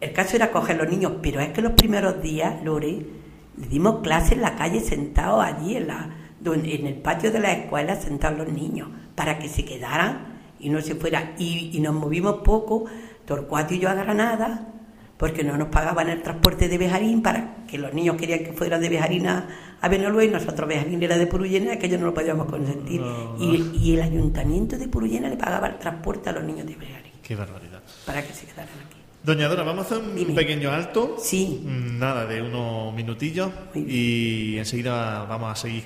El 0.00 0.12
caso 0.12 0.36
era 0.36 0.50
coger 0.50 0.76
los 0.76 0.88
niños, 0.90 1.12
pero 1.22 1.40
es 1.40 1.48
que 1.50 1.62
los 1.62 1.72
primeros 1.72 2.20
días, 2.22 2.62
Lore, 2.62 3.06
le 3.56 3.66
dimos 3.68 4.00
clase 4.02 4.34
en 4.34 4.42
la 4.42 4.54
calle 4.54 4.80
sentados 4.80 5.42
allí, 5.42 5.76
en, 5.76 5.86
la, 5.88 6.10
en 6.44 6.86
el 6.86 6.94
patio 6.96 7.32
de 7.32 7.40
la 7.40 7.52
escuela, 7.52 7.96
sentados 7.96 8.38
los 8.38 8.48
niños, 8.52 8.88
para 9.14 9.38
que 9.38 9.48
se 9.48 9.64
quedaran 9.64 10.37
y 10.60 10.68
no 10.70 10.80
se 10.80 10.94
fueran. 10.94 11.34
Y, 11.38 11.70
y 11.76 11.80
nos 11.80 11.94
movimos 11.94 12.36
poco, 12.44 12.84
Torcuato 13.24 13.74
y 13.74 13.78
yo 13.78 13.88
a 13.90 13.94
Granada, 13.94 14.68
porque 15.16 15.42
no 15.42 15.56
nos 15.56 15.68
pagaban 15.68 16.08
el 16.08 16.22
transporte 16.22 16.68
de 16.68 16.78
Bejarín, 16.78 17.22
para 17.22 17.66
que 17.66 17.76
los 17.76 17.92
niños 17.92 18.16
querían 18.16 18.40
que 18.44 18.52
fueran 18.52 18.80
de 18.80 18.88
Bejarín 18.88 19.26
a, 19.26 19.48
a 19.80 19.94
y 19.94 20.28
nosotros 20.28 20.68
Bejarín 20.68 21.02
era 21.02 21.18
de 21.18 21.26
Purullena, 21.26 21.76
que 21.76 21.86
ellos 21.86 22.00
no 22.00 22.06
lo 22.06 22.14
podíamos 22.14 22.46
consentir. 22.46 23.02
Y, 23.38 23.70
y 23.82 23.94
el 23.94 24.02
ayuntamiento 24.02 24.78
de 24.78 24.88
Purullena 24.88 25.28
le 25.28 25.36
pagaba 25.36 25.66
el 25.66 25.78
transporte 25.78 26.30
a 26.30 26.32
los 26.32 26.44
niños 26.44 26.66
de 26.66 26.76
Bejarín, 26.76 27.12
Qué 27.22 27.34
barbaridad. 27.34 27.82
para 28.06 28.26
que 28.26 28.32
se 28.32 28.46
quedaran 28.46 28.68
aquí. 28.86 28.96
Doña 29.22 29.48
Dora, 29.48 29.64
vamos 29.64 29.84
a 29.90 29.94
hacer 29.96 30.08
un 30.08 30.14
Dime. 30.14 30.32
pequeño 30.34 30.70
alto. 30.70 31.16
Sí. 31.18 31.60
Nada, 31.66 32.24
de 32.24 32.40
unos 32.40 32.94
minutillos. 32.94 33.50
Y 33.74 34.56
enseguida 34.56 35.24
vamos 35.24 35.50
a 35.52 35.56
seguir 35.56 35.82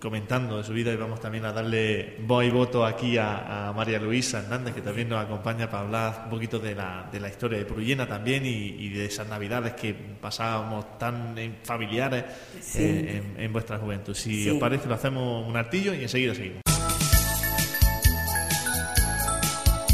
comentando 0.00 0.58
de 0.58 0.64
su 0.64 0.72
vida 0.72 0.92
y 0.92 0.96
vamos 0.96 1.20
también 1.20 1.44
a 1.44 1.52
darle 1.52 2.16
voz 2.26 2.44
y 2.44 2.50
voto 2.50 2.84
aquí 2.84 3.16
a, 3.18 3.68
a 3.68 3.72
María 3.72 3.98
Luisa 3.98 4.38
Hernández, 4.40 4.74
que 4.74 4.80
también 4.82 5.08
nos 5.08 5.24
acompaña 5.24 5.70
para 5.70 5.84
hablar 5.84 6.20
un 6.24 6.30
poquito 6.30 6.58
de 6.58 6.74
la, 6.74 7.08
de 7.10 7.20
la 7.20 7.28
historia 7.28 7.58
de 7.58 7.64
Purullena 7.64 8.06
también 8.06 8.44
y, 8.46 8.48
y 8.50 8.88
de 8.90 9.06
esas 9.06 9.26
navidades 9.28 9.72
que 9.74 9.94
pasábamos 9.94 10.98
tan 10.98 11.34
familiares 11.64 12.24
Sí. 12.60 12.78
eh, 12.82 13.22
en, 13.36 13.42
en 13.44 13.52
vuestra 13.52 13.78
juventud. 13.78 14.14
Si 14.14 14.44
Sí. 14.44 14.50
os 14.50 14.58
parece, 14.58 14.86
lo 14.88 14.94
hacemos 14.94 15.46
un 15.48 15.56
altillo 15.56 15.94
y 15.94 16.02
enseguida 16.02 16.34
seguimos. 16.34 16.60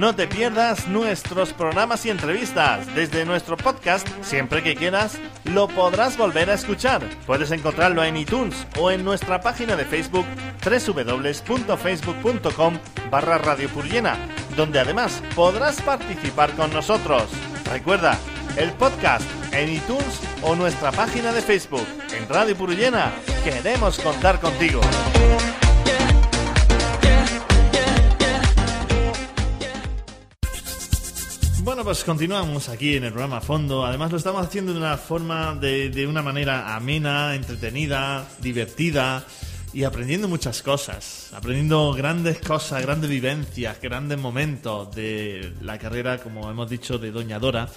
No 0.02 0.16
te 0.16 0.26
pierdas 0.26 0.88
nuestros 0.88 1.54
programas 1.54 2.08
y 2.08 2.10
entrevistas. 2.10 2.88
Desde 2.96 3.24
nuestro 3.24 3.56
podcast, 3.56 4.08
siempre 4.24 4.64
que 4.64 4.74
quieras, 4.74 5.20
lo 5.44 5.68
podrás 5.68 6.18
volver 6.18 6.50
a 6.50 6.56
escuchar. 6.56 7.08
Puedes 7.28 7.52
encontrarlo 7.52 8.04
en 8.04 8.18
iTunes 8.18 8.66
o 8.80 8.90
en 8.90 9.06
nuestra 9.06 9.42
página 9.42 9.76
de 9.76 9.86
Facebook 9.86 10.26
www.facebook.com 10.66 12.80
barra 13.12 13.38
Radio 13.38 13.70
donde 14.58 14.80
además 14.80 15.22
podrás 15.36 15.80
participar 15.84 16.50
con 16.54 16.74
nosotros. 16.74 17.26
Recuerda, 17.72 18.18
el 18.58 18.72
podcast 18.72 19.30
en 19.52 19.70
iTunes 19.70 20.20
o 20.42 20.56
nuestra 20.56 20.92
página 20.92 21.32
de 21.32 21.44
Facebook 21.44 21.86
en 22.18 22.28
Radio 22.28 22.58
Purullena. 22.58 23.12
Queremos 23.44 24.00
contar 24.00 24.40
contigo. 24.40 24.82
Bueno, 31.64 31.84
pues 31.84 32.04
continuamos 32.04 32.70
aquí 32.70 32.96
en 32.96 33.04
el 33.04 33.12
programa 33.12 33.40
fondo. 33.40 33.86
Además 33.86 34.10
lo 34.10 34.18
estamos 34.18 34.44
haciendo 34.44 34.74
de 34.74 34.80
una 34.80 34.98
forma, 34.98 35.54
de, 35.54 35.92
de 35.92 36.08
una 36.08 36.24
manera 36.24 36.76
amena, 36.76 37.36
entretenida, 37.36 38.28
divertida 38.40 39.24
y 39.72 39.84
aprendiendo 39.84 40.28
muchas 40.28 40.64
cosas, 40.64 41.32
aprendiendo 41.34 41.94
grandes 41.94 42.40
cosas, 42.40 42.82
grandes 42.82 43.12
vivencias, 43.12 43.80
grandes 43.80 44.18
momentos 44.18 44.94
de 44.96 45.54
la 45.62 45.78
carrera, 45.78 46.18
como 46.18 46.50
hemos 46.50 46.68
dicho, 46.68 46.98
de 46.98 47.12
Doña 47.12 47.38
Dora. 47.38 47.70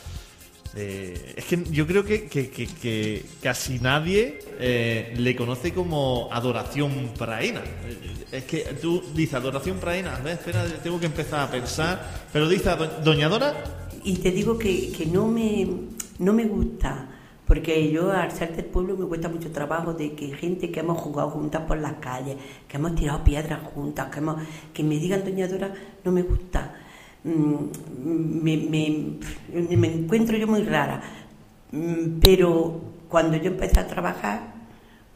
Eh, 0.77 1.35
es 1.37 1.45
que 1.45 1.63
yo 1.71 1.87
creo 1.87 2.05
que, 2.05 2.25
que- 2.27 2.51
que- 2.51 3.25
casi 3.43 3.79
nadie 3.79 4.41
eh, 4.59 5.15
le 5.17 5.37
conoce 5.37 5.73
como 5.73 6.29
adoración 6.33 7.11
praena. 7.17 7.61
Eh, 7.61 8.11
Es 8.33 8.45
que 8.45 8.61
tú 8.83 9.01
dices 9.15 9.35
adoración 9.35 9.79
praena, 9.79 10.17
a 10.17 10.21
ver, 10.21 10.33
espera, 10.35 10.65
tengo 10.83 10.99
que 10.99 11.07
empezar 11.07 11.41
a 11.41 11.51
pensar, 11.51 12.27
pero 12.33 12.49
dice 12.49 12.69
Do- 12.71 13.01
Doña 13.05 13.29
Dora, 13.29 13.55
Y 14.03 14.17
te 14.17 14.33
digo 14.33 14.59
que, 14.59 14.91
que 14.91 15.07
no, 15.07 15.29
me, 15.29 15.67
no 16.19 16.33
me 16.33 16.45
gusta, 16.45 17.09
porque 17.47 17.91
yo 17.93 18.11
al 18.11 18.33
ser 18.33 18.57
del 18.57 18.65
pueblo 18.65 18.97
me 18.97 19.07
cuesta 19.07 19.29
mucho 19.29 19.53
trabajo 19.53 19.95
de 19.95 20.15
que 20.15 20.35
gente 20.35 20.71
que 20.73 20.81
hemos 20.81 20.99
jugado 21.01 21.31
juntas 21.31 21.63
por 21.63 21.79
las 21.79 21.95
calles, 21.95 22.37
que 22.67 22.77
hemos 22.77 22.97
tirado 22.97 23.23
piedras 23.23 23.61
juntas, 23.73 24.11
que, 24.11 24.19
hemos, 24.19 24.37
que 24.73 24.83
me 24.83 24.97
digan 24.99 25.23
Doña 25.25 25.47
Dora, 25.47 25.73
no 26.05 26.11
me 26.11 26.23
gusta. 26.23 26.75
Mm, 27.25 28.43
Me, 28.43 28.57
me, 28.57 29.77
me 29.77 29.89
encuentro 29.89 30.37
yo 30.37 30.47
muy 30.47 30.63
rara. 30.63 31.01
Mm, 31.73 32.21
Pero 32.21 32.81
cuando 33.09 33.37
yo 33.37 33.51
empecé 33.51 33.81
a 33.81 33.87
trabajar, 33.87 34.41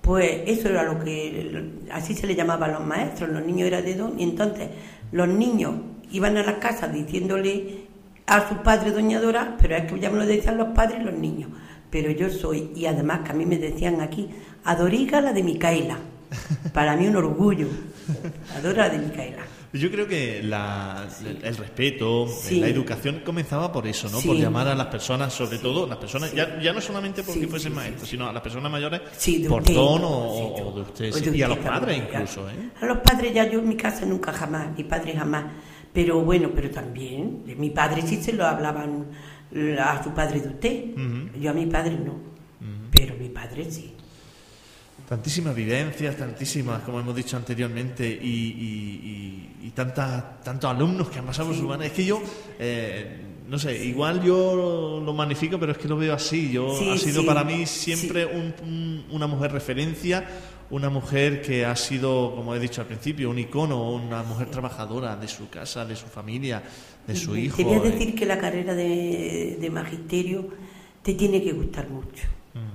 pues 0.01 0.43
eso 0.47 0.69
era 0.69 0.85
lo 0.85 0.99
que, 1.05 1.71
así 1.93 2.15
se 2.15 2.27
le 2.27 2.35
llamaba 2.35 2.67
a 2.67 2.73
los 2.73 2.87
maestros, 2.87 3.31
los 3.31 3.45
niños 3.45 3.67
eran 3.69 3.85
de 3.85 3.95
don, 3.95 4.19
y 4.19 4.23
entonces 4.23 4.69
los 5.13 5.29
niños 5.29 5.75
iban 6.13 6.37
a 6.39 6.43
la 6.45 6.59
casa 6.61 6.89
diciéndole 6.89 7.87
a 8.27 8.49
su 8.49 8.57
padre 8.63 8.93
Doña 8.93 9.21
Dora, 9.21 9.57
pero 9.61 9.77
es 9.77 9.91
que 9.91 9.99
ya 10.01 10.11
me 10.11 10.19
lo 10.19 10.27
decían 10.27 10.57
los 10.59 10.69
padres 10.69 11.01
y 11.01 11.05
los 11.05 11.15
niños, 11.15 11.51
pero 11.91 12.11
yo 12.11 12.31
soy, 12.31 12.71
y 12.75 12.87
además 12.87 13.21
que 13.25 13.33
a 13.33 13.35
mí 13.35 13.45
me 13.47 13.59
decían 13.59 14.01
aquí, 14.01 14.31
Adoriga 14.65 15.21
la 15.21 15.33
de 15.33 15.43
Micaela, 15.43 15.99
para 16.73 16.97
mí 16.97 17.07
un 17.09 17.17
orgullo, 17.17 17.69
Adora 18.57 18.89
la 18.89 18.91
de 18.91 18.99
Micaela. 18.99 19.43
Yo 19.73 19.91
creo 19.91 20.09
que 20.09 20.43
la- 20.43 21.07
el, 21.27 21.45
el 21.45 21.57
respeto, 21.57 22.27
Sí. 22.27 22.59
la 22.61 22.69
educación 22.69 23.21
comenzaba 23.25 23.71
por 23.71 23.87
eso, 23.87 24.09
¿no? 24.09 24.19
Sí. 24.21 24.29
Por 24.29 24.37
llamar 24.39 24.67
a 24.69 24.75
las 24.75 24.87
personas, 24.87 25.33
sobre 25.35 25.59
todo 25.59 25.87
las 25.87 25.99
personas, 25.99 26.33
ya, 26.33 26.59
ya 26.61 26.73
no 26.73 26.81
solamente 26.81 27.23
porque 27.23 27.47
fuesen 27.47 27.75
maestros, 27.75 28.09
sino 28.09 28.27
a 28.27 28.33
las 28.33 28.43
personas 28.43 28.73
mayores 28.73 29.01
por 29.01 29.13
Sí, 29.67 29.75
o, 29.77 29.83
o 29.83 30.73
de 30.75 30.81
ustedes. 30.81 31.23
de 31.31 31.37
y 31.37 31.43
a 31.43 31.49
los 31.49 31.59
padres 31.59 31.99
incluso, 31.99 32.49
¿eh? 32.49 32.71
A 32.81 32.87
los 32.87 32.99
padres 32.99 33.35
ya 33.35 33.47
yo 33.51 33.59
en 33.61 33.69
mi 33.69 33.77
casa 33.77 34.07
nunca 34.07 34.33
jamás, 34.33 34.75
mi 34.77 34.85
padre 34.85 35.13
jamás. 35.15 35.45
Pero 35.93 36.21
bueno, 36.23 36.51
pero 36.55 36.71
también, 36.71 37.45
de 37.45 37.55
mi 37.57 37.71
padre 37.71 38.03
sí 38.03 38.17
se 38.23 38.33
lo 38.33 38.47
hablaban 38.47 39.07
a 39.81 40.03
su 40.03 40.11
padre 40.13 40.41
de 40.41 40.49
usted. 40.49 40.85
Yo 41.41 41.51
a 41.51 41.55
mi 41.55 41.67
padre 41.67 41.93
no, 41.97 42.15
pero 42.91 43.15
mi 43.17 43.29
padre 43.29 43.71
sí. 43.71 43.95
Tantísimas 45.09 45.55
vivencias, 45.55 46.17
tantísimas, 46.17 46.83
como 46.83 47.01
hemos 47.01 47.17
dicho 47.17 47.37
anteriormente, 47.37 48.07
y, 48.07 48.27
y- 48.27 49.59
y- 49.63 49.67
y 49.69 49.71
tantas, 49.71 50.41
tantos 50.43 50.71
alumnos 50.71 51.09
que 51.09 51.19
han 51.19 51.25
pasado 51.25 51.49
por 51.49 51.57
su 51.57 51.67
mano. 51.67 51.83
Es 51.83 51.93
que 51.93 52.05
yo, 52.05 52.21
eh, 52.59 53.17
no 53.49 53.59
sé, 53.59 53.83
igual 53.87 54.23
yo 54.23 55.01
lo 55.03 55.15
magnifico, 55.15 55.59
pero 55.59 55.73
es 55.73 55.79
que 55.79 55.89
lo 55.89 55.97
veo 55.97 56.13
así. 56.13 56.53
Yo 56.53 56.77
Sí, 56.79 56.91
ha 56.91 56.99
sido 56.99 57.23
sí, 57.23 57.27
para 57.27 57.43
mí 57.43 57.65
siempre 57.65 58.27
un- 58.27 58.55
un- 58.63 59.05
una 59.13 59.27
mujer 59.27 59.51
referencia, 59.53 60.27
una 60.69 60.91
mujer 60.91 61.41
que 61.41 61.65
ha 61.65 61.75
sido, 61.75 62.35
como 62.37 62.55
he 62.55 62.59
dicho 62.61 62.83
al 62.83 62.87
principio, 62.87 63.31
un 63.31 63.39
icono, 63.39 63.91
una 63.91 64.23
mujer 64.23 64.51
trabajadora 64.51 65.17
de 65.17 65.27
su 65.27 65.49
casa, 65.49 65.87
de 65.87 65.97
su 65.97 66.05
familia, 66.05 66.63
de 67.07 67.17
su 67.17 67.35
hijo. 67.35 67.57
Te 67.57 67.65
voy 67.65 67.77
a 67.77 67.79
eh. 67.79 67.91
decir 67.93 68.15
que 68.15 68.27
la 68.27 68.37
carrera 68.37 68.75
de, 68.75 69.57
de 69.59 69.71
magisterio 69.71 70.49
te 71.03 71.15
tiene 71.15 71.43
que 71.43 71.53
gustar 71.53 71.89
mucho. 71.89 72.25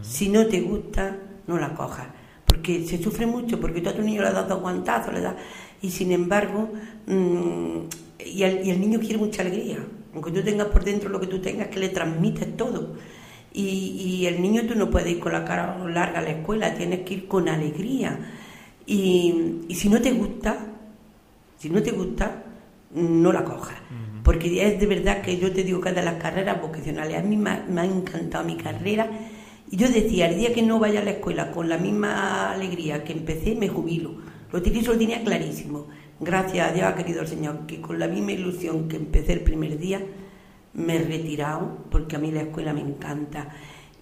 Si 0.01 0.29
no 0.29 0.47
te 0.47 0.61
gusta, 0.61 1.15
no 1.45 1.59
la 1.59 1.75
cojas. 1.75 2.07
Porque 2.53 2.85
se 2.85 3.01
sufre 3.01 3.25
mucho, 3.25 3.59
porque 3.59 3.81
tú 3.81 3.89
a 3.89 3.95
tu 3.95 4.03
niño 4.03 4.21
le 4.21 4.31
das 4.31 4.47
dos 4.47 4.61
guantazos, 4.61 5.11
le 5.11 5.21
das... 5.21 5.33
Y 5.81 5.89
sin 5.89 6.11
embargo, 6.11 6.69
mm, 7.07 7.77
y, 8.23 8.43
el, 8.43 8.67
y 8.67 8.69
el 8.69 8.79
niño 8.79 8.99
quiere 8.99 9.17
mucha 9.17 9.41
alegría. 9.41 9.79
Aunque 10.13 10.29
tú 10.29 10.43
tengas 10.43 10.67
por 10.67 10.83
dentro 10.83 11.09
lo 11.09 11.19
que 11.19 11.25
tú 11.25 11.41
tengas, 11.41 11.69
que 11.69 11.79
le 11.79 11.89
transmites 11.89 12.55
todo. 12.55 12.93
Y, 13.51 14.19
y 14.21 14.27
el 14.27 14.39
niño 14.39 14.67
tú 14.67 14.75
no 14.75 14.91
puedes 14.91 15.09
ir 15.09 15.19
con 15.19 15.33
la 15.33 15.43
cara 15.43 15.79
larga 15.87 16.19
a 16.19 16.21
la 16.21 16.29
escuela, 16.29 16.75
tienes 16.75 16.99
que 16.99 17.15
ir 17.15 17.27
con 17.27 17.49
alegría. 17.49 18.19
Y, 18.85 19.63
y 19.67 19.73
si 19.73 19.89
no 19.89 19.99
te 19.99 20.11
gusta, 20.11 20.55
si 21.57 21.71
no 21.71 21.81
te 21.81 21.91
gusta, 21.91 22.43
no 22.93 23.31
la 23.33 23.43
cojas. 23.43 23.79
Porque 24.23 24.63
es 24.63 24.79
de 24.79 24.85
verdad 24.85 25.23
que 25.23 25.39
yo 25.39 25.51
te 25.51 25.63
digo 25.63 25.81
que 25.81 25.91
de 25.91 26.03
las 26.03 26.21
carreras 26.21 26.61
vocacionales, 26.61 27.17
a 27.17 27.23
mí 27.23 27.35
me 27.35 27.49
ha 27.81 27.85
encantado 27.85 28.45
mi 28.45 28.57
carrera. 28.57 29.09
Y 29.73 29.75
yo 29.75 29.89
decía, 29.89 30.29
el 30.29 30.37
día 30.37 30.53
que 30.53 30.61
no 30.61 30.77
vaya 30.77 30.99
a 30.99 31.03
la 31.03 31.09
escuela 31.09 31.49
con 31.49 31.67
la 31.67 31.79
misma 31.79 32.51
alegría 32.51 33.03
que 33.03 33.11
empecé, 33.11 33.55
me 33.55 33.69
jubilo. 33.69 34.13
Lo 34.51 34.61
tenía, 34.61 34.83
lo 34.83 34.95
tenía 34.95 35.23
clarísimo. 35.23 35.87
Gracias 36.19 36.69
a 36.69 36.73
Dios, 36.73 36.93
querido 36.93 37.25
Señor, 37.25 37.65
que 37.65 37.81
con 37.81 37.97
la 37.97 38.07
misma 38.07 38.33
ilusión 38.33 38.87
que 38.87 38.97
empecé 38.97 39.33
el 39.33 39.39
primer 39.39 39.79
día, 39.79 39.99
me 40.75 40.97
he 40.97 40.99
retirado, 40.99 41.85
porque 41.89 42.17
a 42.17 42.19
mí 42.19 42.29
la 42.29 42.41
escuela 42.41 42.71
me 42.71 42.81
encanta. 42.81 43.49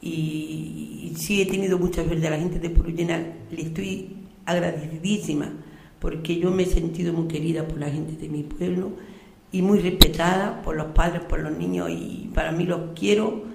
Y, 0.01 1.09
y 1.09 1.15
sí 1.15 1.41
he 1.41 1.45
tenido 1.45 1.79
mucha 1.79 2.03
suerte 2.03 2.27
a 2.27 2.31
la 2.31 2.37
gente 2.37 2.59
de 2.59 2.69
Purullena, 2.69 3.23
le 3.49 3.61
estoy 3.61 4.17
agradecidísima, 4.45 5.53
porque 6.01 6.35
yo 6.35 6.51
me 6.51 6.63
he 6.63 6.65
sentido 6.65 7.13
muy 7.13 7.29
querida 7.29 7.65
por 7.65 7.79
la 7.79 7.89
gente 7.89 8.17
de 8.17 8.27
mi 8.27 8.43
pueblo 8.43 8.91
y 9.53 9.61
muy 9.61 9.79
respetada 9.79 10.61
por 10.63 10.75
los 10.75 10.87
padres, 10.87 11.21
por 11.23 11.39
los 11.39 11.57
niños, 11.57 11.89
y 11.91 12.29
para 12.33 12.51
mí 12.51 12.65
los 12.65 12.91
quiero, 12.93 13.45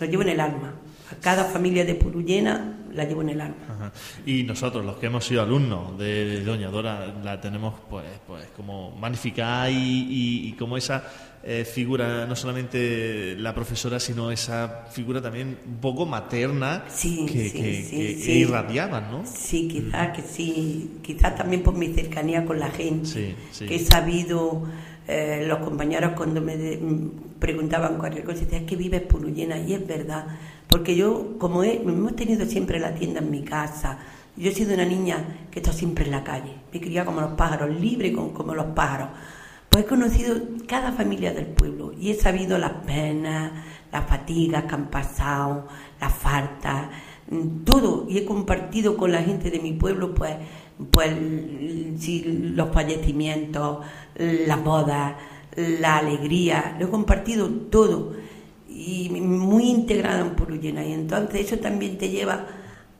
los 0.00 0.08
llevo 0.08 0.22
en 0.22 0.30
el 0.30 0.40
alma. 0.40 0.72
Cada 1.20 1.44
familia 1.44 1.84
de 1.84 1.94
Purullena 1.94 2.78
la 2.92 3.04
llevo 3.04 3.22
en 3.22 3.28
el 3.30 3.40
alma. 3.40 3.56
Ajá. 3.68 3.92
Y 4.24 4.42
nosotros, 4.44 4.84
los 4.84 4.96
que 4.96 5.06
hemos 5.06 5.24
sido 5.24 5.42
alumnos 5.42 5.98
de 5.98 6.42
Doña 6.44 6.68
Dora, 6.70 7.14
la 7.22 7.40
tenemos 7.40 7.74
pues, 7.90 8.04
pues 8.26 8.46
como 8.56 8.92
magnificada 8.96 9.70
y, 9.70 9.76
y- 9.76 10.48
y 10.48 10.52
como 10.52 10.76
esa 10.76 11.04
eh, 11.48 11.64
figura, 11.64 12.26
no 12.26 12.34
solamente 12.34 13.36
la 13.38 13.54
profesora, 13.54 14.00
sino 14.00 14.32
esa 14.32 14.86
figura 14.90 15.22
también 15.22 15.58
un 15.66 15.76
poco 15.76 16.04
materna 16.04 16.84
Sí, 16.88 17.24
que, 17.26 17.48
sí, 17.50 17.52
que- 17.52 17.82
sí, 17.84 17.90
que- 17.96 18.14
que 18.16 18.20
sí. 18.22 18.32
irradiaban, 18.38 19.10
¿no? 19.12 19.22
Sí, 19.26 19.68
quizás 19.68 20.16
que 20.16 20.22
sí, 20.22 20.98
quizás 21.02 21.36
también 21.36 21.62
por 21.62 21.74
mi 21.74 21.92
cercanía 21.94 22.44
con 22.44 22.58
la 22.58 22.70
gente, 22.70 23.06
Sí, 23.06 23.34
sí. 23.52 23.66
que 23.66 23.76
he 23.76 23.78
sabido, 23.78 24.64
eh, 25.06 25.44
los 25.46 25.58
compañeros 25.60 26.14
cuando 26.16 26.40
me 26.40 26.56
de- 26.56 26.78
mm, 26.78 27.38
preguntaban 27.38 27.96
cualquier 27.98 28.24
cosa, 28.24 28.40
decían, 28.40 28.62
es 28.62 28.68
que 28.68 28.74
vives 28.76 29.02
Purullena, 29.02 29.56
y 29.58 29.74
es 29.74 29.86
verdad, 29.86 30.26
porque 30.68 30.96
yo, 30.96 31.38
como 31.38 31.62
he- 31.64 31.82
hemos 31.82 32.16
tenido 32.16 32.46
siempre 32.46 32.78
la 32.80 32.94
tienda 32.94 33.20
en 33.20 33.30
mi 33.30 33.42
casa, 33.42 33.98
yo 34.36 34.50
he 34.50 34.54
sido 34.54 34.74
una 34.74 34.84
niña 34.84 35.46
que 35.50 35.60
estado 35.60 35.76
siempre 35.76 36.04
en 36.06 36.10
la 36.12 36.24
calle, 36.24 36.52
me 36.72 36.80
criaba 36.80 37.06
como 37.06 37.20
los 37.22 37.32
pájaros, 37.32 37.70
libre 37.80 38.12
como, 38.12 38.54
los 38.54 38.66
pájaros, 38.66 39.08
pues 39.70 39.84
he 39.84 39.86
conocido 39.88 40.36
cada 40.66 40.92
familia 40.92 41.32
del 41.32 41.46
pueblo 41.46 41.92
y 41.98 42.10
he 42.10 42.14
sabido 42.14 42.58
las 42.58 42.72
penas, 42.86 43.52
las 43.92 44.06
fatigas 44.06 44.64
que 44.64 44.74
han 44.74 44.90
pasado, 44.90 45.66
las 46.00 46.12
faltas, 46.12 46.86
mm, 47.30 47.64
todo. 47.64 48.06
Y 48.08 48.18
he 48.18 48.24
compartido 48.24 48.96
con 48.96 49.12
la 49.12 49.22
gente 49.22 49.50
de 49.50 49.58
mi 49.60 49.72
pueblo, 49.72 50.14
pues, 50.14 50.34
pues 50.90 51.08
l- 51.12 51.94
sí, 51.98 52.22
los 52.54 52.70
fallecimientos, 52.72 53.84
las 54.16 54.62
bodas, 54.64 55.14
la 55.56 55.96
alegría, 55.98 56.76
lo 56.78 56.86
he 56.86 56.90
compartido 56.90 57.48
todo. 57.48 58.12
Y 58.78 59.08
muy 59.10 59.70
integrada 59.70 60.20
en 60.20 60.34
Purullena. 60.36 60.84
Y 60.84 60.92
entonces 60.92 61.46
eso 61.46 61.58
también 61.58 61.96
te 61.96 62.10
lleva 62.10 62.46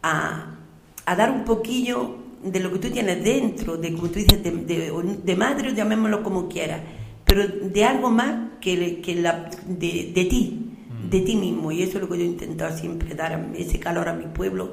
a, 0.02 0.56
a 1.04 1.16
dar 1.16 1.30
un 1.30 1.44
poquillo 1.44 2.16
de 2.42 2.60
lo 2.60 2.72
que 2.72 2.78
tú 2.78 2.90
tienes 2.90 3.22
dentro, 3.22 3.76
de 3.76 3.92
como 3.92 4.08
tú 4.08 4.18
dices, 4.18 4.42
de, 4.42 4.50
de, 4.50 5.18
de 5.22 5.36
madre, 5.36 5.74
llamémoslo 5.74 6.22
como 6.22 6.48
quieras, 6.48 6.80
pero 7.24 7.46
de 7.46 7.84
algo 7.84 8.10
más 8.10 8.58
que, 8.60 9.00
que 9.00 9.16
la, 9.16 9.50
de, 9.66 10.12
de 10.14 10.24
ti, 10.24 10.70
de 11.10 11.20
ti 11.20 11.36
mismo. 11.36 11.72
Y 11.72 11.82
eso 11.82 11.98
es 11.98 12.02
lo 12.02 12.08
que 12.08 12.18
yo 12.18 12.24
he 12.24 12.28
intentado 12.28 12.76
siempre, 12.76 13.14
dar 13.14 13.50
ese 13.56 13.78
calor 13.78 14.08
a 14.08 14.14
mi 14.14 14.26
pueblo. 14.26 14.72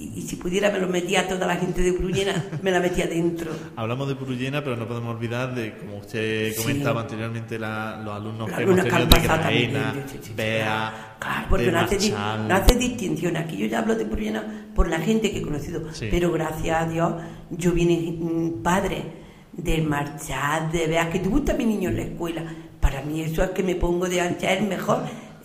Y, 0.00 0.18
y 0.20 0.22
si 0.22 0.36
pudiera 0.36 0.70
me 0.70 0.78
lo 0.78 0.88
metía 0.88 1.20
a 1.20 1.28
toda 1.28 1.46
la 1.46 1.56
gente 1.56 1.82
de 1.82 1.92
Brullena, 1.92 2.42
me 2.62 2.70
la 2.70 2.80
metía 2.80 3.06
dentro. 3.06 3.52
Hablamos 3.76 4.08
de 4.08 4.14
Purullena, 4.16 4.64
pero 4.64 4.74
no 4.76 4.88
podemos 4.88 5.14
olvidar 5.14 5.54
de, 5.54 5.76
como 5.76 5.98
usted 5.98 6.52
Sí. 6.54 6.62
comentaba 6.62 7.02
anteriormente, 7.02 7.58
la- 7.58 8.00
los 8.02 8.14
alumnos 8.16 8.48
Los 8.48 8.56
que 8.56 8.62
hemos 8.64 8.78
alumnos 8.78 8.84
que 8.86 8.90
tenido 8.90 9.32
han 9.34 9.40
de 9.42 9.66
Graena, 9.66 9.94
Bea, 10.34 11.16
Claro, 11.20 11.46
porque 11.50 11.66
de 11.66 11.72
no 11.72 11.80
hace, 11.80 12.10
no 12.10 12.54
hace 12.54 12.74
distinción. 12.76 13.36
Aquí 13.36 13.58
yo 13.58 13.66
ya 13.66 13.80
hablo 13.80 13.94
de 13.94 14.04
Brullena 14.04 14.68
por 14.74 14.88
la 14.88 15.00
gente 15.00 15.30
que 15.30 15.38
he 15.40 15.42
conocido. 15.42 15.82
Sí. 15.92 16.08
Pero 16.10 16.32
gracias 16.32 16.82
a 16.82 16.88
Dios, 16.88 17.12
yo 17.50 17.72
vine 17.72 18.16
mm, 18.18 18.62
padre 18.62 19.02
de 19.52 19.82
marchar, 19.82 20.72
de 20.72 20.86
ver 20.86 21.10
que 21.10 21.18
te 21.18 21.28
gusta 21.28 21.52
mi 21.52 21.66
niño 21.66 21.90
en 21.90 21.96
la 21.96 22.02
escuela. 22.04 22.42
Para 22.80 23.02
mí 23.02 23.20
eso 23.20 23.44
es 23.44 23.50
que 23.50 23.62
me 23.62 23.74
pongo 23.74 24.08
de 24.08 24.22
ancha, 24.22 24.50
es 24.54 24.62
mejor. 24.66 25.02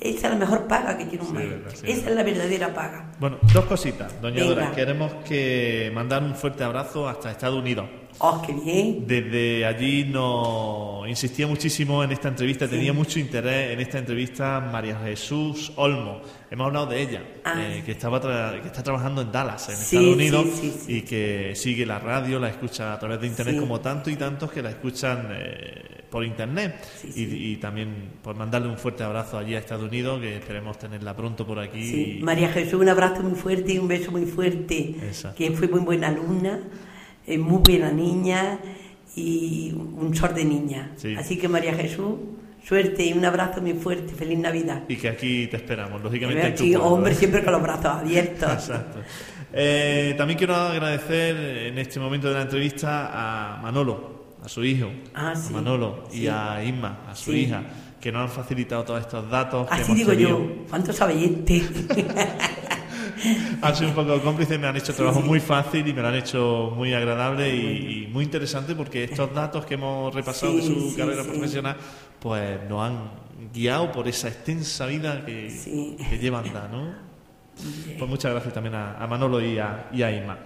Esa 0.10 0.28
es 0.28 0.34
la 0.34 0.40
mejor 0.40 0.68
paga 0.68 0.98
que 0.98 1.06
tiene 1.06 1.24
un 1.24 1.30
Sí, 1.30 1.34
maestro. 1.34 1.72
sí, 1.72 1.92
esa 1.92 2.10
es 2.10 2.16
la 2.16 2.24
verdadera 2.24 2.74
paga. 2.74 3.12
Bueno, 3.20 3.38
dos 3.54 3.66
cositas, 3.66 4.22
doña 4.22 4.36
Venga. 4.42 4.56
Dora. 4.56 4.72
Queremos 4.72 5.14
que 5.28 5.92
mandar 5.94 6.24
un 6.24 6.36
fuerte 6.36 6.64
abrazo 6.64 7.08
hasta 7.08 7.32
Estados 7.32 7.58
Unidos. 7.60 7.86
¡Oh, 8.20 8.42
qué 8.46 8.54
bien! 8.54 9.06
Desde 9.06 9.66
allí 9.66 10.06
nos 10.06 11.08
insistía 11.08 11.48
muchísimo 11.48 12.04
en 12.04 12.12
esta 12.12 12.30
entrevista, 12.30 12.68
tenía 12.68 12.94
mucho 12.94 13.20
interés 13.20 13.72
en 13.72 13.80
esta 13.82 14.00
entrevista 14.00 14.60
María 14.72 14.98
Jesús 15.04 15.72
Olmo. 15.76 16.22
Hemos 16.50 16.68
hablado 16.68 16.86
de 16.88 17.02
ella, 17.02 17.24
Ah. 17.44 17.56
eh, 17.62 17.84
que, 17.86 17.92
estaba 17.92 18.22
tra- 18.22 18.62
que 18.62 18.68
está 18.68 18.82
trabajando 18.82 19.22
en 19.22 19.32
Dallas, 19.32 19.68
en 19.70 19.76
Sí, 19.76 19.98
Estados 19.98 20.16
Unidos, 20.16 20.46
sí, 20.60 20.74
y 20.88 21.02
que 21.02 21.54
sigue 21.56 21.86
la 21.86 22.00
radio, 22.00 22.40
la 22.40 22.50
escucha 22.50 22.94
a 22.94 23.00
través 23.00 23.20
de 23.20 23.28
Internet, 23.28 23.60
como 23.60 23.82
tantos 23.82 24.12
y 24.14 24.16
tantos 24.16 24.50
que 24.52 24.62
la 24.62 24.70
escuchan 24.70 25.28
eh, 25.32 26.04
por 26.10 26.24
Internet. 26.24 26.76
Y, 27.16 27.58
también 27.58 28.12
por 28.24 28.36
mandarle 28.36 28.70
un 28.70 28.78
fuerte 28.78 29.04
abrazo 29.04 29.38
allí 29.38 29.56
a 29.56 29.60
Estados 29.60 29.84
Unidos, 29.90 30.22
que 30.22 30.38
esperemos 30.38 30.78
tenerla 30.80 31.16
pronto 31.16 31.46
por 31.46 31.60
aquí. 31.60 32.18
Y- 32.20 32.24
María 32.24 32.48
Jesús, 32.50 32.80
un 32.80 32.88
abrazo 32.90 33.22
muy 33.24 33.36
fuerte 33.38 33.74
y 33.74 33.78
un 33.80 33.88
beso 33.90 34.12
muy 34.12 34.26
fuerte. 34.26 34.96
Que 35.36 35.52
fue 35.52 35.68
muy 35.68 35.82
buena 35.82 36.08
alumna, 36.08 36.62
eh, 37.28 37.38
muy 37.38 37.62
buena 37.64 37.92
niña 37.92 38.60
y 39.16 39.72
un 39.74 40.14
sol 40.16 40.34
de 40.36 40.46
niña. 40.46 40.92
Sí. 40.98 41.16
Así 41.18 41.38
que 41.38 41.48
María 41.48 41.74
Jesús, 41.74 42.16
suerte 42.68 43.06
y 43.06 43.14
un 43.14 43.24
abrazo 43.26 43.62
muy 43.62 43.74
fuerte. 43.74 44.14
Feliz 44.14 44.38
Navidad. 44.40 44.84
y 44.88 44.96
que 44.98 45.10
aquí 45.10 45.48
te 45.48 45.58
esperamos, 45.58 46.02
lógicamente. 46.04 46.52
pueblo, 46.52 46.84
hombre, 46.86 47.14
¿eh? 47.14 47.16
siempre 47.16 47.44
con 47.44 47.54
los 47.54 47.62
brazos 47.62 47.86
abiertos. 47.86 48.52
Exacto. 48.54 49.00
Eh, 49.54 50.16
también 50.18 50.38
quiero 50.38 50.56
agradecer 50.56 51.36
en 51.68 51.78
este 51.78 52.00
momento 52.00 52.28
de 52.28 52.34
la 52.34 52.42
entrevista 52.42 53.10
a 53.58 53.62
Manolo, 53.62 54.36
a 54.44 54.50
su 54.50 54.64
hijo, 54.66 54.90
Ah, 55.14 55.32
a 55.32 55.36
sí. 55.36 55.54
Manolo 55.54 56.04
y 56.12 56.18
Sí. 56.22 56.28
a 56.28 56.62
Isma, 56.64 57.06
a 57.10 57.16
su 57.16 57.32
Sí. 57.32 57.38
hija, 57.42 57.64
que 58.02 58.12
nos 58.12 58.24
han 58.24 58.30
facilitado 58.30 58.84
todos 58.84 59.00
estos 59.02 59.30
datos. 59.30 59.68
que 59.68 59.74
Así 59.76 59.84
hemos 59.86 59.98
digo 59.98 60.12
tenido. 60.12 60.30
yo, 60.40 60.66
¿cuánto 60.70 60.92
sabe 60.92 61.24
este? 61.24 61.64
Han 63.62 63.76
sido 63.76 63.90
un 63.90 63.96
poco 63.96 64.22
cómplices, 64.22 64.60
me 64.60 64.68
han 64.68 64.76
hecho 64.78 64.92
el 64.92 64.98
trabajo 64.98 65.22
muy 65.22 65.40
fácil 65.40 65.88
y 65.88 65.94
me 65.94 66.02
lo 66.02 66.08
han 66.10 66.16
hecho 66.16 66.72
muy 66.76 66.94
agradable 66.94 67.54
y, 67.56 68.04
y 68.04 68.08
muy 68.08 68.24
interesante 68.26 68.76
porque 68.76 69.04
estos 69.06 69.34
datos 69.34 69.66
que 69.66 69.76
hemos 69.76 70.14
repasado 70.14 70.56
de 70.56 70.62
Sí, 70.62 70.68
su 70.68 70.90
sí, 70.92 70.96
carrera 70.98 71.24
sí. 71.24 71.30
profesional, 71.30 71.78
pues 72.20 72.60
nos 72.70 72.82
han 72.84 73.12
guiado 73.54 73.92
por 73.92 74.08
esa 74.08 74.28
extensa 74.28 74.86
vida 74.86 75.26
que, 75.26 75.50
Sí. 75.50 75.96
que 76.10 76.18
lleva 76.18 76.40
andar, 76.40 76.70
¿no? 76.70 76.94
Pues 77.98 78.10
muchas 78.10 78.32
gracias 78.32 78.54
también 78.54 78.76
a, 78.76 78.98
a 78.98 79.08
Manolo 79.08 79.40
y 79.42 79.58
a, 79.60 79.88
y 79.94 80.04
a 80.04 80.12
Isma. 80.12 80.38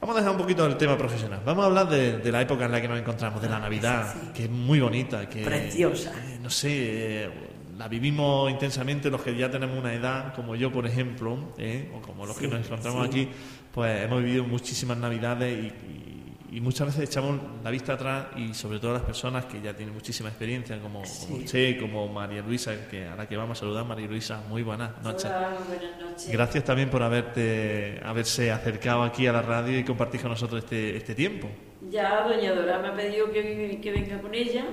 Vamos 0.00 0.14
a 0.16 0.20
dejar 0.20 0.32
un 0.32 0.38
poquito 0.40 0.64
el 0.66 0.76
tema 0.76 0.96
profesional. 0.96 1.40
Vamos 1.44 1.64
a 1.64 1.66
hablar 1.66 1.88
de, 1.88 2.18
de 2.18 2.32
la 2.32 2.40
época 2.42 2.64
en 2.66 2.72
la 2.72 2.80
que 2.80 2.86
nos 2.88 2.98
encontramos, 3.00 3.40
de 3.42 3.48
la 3.48 3.58
Navidad, 3.58 4.12
Sí. 4.12 4.28
que 4.34 4.44
es 4.44 4.50
muy 4.50 4.78
bonita, 4.80 5.28
que 5.28 5.42
Preciosa. 5.44 6.12
eh, 6.26 6.38
no 6.42 6.50
sé, 6.50 7.24
eh, 7.24 7.30
la 7.78 7.88
vivimos 7.88 8.50
intensamente 8.50 9.08
los 9.08 9.22
que 9.22 9.34
ya 9.36 9.50
tenemos 9.50 9.78
una 9.78 9.94
edad, 9.94 10.34
como 10.34 10.56
yo, 10.56 10.70
por 10.72 10.84
ejemplo, 10.86 11.54
eh, 11.58 11.90
o 11.96 12.00
como 12.00 12.26
los 12.26 12.36
que 12.36 12.46
Sí, 12.46 12.50
nos 12.52 12.66
encontramos 12.66 13.02
sí. 13.04 13.08
aquí, 13.22 13.28
pues 13.72 14.04
hemos 14.04 14.22
vivido 14.22 14.44
muchísimas 14.44 14.98
Navidades 14.98 15.56
y, 15.56 15.66
y- 15.66 16.14
y 16.50 16.60
muchas 16.62 16.86
veces 16.86 17.10
echamos 17.10 17.38
la 17.62 17.70
vista 17.70 17.92
atrás 17.92 18.28
y 18.36 18.54
sobre 18.54 18.78
todo 18.80 18.94
las 18.94 19.02
personas 19.02 19.44
que 19.44 19.60
ya 19.60 19.74
tienen 19.76 19.94
muchísima 19.94 20.30
experiencia, 20.30 20.80
como, 20.80 21.00
como 21.02 21.06
Sí. 21.06 21.42
usted, 21.44 21.78
como 21.78 22.08
María 22.08 22.40
Luisa, 22.40 22.88
que 22.90 23.04
a 23.06 23.14
la 23.14 23.28
que 23.28 23.36
vamos 23.36 23.58
a 23.58 23.60
saludar, 23.60 23.84
María 23.84 24.06
Luisa, 24.06 24.40
muy 24.48 24.62
buenas 24.62 24.92
noches. 25.02 25.26
Hola, 25.26 25.50
buenas 25.68 26.00
noches. 26.00 26.30
Gracias 26.32 26.64
también 26.64 26.88
por 26.88 27.02
haberte, 27.02 28.00
haberse 28.02 28.50
acercado 28.50 29.02
aquí 29.02 29.26
a 29.26 29.32
la 29.32 29.42
radio 29.42 29.78
y 29.78 29.84
compartir 29.84 30.22
con 30.22 30.30
nosotros 30.30 30.64
este, 30.64 30.96
este 30.96 31.14
tiempo. 31.14 31.48
Ya 31.90 32.26
doña 32.26 32.54
Dora 32.54 32.78
me 32.78 32.88
ha 32.88 32.94
pedido 32.94 33.30
que, 33.30 33.78
que 33.82 33.90
venga 33.92 34.18
con 34.22 34.34
ella 34.34 34.64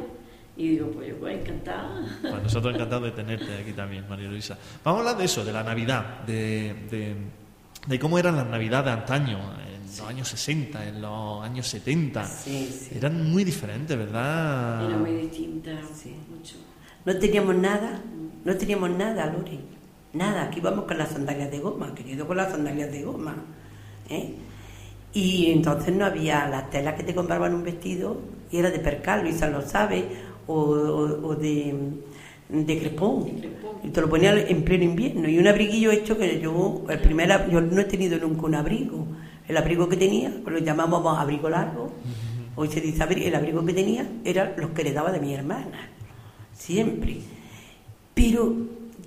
y 0.58 0.70
digo, 0.70 0.90
pues 0.92 1.10
yo 1.10 1.18
pues 1.18 1.38
encantada. 1.40 2.02
Pues 2.22 2.44
nosotros 2.44 2.74
encantados 2.74 3.04
de 3.06 3.12
tenerte 3.12 3.54
aquí 3.62 3.74
también, 3.74 4.06
María 4.08 4.28
Luisa. 4.30 4.58
Vamos 4.84 5.00
a 5.00 5.02
hablar 5.02 5.18
de 5.18 5.26
eso, 5.26 5.44
de 5.44 5.52
la 5.52 5.64
Navidad, 5.64 6.22
de, 6.26 6.74
de, 6.90 7.16
de 7.88 8.00
cómo 8.00 8.18
eran 8.18 8.36
las 8.38 8.48
Navidades 8.48 8.86
de 8.86 8.92
antaño, 8.92 9.38
en 9.68 9.82
los 9.86 10.02
años 10.02 10.28
60, 10.30 10.88
en 10.88 11.02
los 11.02 11.44
años 11.44 11.68
70. 11.68 12.26
Sí, 12.26 12.70
sí. 12.90 12.98
Eran 12.98 13.30
muy 13.32 13.44
diferentes, 13.44 13.98
¿verdad? 13.98 14.86
Era 14.88 14.98
muy 14.98 15.12
distinta, 15.14 15.72
Sí. 15.94 16.16
mucho. 16.30 16.56
No 17.06 17.16
teníamos 17.18 17.56
nada, 17.56 18.02
no 18.44 18.56
teníamos 18.56 18.90
nada, 18.92 19.26
Lore. 19.28 19.60
Nada, 20.14 20.44
aquí 20.44 20.62
vamos 20.62 20.86
con 20.86 20.98
las 20.98 21.10
sandalias 21.10 21.52
de 21.52 21.60
goma, 21.60 21.94
querido, 21.94 22.26
con 22.26 22.38
las 22.38 22.50
sandalias 22.52 22.90
de 22.92 23.04
goma. 23.04 23.36
¿eh? 24.10 24.34
Y 25.14 25.52
entonces 25.52 25.94
no 25.94 26.06
había 26.06 26.48
las 26.48 26.70
telas 26.70 26.96
que 26.96 27.04
te 27.04 27.14
compraban 27.14 27.54
un 27.54 27.64
vestido 27.64 28.22
y 28.52 28.58
era 28.58 28.70
de 28.72 28.80
percal, 28.80 29.22
Luisa 29.24 29.48
lo 29.50 29.62
sabe, 29.62 30.08
o, 30.48 30.54
o- 30.54 31.28
o 31.28 31.36
de, 31.36 31.74
de 32.50 32.80
crepón. 32.80 33.26
De 33.26 33.32
crepón. 33.42 33.72
Y 33.84 33.90
te 33.90 34.02
lo 34.02 34.10
ponía 34.10 34.34
en 34.34 34.64
pleno 34.64 34.84
invierno. 34.84 35.28
Y 35.30 35.38
un 35.38 35.48
abriguillo 35.48 35.92
hecho 35.92 36.18
que 36.18 36.40
yo, 36.40 36.84
el 36.90 37.00
primer, 37.00 37.50
yo 37.52 37.62
no 37.62 37.82
he 37.82 37.86
tenido 37.86 38.18
nunca 38.20 38.46
un 38.46 38.56
abrigo. 38.56 39.06
El 39.48 39.58
abrigo 39.58 39.88
que 39.88 39.96
tenía, 39.98 40.32
lo 40.46 40.58
llamábamos 40.58 41.18
abrigo 41.20 41.50
largo, 41.50 41.92
hoy 42.56 42.68
se 42.68 42.82
dice 42.82 43.04
abri- 43.04 43.26
el 43.26 43.36
abrigo 43.36 43.64
que 43.64 43.74
tenía 43.74 44.08
era 44.24 44.56
los 44.58 44.72
que 44.72 44.82
heredaba 44.82 45.12
de 45.12 45.20
mi 45.20 45.34
hermana, 45.36 45.90
siempre. 46.54 47.18
Pero 48.16 48.54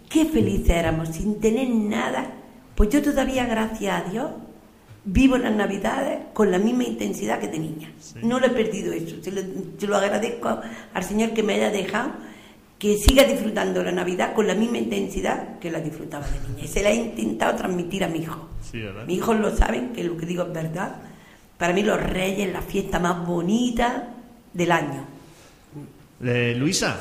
qué 0.08 0.26
felices 0.26 0.70
éramos 0.70 1.08
sin 1.08 1.40
tener 1.40 1.68
nada. 1.68 2.30
Pues 2.76 2.88
yo 2.90 3.02
todavía, 3.02 3.46
gracias 3.46 4.06
a 4.06 4.08
Dios, 4.10 4.30
vivo 5.04 5.38
las 5.38 5.54
navidades 5.54 6.18
con 6.32 6.50
la 6.50 6.58
misma 6.58 6.84
intensidad 6.84 7.38
que 7.38 7.48
de 7.48 7.58
niña. 7.58 7.92
No 8.22 8.38
lo 8.38 8.46
he 8.46 8.50
perdido 8.50 8.92
eso. 8.92 9.16
Se 9.22 9.32
lo, 9.32 9.40
se 9.78 9.86
lo 9.86 9.96
agradezco 9.96 10.60
al 10.94 11.04
Señor 11.04 11.30
que 11.30 11.42
me 11.42 11.54
haya 11.54 11.70
dejado 11.70 12.12
que 12.78 12.96
siga 12.96 13.24
disfrutando 13.24 13.82
la 13.82 13.90
Navidad 13.90 14.34
con 14.34 14.46
la 14.46 14.54
misma 14.54 14.78
intensidad 14.78 15.58
que 15.58 15.70
la 15.70 15.80
disfrutaba 15.80 16.26
de 16.28 16.40
niña. 16.48 16.64
Y 16.64 16.68
se 16.68 16.82
la 16.82 16.90
he 16.90 16.94
intentado 16.94 17.56
transmitir 17.56 18.04
a 18.04 18.08
mi 18.08 18.20
hijo. 18.20 18.48
Sí. 18.62 18.82
Mis 19.06 19.18
hijos 19.18 19.38
lo 19.38 19.54
saben, 19.56 19.92
que 19.92 20.04
lo 20.04 20.16
que 20.16 20.26
digo 20.26 20.44
es 20.44 20.52
verdad. 20.52 20.96
Para 21.56 21.72
mí 21.72 21.82
los 21.82 22.00
reyes 22.00 22.46
es 22.46 22.52
la 22.52 22.62
fiesta 22.62 23.00
más 23.00 23.26
bonita 23.26 24.10
del 24.52 24.70
año. 24.70 25.04
Eh, 26.24 26.54
Luisa, 26.56 26.96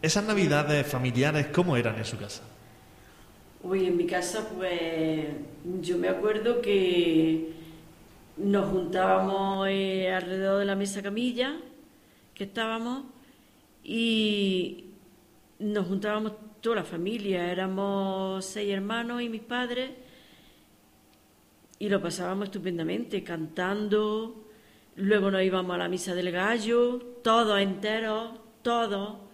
esas 0.00 0.24
Navidades 0.24 0.86
familiares, 0.86 1.48
¿cómo 1.48 1.76
eran 1.76 1.96
en 1.96 2.04
su 2.04 2.16
casa? 2.16 2.42
Uy, 3.68 3.86
en 3.86 3.96
mi 3.96 4.06
casa, 4.06 4.48
pues 4.56 5.26
yo 5.80 5.98
me 5.98 6.08
acuerdo 6.08 6.62
que 6.62 7.52
nos 8.36 8.70
juntábamos 8.70 9.66
eh, 9.68 10.08
alrededor 10.12 10.60
de 10.60 10.64
la 10.66 10.76
mesa 10.76 11.02
camilla 11.02 11.56
que 12.32 12.44
estábamos 12.44 13.06
y 13.82 14.84
nos 15.58 15.84
juntábamos 15.84 16.34
toda 16.60 16.76
la 16.76 16.84
familia, 16.84 17.50
éramos 17.50 18.44
seis 18.44 18.72
hermanos 18.72 19.20
y 19.20 19.28
mis 19.28 19.42
padres 19.42 19.90
y 21.80 21.88
lo 21.88 22.00
pasábamos 22.00 22.44
estupendamente, 22.44 23.24
cantando, 23.24 24.46
luego 24.94 25.28
nos 25.32 25.42
íbamos 25.42 25.74
a 25.74 25.78
la 25.78 25.88
misa 25.88 26.14
del 26.14 26.30
gallo, 26.30 27.00
todos 27.24 27.58
enteros, 27.58 28.30
todos 28.62 29.25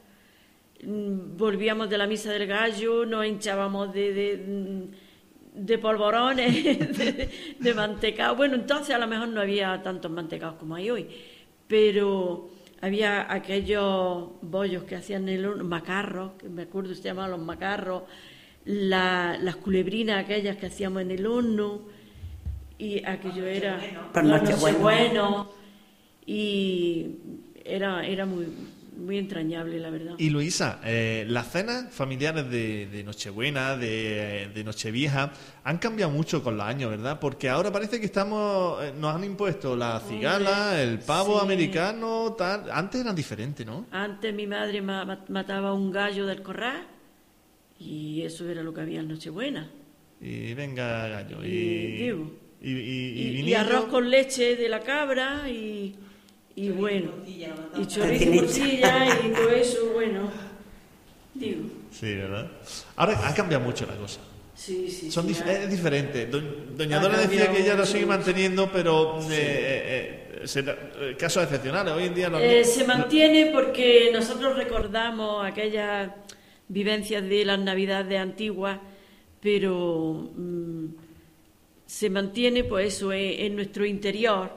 volvíamos 0.83 1.89
de 1.89 1.99
la 1.99 2.07
misa 2.07 2.33
del 2.33 2.47
gallo, 2.47 3.07
nos 3.07 3.25
hinchábamos 3.27 3.93
de, 3.95 4.13
de, 4.13 4.37
mm, 4.37 5.65
de 5.65 5.79
polvorones, 5.79 6.55
de, 6.99 7.29
de 7.59 7.75
mantecado. 7.75 8.37
Bueno, 8.37 8.55
entonces 8.57 8.95
a 8.95 8.99
lo 8.99 9.07
mejor 9.07 9.29
no 9.29 9.41
había 9.41 9.81
tantos 9.83 10.11
mantecados 10.11 10.57
como 10.57 10.75
hay 10.75 10.91
hoy, 10.91 11.07
pero 11.69 12.51
había 12.81 13.33
aquellos 13.33 14.31
bollos 14.43 14.83
que 14.85 14.97
hacían 14.97 15.29
en 15.29 15.37
el 15.39 15.47
horno, 15.47 15.65
macarros, 15.65 16.33
que 16.33 16.49
me 16.49 16.63
acuerdo 16.63 16.95
se 16.95 17.03
llamaban 17.03 17.31
los 17.31 17.41
macarros, 17.41 18.03
la- 18.65 19.39
las 19.41 19.57
culebrinas 19.57 20.25
aquellas 20.25 20.57
que 20.57 20.67
hacíamos 20.67 21.03
en 21.03 21.13
el 21.13 21.27
horno, 21.27 21.83
y 22.79 23.05
aquello 23.05 23.47
era 23.47 23.77
Nochebuena. 23.77 24.39
nochebuenos, 24.39 25.47
y 26.27 27.07
era, 27.65 28.05
era 28.05 28.27
muy, 28.27 28.47
muy 28.97 29.17
entrañable, 29.19 29.79
la 29.81 29.91
verdad. 29.91 30.15
Y 30.19 30.31
Luisa, 30.31 30.81
eh, 30.85 31.25
las 31.29 31.51
cenas 31.51 31.93
familiares 31.93 32.49
de, 32.51 32.87
de 32.87 33.03
Nochebuena, 33.05 33.77
de, 33.77 34.51
de 34.55 34.65
Nochevieja, 34.65 35.33
han 35.65 35.79
cambiado 35.79 36.13
mucho 36.13 36.43
con 36.43 36.57
los 36.59 36.67
años, 36.67 36.91
¿verdad? 36.91 37.19
Porque 37.19 37.49
ahora 37.49 37.73
parece 37.73 37.99
que 38.01 38.07
estamos, 38.07 38.85
eh, 38.85 38.93
nos 38.99 39.15
han 39.15 39.25
impuesto 39.25 39.75
la 39.77 39.99
cigala, 40.01 40.81
el 40.83 40.99
pavo 40.99 41.39
sí. 41.39 41.45
americano, 41.45 42.35
tal. 42.37 42.71
Antes 42.71 43.01
eran 43.01 43.17
diferentes, 43.17 43.65
¿no? 43.67 43.87
Antes 43.91 44.35
mi 44.35 44.47
madre 44.47 44.83
ma- 44.83 45.05
ma- 45.05 45.25
mataba 45.29 45.73
un 45.73 45.91
gallo 45.91 46.27
del 46.27 46.43
corral 46.43 46.87
y 47.79 48.23
eso 48.23 48.49
era 48.49 48.63
lo 48.63 48.73
que 48.75 48.83
había 48.83 49.01
en 49.01 49.09
Nochebuena. 49.09 49.71
Y 50.21 50.55
venga 50.55 51.09
gallo. 51.09 51.45
Y, 51.45 51.49
Y 52.61 53.43
digo. 53.43 53.59
arroz 53.59 53.87
con 53.87 54.09
leche 54.09 54.55
de 54.57 54.69
la 54.69 54.81
cabra 54.81 55.49
y, 55.51 55.97
y 56.57 56.69
bueno, 56.71 57.11
y 57.27 57.87
chorizo 57.87 58.25
y 58.25 58.27
morcilla 58.41 59.07
y 59.27 59.29
todo 59.33 59.51
eso, 59.51 59.91
bueno, 59.95 60.31
digo, 61.35 61.63
Sí, 61.91 62.15
¿verdad? 62.15 62.51
Ahora 62.97 63.29
ha 63.29 63.35
cambiado 63.35 63.65
mucho 63.65 63.87
la 63.87 63.95
cosa. 63.97 64.21
sí, 64.55 64.89
sí. 64.91 65.11
Son 65.11 65.27
sí, 65.27 65.35
dif- 65.35 65.47
es 65.47 65.71
diferente. 65.71 66.27
Do- 66.27 66.41
Doña 66.77 67.01
Dora 67.01 67.19
decía 67.19 67.51
que 67.51 67.61
ella 67.63 67.75
lo 67.75 67.85
sigue 67.87 68.07
manteniendo, 68.07 68.71
pero 68.73 69.19
eh, 69.21 69.25
eh, 69.31 70.39
eh, 70.43 70.47
será- 70.49 70.77
eh, 71.01 71.17
casos 71.19 71.43
excepcionales. 71.45 71.93
Hoy 71.95 72.05
en 72.05 72.15
día 72.15 72.29
los 72.29 72.41
Eh, 72.41 72.65
se 72.65 72.85
mantiene 72.85 73.47
porque 73.53 74.11
nosotros 74.13 74.57
recordamos 74.57 75.45
aquella 75.45 76.17
vivencias 76.69 77.23
de 77.29 77.45
las 77.45 77.59
navidades 77.59 78.19
antiguas, 78.19 78.79
pero 79.41 80.31
mm, 80.35 80.87
se 81.87 82.09
mantiene 82.09 82.65
pues 82.65 82.95
eso 82.95 83.13
en, 83.13 83.55
nuestro 83.55 83.85
interior, 83.85 84.51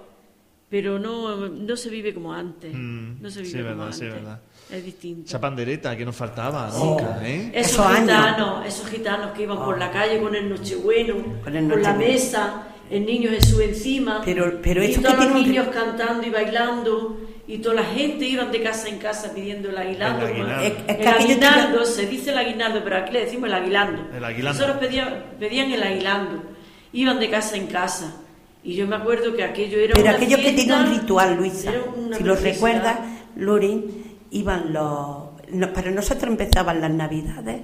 pero 0.69 0.99
no, 0.99 1.47
no 1.49 1.75
se 1.77 1.89
vive 1.89 2.13
como 2.13 2.33
antes. 2.33 2.73
Mm, 2.73 3.21
no 3.21 3.29
se 3.29 3.39
vive 3.41 3.51
sí, 3.51 3.57
como 3.57 3.69
verdad, 3.69 3.83
antes. 3.85 3.99
sí, 3.99 4.05
verdad. 4.05 4.39
Es 4.71 4.83
distinto. 4.83 5.27
Esa 5.27 5.39
pandereta 5.39 5.95
que 5.95 6.03
nos 6.05 6.15
faltaba 6.15 6.71
Oh. 6.73 6.97
nunca, 6.99 7.19
¿eh? 7.23 7.51
Esos, 7.53 7.73
Esos 7.73 7.85
años. 7.85 7.99
gitanos, 8.01 8.65
esos 8.65 8.87
gitanos 8.89 9.31
que 9.31 9.43
iban 9.43 9.57
por 9.59 9.77
la 9.77 9.91
calle 9.91 10.19
con 10.19 10.33
el 10.35 10.49
Nochebueno, 10.49 11.15
Con 11.43 11.55
el 11.55 11.69
con 11.69 11.81
la 11.83 11.93
mesa, 11.93 12.63
el 12.89 13.05
niño 13.05 13.29
Jesús 13.29 13.59
encima, 13.61 14.21
Pero- 14.25 14.59
pero 14.63 14.83
y 14.83 14.95
todos 14.95 15.17
los 15.17 15.33
niños 15.35 15.67
cantando 15.71 16.25
y 16.25 16.31
bailando, 16.31 17.19
y 17.47 17.59
toda 17.59 17.75
la 17.75 17.83
gente 17.83 18.25
iban 18.27 18.51
de 18.51 18.63
casa 18.63 18.89
en 18.89 18.97
casa 18.97 19.31
pidiendo 19.35 19.69
el 19.69 19.77
aguinaldo. 19.77 20.25
El 20.27 20.33
aguinaldo. 20.33 20.63
Es- 20.65 20.73
es 20.87 20.95
que 20.97 21.03
el 21.03 21.07
aguinaldo, 21.09 21.77
tenía- 21.83 21.85
se 21.93 22.05
dice 22.07 22.31
el 22.31 22.37
aguinaldo, 22.39 22.81
pero 22.83 22.97
aquí 22.97 23.11
le 23.13 23.19
decimos 23.25 23.47
el 23.49 23.53
aguilando. 23.53 24.01
El 24.17 24.23
aguilando. 24.25 24.59
Nosotros 24.59 24.77
pedían, 24.83 25.25
pedían 25.39 25.71
el 25.71 25.83
aguilando, 25.83 26.41
iban 26.91 27.19
de 27.19 27.29
casa 27.29 27.55
en 27.55 27.67
casa. 27.67 28.15
Y 28.65 28.75
yo 28.75 28.87
me 28.87 28.95
acuerdo 28.95 29.35
que 29.35 29.43
aquello 29.43 29.77
era 29.77 29.93
Pero 29.93 30.07
una 30.09 30.17
aquello 30.17 30.37
que 30.37 30.51
tenía 30.53 30.77
un 30.79 30.89
ritual, 30.89 31.35
Luisa. 31.37 31.71
Si 32.17 32.23
lo 32.23 32.35
recuerdas, 32.35 32.97
Loren, 33.35 33.85
iban 34.31 34.73
los. 34.73 35.17
no, 35.51 35.73
para 35.73 35.91
nosotros 35.91 36.29
empezaban 36.31 36.81
las 36.81 36.91
Navidades 36.91 37.61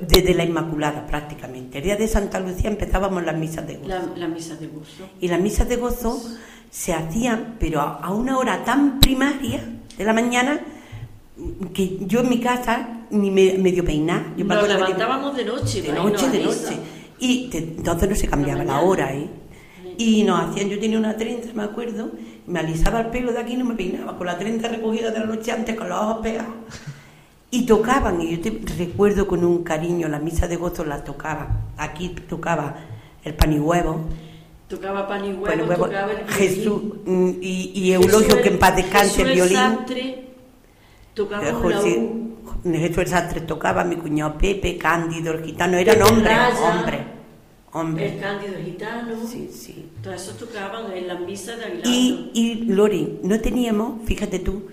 desde 0.00 0.34
la 0.34 0.44
Inmaculada 0.44 1.06
prácticamente. 1.06 1.78
El 1.78 1.84
día 1.84 1.96
de 1.96 2.06
Santa 2.08 2.40
Lucía 2.40 2.70
empezábamos 2.70 3.24
las 3.24 3.36
misas 3.36 3.66
de 3.66 3.74
gozo. 3.76 3.88
La, 3.88 4.02
la 4.16 4.28
misa 4.28 4.54
de 4.56 4.66
gozo. 4.66 5.08
Y 5.20 5.28
las 5.28 5.40
misas 5.40 5.68
de 5.68 5.76
gozo 5.76 6.20
se 6.70 6.92
hacían, 6.92 7.56
pero 7.58 7.80
a, 7.80 7.96
a 7.98 8.10
una 8.12 8.36
hora 8.38 8.64
tan 8.64 9.00
primaria 9.00 9.60
de 9.96 10.04
la 10.04 10.12
mañana 10.12 10.60
que 11.72 11.98
yo 12.00 12.20
en 12.20 12.28
mi 12.28 12.40
casa 12.40 13.06
ni 13.10 13.30
me, 13.30 13.54
medio 13.58 13.84
peinar. 13.84 14.34
Yo 14.36 14.44
Nos 14.44 14.68
levantábamos 14.68 15.36
de 15.36 15.44
noche. 15.44 15.82
de 15.82 15.92
noche, 15.92 16.28
de 16.30 16.44
noche. 16.44 16.76
Y 17.20 17.48
te- 17.48 17.58
entonces 17.58 18.08
no 18.08 18.14
se 18.16 18.28
cambiaba 18.28 18.62
la, 18.64 18.80
hora, 18.80 19.12
¿eh? 19.14 19.28
Y 19.98 20.22
nos 20.22 20.40
hacían, 20.48 20.68
yo 20.70 20.78
tenía 20.78 20.96
una 20.98 21.16
trenza, 21.16 21.50
me 21.54 21.64
acuerdo, 21.64 22.10
me 22.46 22.60
alisaba 22.60 23.00
el 23.00 23.06
pelo 23.08 23.32
de 23.32 23.40
aquí 23.40 23.54
y 23.54 23.56
no 23.56 23.64
me 23.66 23.74
peinaba, 23.74 24.16
con 24.16 24.26
la 24.28 24.38
trenza 24.38 24.68
recogida 24.68 25.10
de 25.10 25.18
la 25.18 25.26
noche 25.26 25.50
antes, 25.52 25.74
con 25.76 25.88
los 25.88 25.98
ojos 26.00 26.18
pegados. 26.22 26.54
Y 27.50 27.66
tocaban, 27.66 28.20
y 28.20 28.36
yo 28.36 28.40
te 28.40 28.60
recuerdo 28.78 29.26
con 29.26 29.44
un 29.44 29.64
cariño, 29.64 30.06
la 30.08 30.18
misa 30.20 30.46
de 30.46 30.56
gozo 30.56 30.84
la 30.84 31.02
tocaba. 31.02 31.48
Aquí 31.76 32.10
tocaba 32.28 32.76
el 33.24 33.34
pan 33.34 33.52
y 33.52 33.58
huevo, 33.58 34.00
Tocaba 34.68 35.08
pan 35.08 35.24
y 35.24 35.28
huevo, 35.32 35.44
pan 35.46 35.58
y 35.58 35.62
huevo, 35.62 35.86
tocaba 35.86 36.12
el 36.12 36.28
Jesús 36.28 36.82
mm, 37.06 37.30
y, 37.40 37.72
y 37.74 37.92
Eulogio, 37.92 38.40
que 38.42 38.48
en 38.50 38.58
paz 38.58 38.76
descanse, 38.76 39.22
el 39.22 39.32
violín. 39.32 39.56
Sastre 39.56 40.24
tocaba 41.14 41.48
Eh, 41.48 41.52
José. 41.52 42.10
Jesús 42.64 42.98
el 42.98 43.06
Sastre 43.08 43.40
tocaba, 43.40 43.82
mi 43.84 43.96
cuñado 43.96 44.36
Pepe, 44.38 44.76
Cándido, 44.76 45.32
el 45.32 45.44
gitano, 45.44 45.76
eran 45.78 46.02
hombres, 46.02 46.38
hombres, 46.62 47.00
El 47.80 48.20
Cándido 48.20 48.54
Gitano. 48.64 49.14
Sí, 49.26 49.50
sí. 49.52 49.90
Todos 50.02 50.22
esos 50.22 50.38
tocaban 50.38 50.92
en 50.92 51.08
las 51.08 51.20
misas 51.20 51.58
de 51.58 51.64
Aguilando. 51.64 51.90
Y, 51.90 52.30
y 52.34 52.54
Lori, 52.66 53.20
no 53.22 53.40
teníamos, 53.40 54.04
fíjate 54.04 54.38
tú, 54.38 54.68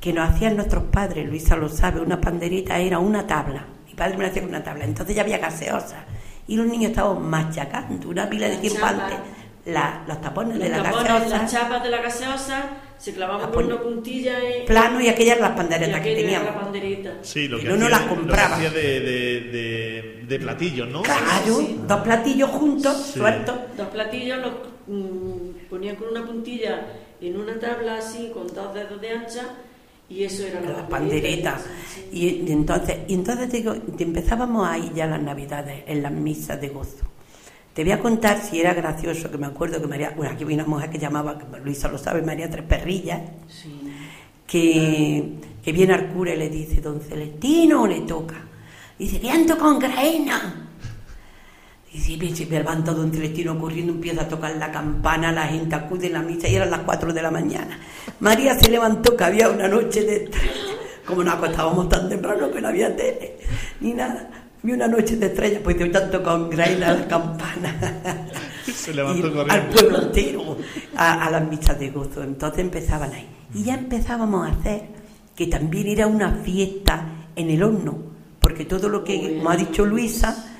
que 0.00 0.12
nos 0.12 0.30
hacían 0.30 0.56
nuestros 0.56 0.84
padres, 0.84 1.28
Luisa 1.28 1.56
lo 1.56 1.68
sabe, 1.68 2.00
una 2.00 2.20
pandereta 2.20 2.78
era 2.78 2.98
una 2.98 3.26
tabla. 3.26 3.66
Mi 3.86 3.94
padre 3.94 4.16
me 4.16 4.22
la 4.22 4.30
hacía 4.30 4.42
con 4.42 4.50
una 4.50 4.62
tabla. 4.62 4.84
Entonces 4.84 5.16
ya 5.16 5.22
había 5.22 5.38
gaseosa. 5.38 6.04
Y 6.46 6.56
los 6.56 6.66
niños 6.66 6.90
estaban 6.90 7.28
machacando 7.28 8.08
una 8.08 8.30
pila 8.30 8.48
de 8.48 8.54
La 8.54 8.60
tiempo 8.60 8.86
antes. 8.86 9.18
La- 9.66 10.04
los 10.06 10.20
tapones 10.20 10.58
de 10.58 10.68
la 10.68 10.82
tapones, 10.82 11.08
gaseosa, 11.08 11.38
las 11.42 11.52
chapas 11.52 11.82
de 11.82 11.90
la 11.90 12.00
gaseosa 12.02 12.70
se 12.98 13.12
clavaban 13.12 13.42
La 13.42 13.50
con 13.50 13.64
una 13.66 13.80
puntilla 13.80 14.34
y, 14.42 14.64
plano 14.66 15.00
y 15.00 15.08
aquellas 15.08 15.36
eran 15.36 15.50
las 15.50 15.52
y 15.52 15.56
panderetas 15.60 15.94
que 16.00 16.00
aquella 16.00 16.16
teníamos. 16.16 16.54
la 16.54 16.60
pandereta. 16.60 17.10
Sí, 17.22 17.48
lo 17.48 17.58
que 17.58 17.64
Pero 17.64 17.76
no 17.76 17.84
hacía, 17.86 17.98
las 17.98 18.06
lo 18.06 18.08
que 18.12 18.16
compraba. 18.20 18.56
hacía 18.56 18.70
de, 18.70 19.00
de, 19.00 19.40
de, 19.40 20.24
de 20.26 20.38
platillos, 20.38 20.88
¿no? 20.88 21.02
Claro, 21.02 21.56
Sí, 21.58 21.80
dos 21.86 22.00
platillos 22.00 22.50
juntos, 22.50 22.96
Sí. 23.12 23.18
sueltos. 23.18 23.56
Dos 23.76 23.88
platillos 23.88 24.38
los 24.38 24.52
mm, 24.86 25.68
ponían 25.68 25.96
con 25.96 26.08
una 26.08 26.24
puntilla 26.24 26.86
en 27.20 27.36
una 27.38 27.58
tabla 27.58 27.96
así, 27.98 28.30
con 28.32 28.46
dos 28.46 28.72
dedos 28.74 29.00
de 29.00 29.10
ancha, 29.10 29.42
y 30.08 30.22
eso 30.22 30.46
era 30.46 30.60
las 30.60 30.82
panderetas. 30.88 31.62
sí. 31.92 32.08
Y, 32.12 32.26
y 32.48 32.52
entonces, 32.52 32.98
y 33.08 33.14
entonces 33.14 33.48
te 33.50 33.56
digo, 33.58 33.74
te 33.74 34.04
empezábamos 34.04 34.66
ahí 34.68 34.92
ya 34.94 35.06
las 35.06 35.20
navidades, 35.20 35.82
en 35.86 36.02
las 36.02 36.12
misas 36.12 36.60
de 36.60 36.68
gozo. 36.68 37.04
Te 37.76 37.84
voy 37.84 37.92
a 37.92 37.98
contar 37.98 38.40
si 38.40 38.58
era 38.58 38.72
gracioso, 38.72 39.30
que 39.30 39.36
me 39.36 39.44
acuerdo 39.44 39.78
que 39.78 39.86
María, 39.86 40.14
bueno, 40.16 40.32
aquí 40.32 40.44
había 40.44 40.56
una 40.56 40.64
mujer 40.64 40.88
que 40.88 40.98
llamaba, 40.98 41.36
que 41.38 41.44
Luisa 41.62 41.88
lo 41.88 41.98
sabe, 41.98 42.22
María 42.22 42.48
Tres 42.48 42.64
Perrillas, 42.64 43.20
Sí. 43.48 43.92
que, 44.46 45.34
que 45.62 45.72
viene 45.72 45.92
al 45.92 46.06
cura 46.08 46.32
y 46.32 46.38
le 46.38 46.48
dice, 46.48 46.80
don 46.80 47.02
Celestino, 47.02 47.86
le 47.86 48.00
toca. 48.00 48.36
Dice, 48.98 49.18
viento 49.18 49.58
con 49.58 49.78
graena. 49.78 50.70
Y 51.92 52.16
me, 52.16 52.30
me 52.46 52.58
levanta 52.58 52.94
don 52.94 53.12
Celestino 53.12 53.58
corriendo, 53.58 53.92
empieza 53.92 54.22
a 54.22 54.28
tocar 54.28 54.56
la 54.56 54.72
campana, 54.72 55.30
la 55.30 55.46
gente 55.46 55.74
acude 55.74 56.06
en 56.06 56.14
la 56.14 56.22
misa 56.22 56.48
y 56.48 56.54
eran 56.54 56.70
las 56.70 56.80
4 56.80 57.12
de 57.12 57.20
la 57.20 57.30
mañana. 57.30 57.78
María 58.20 58.58
se 58.58 58.70
levantó 58.70 59.14
que 59.14 59.24
había 59.24 59.50
una 59.50 59.68
noche 59.68 60.00
de 60.02 60.24
estrellas. 60.24 60.76
Como 61.06 61.22
nos 61.22 61.34
acostábamos 61.34 61.90
tan 61.90 62.08
temprano 62.08 62.50
que 62.50 62.58
no 62.62 62.68
había 62.68 62.96
tele 62.96 63.36
ni 63.80 63.92
nada. 63.92 64.45
Había 64.66 64.84
una 64.84 64.88
noche 64.88 65.14
de 65.14 65.26
estrellas, 65.26 65.60
pues 65.62 65.78
de 65.78 65.88
tanto 65.90 66.20
con 66.24 66.50
graina 66.50 66.92
la 66.92 67.06
campana. 67.06 67.72
Se 68.66 68.92
levantó 68.92 69.28
Y 69.28 69.30
corriendo. 69.30 69.52
Al 69.52 69.68
pueblo 69.68 70.02
entero, 70.02 70.56
a, 70.96 71.24
a 71.24 71.30
las 71.30 71.48
misas 71.48 71.78
de 71.78 71.90
gozo. 71.90 72.24
Entonces 72.24 72.58
empezaban 72.58 73.12
ahí. 73.12 73.28
Y 73.54 73.62
ya 73.62 73.74
empezábamos 73.74 74.44
a 74.44 74.50
hacer 74.50 74.88
que 75.36 75.46
también 75.46 75.86
era 75.86 76.08
una 76.08 76.32
fiesta 76.42 77.06
en 77.36 77.50
el 77.50 77.62
horno, 77.62 77.96
porque 78.40 78.64
todo 78.64 78.88
lo 78.88 79.04
que, 79.04 79.36
como 79.36 79.50
ha 79.50 79.56
dicho 79.56 79.86
Luisa, 79.86 80.52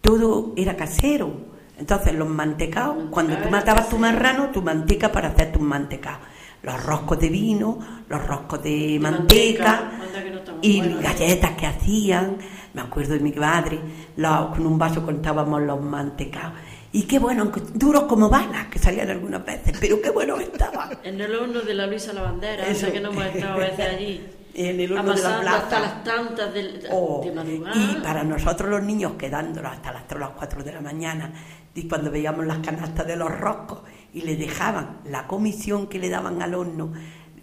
todo 0.00 0.52
era 0.56 0.76
casero. 0.76 1.32
Entonces 1.76 2.14
los 2.14 2.28
mantecados, 2.28 3.06
cuando 3.10 3.36
tú 3.38 3.50
matabas 3.50 3.88
tu 3.88 3.98
marrano, 3.98 4.50
tu 4.50 4.62
manteca 4.62 5.10
para 5.10 5.30
hacer 5.30 5.50
tus 5.50 5.62
mantecados. 5.62 6.20
Los 6.62 6.80
roscos 6.84 7.18
de 7.18 7.30
vino, 7.30 7.80
los 8.08 8.24
roscos 8.24 8.62
de 8.62 8.96
manteca, 9.00 9.90
manteca, 9.98 10.30
no 10.30 10.38
estamos 10.38 10.60
y 10.62 10.80
galletas 11.02 11.50
que 11.56 11.66
hacían. 11.66 12.36
Me 12.74 12.82
acuerdo 12.82 13.14
de 13.14 13.20
mi 13.20 13.32
madre, 13.32 13.80
los- 14.16 14.46
con 14.56 14.66
un 14.66 14.78
vaso 14.78 15.04
contábamos 15.04 15.60
los 15.62 15.80
mantecados. 15.80 16.52
Y 16.92 17.02
qué 17.04 17.18
bueno, 17.18 17.42
aunque 17.42 17.60
duros 17.74 18.04
como 18.04 18.28
balas, 18.28 18.66
que 18.66 18.78
salían 18.78 19.10
algunas 19.10 19.44
veces, 19.44 19.76
pero 19.80 20.00
qué 20.00 20.10
bueno 20.10 20.36
estaban. 20.38 20.90
En 21.04 21.20
el 21.20 21.34
horno 21.34 21.60
de 21.60 21.74
la 21.74 21.86
Luisa 21.86 22.12
Lavandera, 22.12 22.66
Eso. 22.66 22.86
esa 22.86 22.92
que 22.92 23.00
no 23.00 23.10
hemos 23.10 23.24
estado 23.26 23.54
a 23.54 23.56
veces 23.58 23.86
allí. 23.88 24.26
En 24.52 24.80
el 24.80 24.92
horno 24.92 25.14
de 25.14 25.22
la 25.22 25.40
plaza. 25.40 25.56
hasta 25.58 25.80
las 25.80 26.02
tantas 26.04 26.52
de, 26.52 26.80
Oh, 26.90 27.22
de 27.24 27.30
madrugada. 27.30 27.76
y 27.76 28.00
para 28.02 28.24
nosotros 28.24 28.68
los 28.68 28.82
niños 28.82 29.12
quedándonos 29.16 29.72
hasta 29.72 29.92
las 29.92 30.08
3 30.08 30.16
o 30.16 30.18
las 30.18 30.30
4 30.30 30.64
de 30.64 30.72
la 30.72 30.80
mañana, 30.80 31.32
y 31.72 31.86
cuando 31.86 32.10
veíamos 32.10 32.44
las 32.44 32.58
canastas 32.58 33.06
de 33.06 33.14
los 33.14 33.30
roscos 33.30 33.82
y 34.12 34.22
le 34.22 34.34
dejaban 34.36 34.98
la 35.04 35.28
comisión 35.28 35.86
que 35.86 36.00
le 36.00 36.08
daban 36.08 36.42
al 36.42 36.54
horno, 36.54 36.92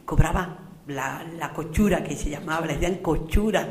cobraban 0.03 0.57
la, 0.88 1.23
la 1.39 1.53
cochura 1.53 2.03
que 2.03 2.17
se 2.17 2.30
llamaba, 2.30 2.65
le 2.67 2.73
decían 2.73 2.95
cochura, 2.95 3.69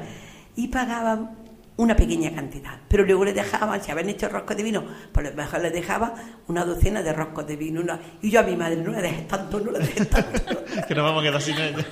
y 0.57 0.69
pagaban 0.69 1.37
una 1.79 1.95
pequeña 1.95 2.35
cantidad. 2.35 2.79
Pero 2.89 3.05
luego 3.05 3.25
le 3.25 3.33
dejaban, 3.35 3.83
si 3.83 3.91
habían 3.91 4.09
hecho 4.09 4.29
roscos 4.31 4.57
de 4.57 4.63
vino, 4.63 4.85
pues 5.13 5.27
a 5.27 5.31
lo 5.31 5.37
mejor 5.37 5.61
le 5.61 5.71
dejaba 5.71 6.15
una 6.49 6.65
docena 6.65 7.03
de 7.03 7.13
roscos 7.13 7.47
de 7.47 7.57
vino. 7.57 7.81
una- 7.83 8.01
y 8.23 8.31
yo 8.31 8.41
a 8.41 8.43
mi 8.45 8.57
madre, 8.57 8.77
no 8.77 8.93
le 8.93 9.03
dejes 9.03 9.29
tanto, 9.29 9.61
no 9.61 9.71
le 9.73 9.81
dejes 9.81 10.09
tanto. 10.09 10.41
que 10.89 10.95
nos 10.95 11.05
vamos 11.05 11.23
a 11.23 11.27
quedar 11.27 11.43
sin 11.43 11.55
ella. 11.59 11.85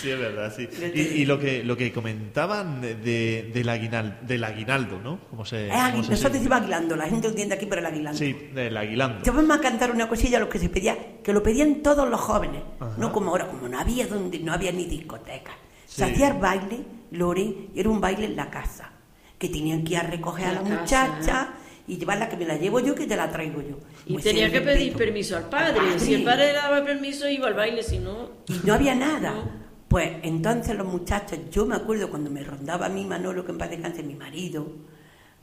sí, 0.00 0.10
es 0.10 0.18
verdad, 0.18 0.52
sí. 0.54 0.68
Y, 0.94 1.00
y 1.22 1.24
lo 1.24 1.38
que 1.38 1.64
lo 1.64 1.76
que 1.76 1.92
comentaban 1.92 2.80
de, 2.80 3.50
del, 3.54 3.68
aguinal, 3.68 4.18
del 4.22 4.44
aguinaldo, 4.44 5.00
¿no? 5.00 5.18
¿Cómo 5.30 5.44
se, 5.44 5.68
Es 5.68 5.72
cómo 5.72 5.82
agui- 5.84 6.04
se 6.04 6.10
nosotros 6.10 6.32
decimos 6.34 6.58
aguilando, 6.58 6.96
la 6.96 7.04
gente 7.06 7.28
entiende 7.28 7.54
aquí 7.54 7.66
por 7.66 7.78
el 7.78 7.86
aguilando. 7.86 8.18
Sí, 8.18 8.32
del 8.54 8.76
aguilando. 8.76 9.22
Te 9.22 9.30
vamos 9.30 9.56
a 9.56 9.60
cantar 9.60 9.90
una 9.92 10.08
cosilla 10.08 10.36
a 10.38 10.40
lo 10.40 10.48
que 10.48 10.58
se 10.58 10.68
pedía, 10.68 10.96
que 11.22 11.32
lo 11.32 11.42
pedían 11.42 11.76
todos 11.82 12.08
los 12.08 12.20
jóvenes, 12.20 12.62
Ajá. 12.80 12.94
no 12.98 13.12
como 13.12 13.30
ahora, 13.30 13.46
como 13.46 13.66
no 13.68 13.78
había 13.80 14.06
donde 14.06 14.38
no 14.40 14.52
había 14.52 14.72
ni 14.72 14.84
discoteca. 14.84 15.52
Se 15.86 16.04
Sí. 16.04 16.12
hacía 16.12 16.28
el 16.28 16.34
baile, 16.38 16.78
Lore, 17.10 17.68
era 17.74 17.88
un 17.88 18.00
baile 18.00 18.26
en 18.26 18.36
la 18.36 18.50
casa, 18.50 18.90
que 19.38 19.48
tenían 19.48 19.84
que 19.84 19.94
ir 19.94 19.98
a 19.98 20.02
recoger 20.02 20.46
a 20.46 20.52
la 20.52 20.62
la 20.62 20.68
casa, 20.68 20.80
muchacha 20.80 21.54
y 21.86 21.98
llevarla 21.98 22.28
que 22.28 22.36
me 22.36 22.46
la 22.46 22.56
llevo 22.56 22.80
yo 22.80 22.94
que 22.94 23.06
te 23.06 23.16
la 23.16 23.30
traigo 23.30 23.60
yo. 23.60 23.78
Y 24.06 24.14
Pues 24.14 24.24
tenía 24.24 24.50
que 24.50 24.60
pedir 24.60 24.94
permiso 24.94 25.36
al 25.36 25.48
padre. 25.48 25.80
Al 25.80 26.00
Si 26.00 26.14
el 26.14 26.24
padre 26.24 26.46
le 26.48 26.52
daba 26.54 26.84
permiso, 26.84 27.28
iba 27.28 27.46
al 27.46 27.54
baile, 27.54 27.82
si 27.82 27.98
no. 27.98 28.30
Y 28.48 28.60
no 28.64 28.74
había 28.74 28.94
nada. 28.94 29.32
No. 29.32 29.64
Pues 29.88 30.10
entonces 30.22 30.76
los 30.76 30.86
muchachos, 30.86 31.38
yo 31.50 31.66
me 31.66 31.76
acuerdo 31.76 32.10
cuando 32.10 32.30
me 32.30 32.42
rondaba 32.42 32.86
a 32.86 32.88
mí 32.88 33.04
Manolo, 33.04 33.44
que 33.44 33.52
en 33.52 33.58
paz 33.58 33.70
descanse, 33.70 34.02
mi 34.02 34.14
marido, 34.14 34.66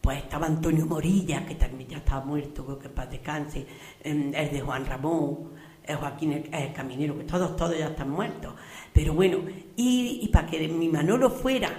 pues 0.02 0.18
estaba 0.18 0.48
Antonio 0.48 0.86
Morilla, 0.86 1.46
que 1.46 1.56
también 1.56 1.92
ya 1.92 1.98
estaba 1.98 2.26
muerto, 2.26 2.78
que 2.80 2.88
en 2.88 2.94
paz 2.94 3.10
descanse, 3.10 3.66
em, 4.04 4.34
el 4.34 4.52
de 4.52 4.62
Juan 4.62 4.86
Ramón, 4.86 5.52
Joaquín 5.88 6.34
el, 6.34 6.54
el 6.54 6.74
Caminero, 6.74 7.18
que 7.18 7.24
todos, 7.24 7.56
todos 7.56 7.78
ya 7.78 7.88
están 7.88 8.10
muertos. 8.10 8.54
Pero 8.94 9.14
bueno, 9.14 9.40
y, 9.76 10.20
y 10.24 10.28
para 10.30 10.48
que 10.48 10.68
mi 10.68 10.90
Manolo 10.90 11.30
fuera 11.30 11.70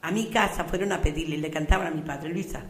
a 0.00 0.10
mi 0.10 0.26
casa, 0.26 0.64
fueron 0.64 0.92
a 0.92 1.00
pedirle, 1.00 1.38
le 1.38 1.50
cantaban 1.50 1.86
a 1.88 1.90
mi 1.90 2.02
padre, 2.02 2.30
Luisa, 2.30 2.62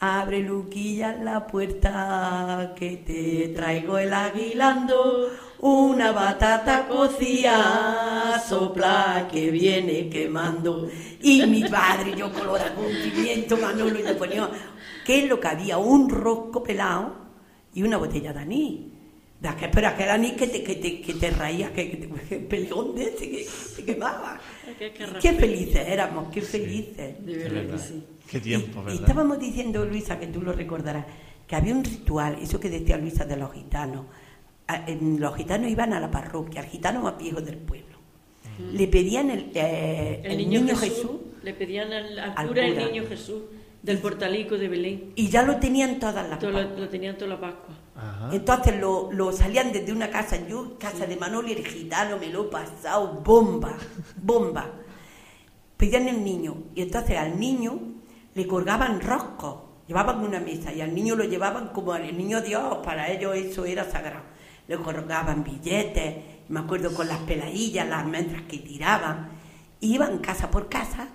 Abre 0.00 0.40
Luquilla 0.42 1.12
la 1.16 1.44
puerta 1.44 2.72
que 2.76 2.98
te 2.98 3.48
traigo 3.48 3.98
el 3.98 4.14
aguilando. 4.14 5.30
una 5.60 6.12
batata 6.12 6.86
cocida, 6.86 8.38
sopla 8.38 9.26
que 9.28 9.50
viene 9.50 10.08
quemando. 10.08 10.88
Y 11.20 11.44
mi 11.46 11.64
padre, 11.64 12.14
yo 12.16 12.32
colora 12.32 12.72
con 12.76 12.84
pimiento, 12.86 13.56
Manolo, 13.56 13.98
y 13.98 14.04
le 14.04 14.14
ponía, 14.14 14.48
¿qué 15.04 15.24
es 15.24 15.28
lo 15.28 15.40
que 15.40 15.48
había? 15.48 15.78
Un 15.78 16.08
rosco 16.08 16.62
pelado 16.62 17.14
y 17.74 17.82
una 17.82 17.96
botella 17.96 18.32
de 18.32 18.38
anís. 18.38 18.97
De 19.40 19.46
aquel, 19.48 19.70
pero 19.70 19.86
aquel 19.88 20.08
anís 20.10 20.32
que 20.32 20.48
te, 20.48 20.64
que 20.64 20.74
te, 20.76 21.00
que 21.00 21.14
te 21.14 21.30
raía, 21.30 21.72
que, 21.72 21.90
que 21.90 21.96
te, 21.96 22.34
el 22.36 22.44
peleón 22.46 22.94
de 22.96 23.04
ese 23.04 23.30
que, 23.30 23.44
que 23.44 23.48
te 23.76 23.84
quemaba. 23.84 24.40
Qué- 24.78 24.92
qué 24.92 25.06
Qué 25.20 25.32
felices 25.34 25.86
éramos, 25.88 26.28
qué 26.32 26.42
felices. 26.42 27.24
De 27.24 27.36
verdad 27.36 27.76
que 27.76 27.78
sí. 27.78 28.02
Qué 28.28 28.40
tiempo, 28.40 28.78
Y- 28.78 28.82
y 28.82 28.84
¿verdad? 28.86 29.00
estábamos 29.00 29.38
diciendo, 29.38 29.84
Luisa, 29.84 30.18
que 30.18 30.26
tú 30.26 30.42
lo 30.42 30.52
recordarás, 30.52 31.06
que 31.46 31.54
había 31.56 31.72
un 31.72 31.84
ritual, 31.84 32.36
eso 32.42 32.58
que 32.58 32.68
decía 32.68 32.96
Luisa 32.98 33.24
de 33.24 33.36
los 33.36 33.52
gitanos. 33.52 34.06
A- 34.66 34.84
en- 34.90 35.20
los 35.20 35.36
gitanos 35.36 35.70
iban 35.70 35.92
a 35.92 36.00
la 36.00 36.10
parroquia, 36.10 36.60
al 36.62 36.66
gitano 36.66 37.00
más 37.02 37.16
viejo 37.16 37.40
del 37.40 37.58
pueblo. 37.58 37.96
Le 38.72 38.88
pedían 38.88 39.30
el, 39.30 39.52
eh, 39.54 40.20
El, 40.24 40.32
el 40.32 40.38
niño, 40.50 40.76
Jesús, 40.76 41.12
le 41.44 41.54
pedían 41.54 41.92
al, 41.92 42.18
al 42.18 42.32
Al 42.36 42.48
cura 42.48 42.66
el 42.66 42.76
niño 42.76 43.04
Jesús 43.08 43.42
del 43.84 43.98
portalico 43.98 44.58
de 44.58 44.66
Belén. 44.68 45.12
y 45.14 45.28
ya 45.28 45.44
lo 45.44 45.58
tenían 45.58 46.00
todas 46.00 46.28
las 46.28 46.40
Todo 46.40 46.50
lo, 46.50 46.58
Pascuas. 46.58 46.80
lo 46.80 46.88
tenían 46.88 47.16
toda 47.16 47.28
la 47.36 47.40
Pascua. 47.40 47.77
Ajá. 47.98 48.30
Entonces 48.32 48.78
lo, 48.80 49.10
lo 49.10 49.32
salían 49.32 49.72
desde 49.72 49.92
una 49.92 50.08
casa, 50.08 50.36
yo, 50.46 50.78
casa 50.78 51.04
de 51.06 51.16
Manoli, 51.16 51.52
el 51.52 51.66
gitano, 51.66 52.16
me 52.16 52.28
lo 52.28 52.44
he 52.44 52.48
pasado, 52.48 53.20
bomba, 53.24 53.74
bomba. 54.22 54.70
Pedían 55.76 56.06
el 56.06 56.22
niño, 56.22 56.54
y 56.74 56.82
entonces 56.82 57.18
al 57.18 57.38
niño 57.38 57.80
le 58.34 58.46
colgaban 58.46 59.00
roscos, 59.00 59.56
llevaban 59.88 60.22
una 60.22 60.38
mesa, 60.38 60.72
y 60.72 60.80
al 60.80 60.94
niño 60.94 61.16
lo 61.16 61.24
llevaban 61.24 61.68
como 61.70 61.92
al 61.92 62.16
niño 62.16 62.40
Dios, 62.40 62.78
para 62.84 63.10
ellos 63.10 63.34
eso 63.34 63.64
era 63.64 63.84
sagrado. 63.84 64.24
Le 64.68 64.76
colgaban 64.76 65.42
billetes, 65.42 66.16
me 66.48 66.60
acuerdo 66.60 66.94
con 66.94 67.08
las 67.08 67.18
peladillas, 67.20 67.88
las 67.88 68.04
almendras 68.04 68.42
que 68.42 68.58
tiraban, 68.58 69.30
y 69.80 69.94
iban 69.94 70.18
casa 70.18 70.50
por 70.50 70.68
casa 70.68 71.08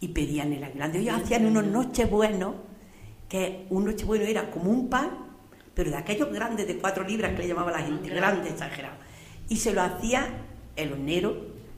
y 0.00 0.08
pedían 0.08 0.52
el 0.52 0.64
aguinaldo. 0.64 0.98
Ellos 0.98 1.14
hacían 1.22 1.46
unos 1.46 1.64
noches 1.64 2.10
buenos, 2.10 2.56
que 3.28 3.66
un 3.70 3.84
noche 3.84 4.04
bueno 4.04 4.24
era 4.24 4.50
como 4.50 4.70
un 4.70 4.90
pan, 4.90 5.29
pero 5.74 5.90
de 5.90 5.96
aquellos 5.96 6.32
grandes 6.32 6.66
de 6.66 6.76
cuatro 6.76 7.04
libras 7.04 7.32
que 7.32 7.42
le 7.42 7.48
llamaba 7.48 7.70
la 7.72 7.80
gente, 7.80 8.08
grande, 8.10 8.50
exagerado. 8.50 8.96
Y 9.48 9.56
se 9.56 9.72
lo 9.72 9.82
hacía 9.82 10.28
el 10.76 10.92
hornero, 10.92 11.36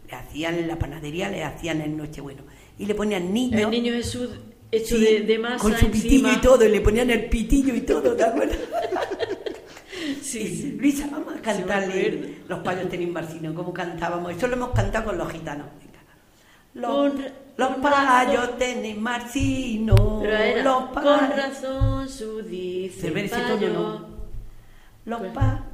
le 0.09 0.17
hacían 0.17 0.55
en 0.57 0.69
la 0.69 0.79
panadería, 0.79 1.29
le 1.29 1.45
hacían 1.45 1.81
el 1.81 1.97
Nochebueno. 1.97 2.43
Y 2.79 2.87
le 2.87 2.95
ponían 2.95 3.33
niños. 3.33 3.61
El 3.61 3.71
niño 3.71 3.93
Jesús 3.93 4.31
hecho 4.71 4.97
sí, 4.97 5.05
de, 5.05 5.21
de 5.21 5.39
masa 5.39 5.59
Con 5.59 5.77
su 5.77 5.91
pitillo 5.91 6.33
y 6.33 6.41
todo, 6.41 6.65
y 6.65 6.69
le 6.71 6.81
ponían 6.81 7.11
el 7.11 7.27
pitillo 7.29 7.75
y 7.75 7.83
todo, 7.83 8.15
¿te 8.17 8.25
acuerdas? 8.25 8.59
Sí. 10.21 10.77
Luisa, 10.81 11.09
vamos 11.11 11.35
a 11.37 11.41
cantarle 11.41 12.07
acuerdo. 12.07 12.29
los 12.49 12.59
payos 12.61 12.89
tenían 12.89 13.13
Marcino, 13.13 13.55
como 13.55 13.73
cantábamos. 13.73 14.33
Eso 14.33 14.47
lo 14.49 14.55
hemos 14.55 14.71
cantado 14.71 15.07
con 15.07 15.19
los 15.19 15.31
gitanos. 15.31 15.67
Los, 16.75 16.91
Con- 16.91 17.25
los 17.57 17.81
razón. 17.83 18.59
tienen 18.59 19.03
Marcino. 19.03 20.19
Pero 20.23 20.37
era, 20.37 20.63
los 20.63 20.85
con 20.89 21.05
razón 21.05 22.09
su 22.09 22.43
dice. 22.43 23.11
¿no? 23.69 24.07
Los, 25.05 25.19
Pues- 25.19 25.33
pa, 25.33 25.65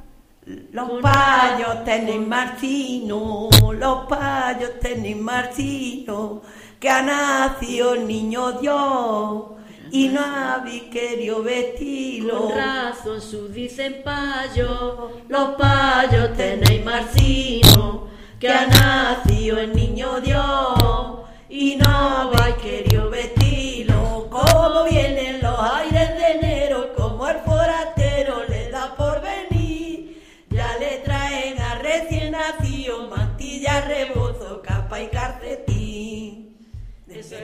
los 0.71 0.89
payos 1.01 1.83
tienen 1.85 2.27
marcino, 2.27 3.49
los 3.73 4.07
payos 4.07 4.79
tienen 4.81 5.23
marcino, 5.23 6.41
que 6.79 6.89
ha 6.89 7.01
nacido 7.03 7.93
el 7.93 8.07
niño 8.07 8.53
Dios 8.53 9.43
y 9.91 10.07
no 10.09 10.21
habéis 10.21 10.83
querido 10.83 11.43
vestirlo. 11.43 12.47
Con 12.47 12.57
razón 12.57 13.21
su 13.21 13.47
dicen 13.49 14.01
payo, 14.03 15.11
los 15.27 15.49
payos 15.49 16.35
tenéis 16.35 16.83
marcino, 16.83 18.07
que 18.39 18.49
ha 18.49 18.65
nacido 18.65 19.59
el 19.59 19.75
niño 19.75 20.19
Dios, 20.21 21.19
y 21.49 21.75
no 21.77 21.89
habéis 21.89 22.55
querido 22.57 23.09
vestirlo. 23.09 24.27
Como 24.29 24.83
vienen 24.85 25.41
los 25.41 25.59
aires 25.59 26.09
de 26.17 26.31
enero, 26.33 26.93
como 26.95 27.27
el 27.27 27.37
forastero 27.39 28.43
le 28.47 28.69
da 28.69 28.95
por 28.95 29.21
venir, 29.21 30.21
ya 30.49 30.77
le 30.77 30.97
traen 30.99 31.59
a 31.59 31.75
recién 31.79 32.31
nacido 32.31 33.07
mantilla, 33.09 33.81
rebozo, 33.81 34.61
capa 34.61 35.01
y 35.01 35.07
calcetín. 35.07 36.45
Eso 37.09 37.35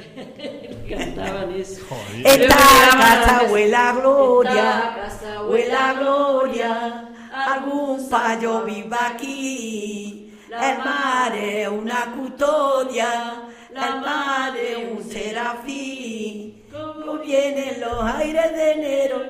cantaban 0.87 1.51
eso. 1.53 1.81
Esta 2.23 2.55
casa 2.55 3.43
la- 3.43 3.51
huela 3.51 3.89
a 3.89 3.93
gloria, 3.93 4.93
casa 4.95 5.43
huela 5.43 5.89
a 5.89 5.93
gloria, 5.93 7.09
algún 7.33 8.07
payo 8.07 8.61
viva 8.63 9.07
aquí. 9.07 10.31
El 10.51 10.77
mar 10.77 11.35
es 11.35 11.67
una 11.67 12.13
custodia, 12.15 13.41
el 13.75 14.01
mar 14.01 14.53
es 14.57 14.77
un 14.91 15.03
serafín. 15.11 16.63
Como 16.71 17.19
vienen 17.19 17.79
los 17.81 18.03
aires 18.03 18.51
de 18.53 18.71
enero. 18.71 19.21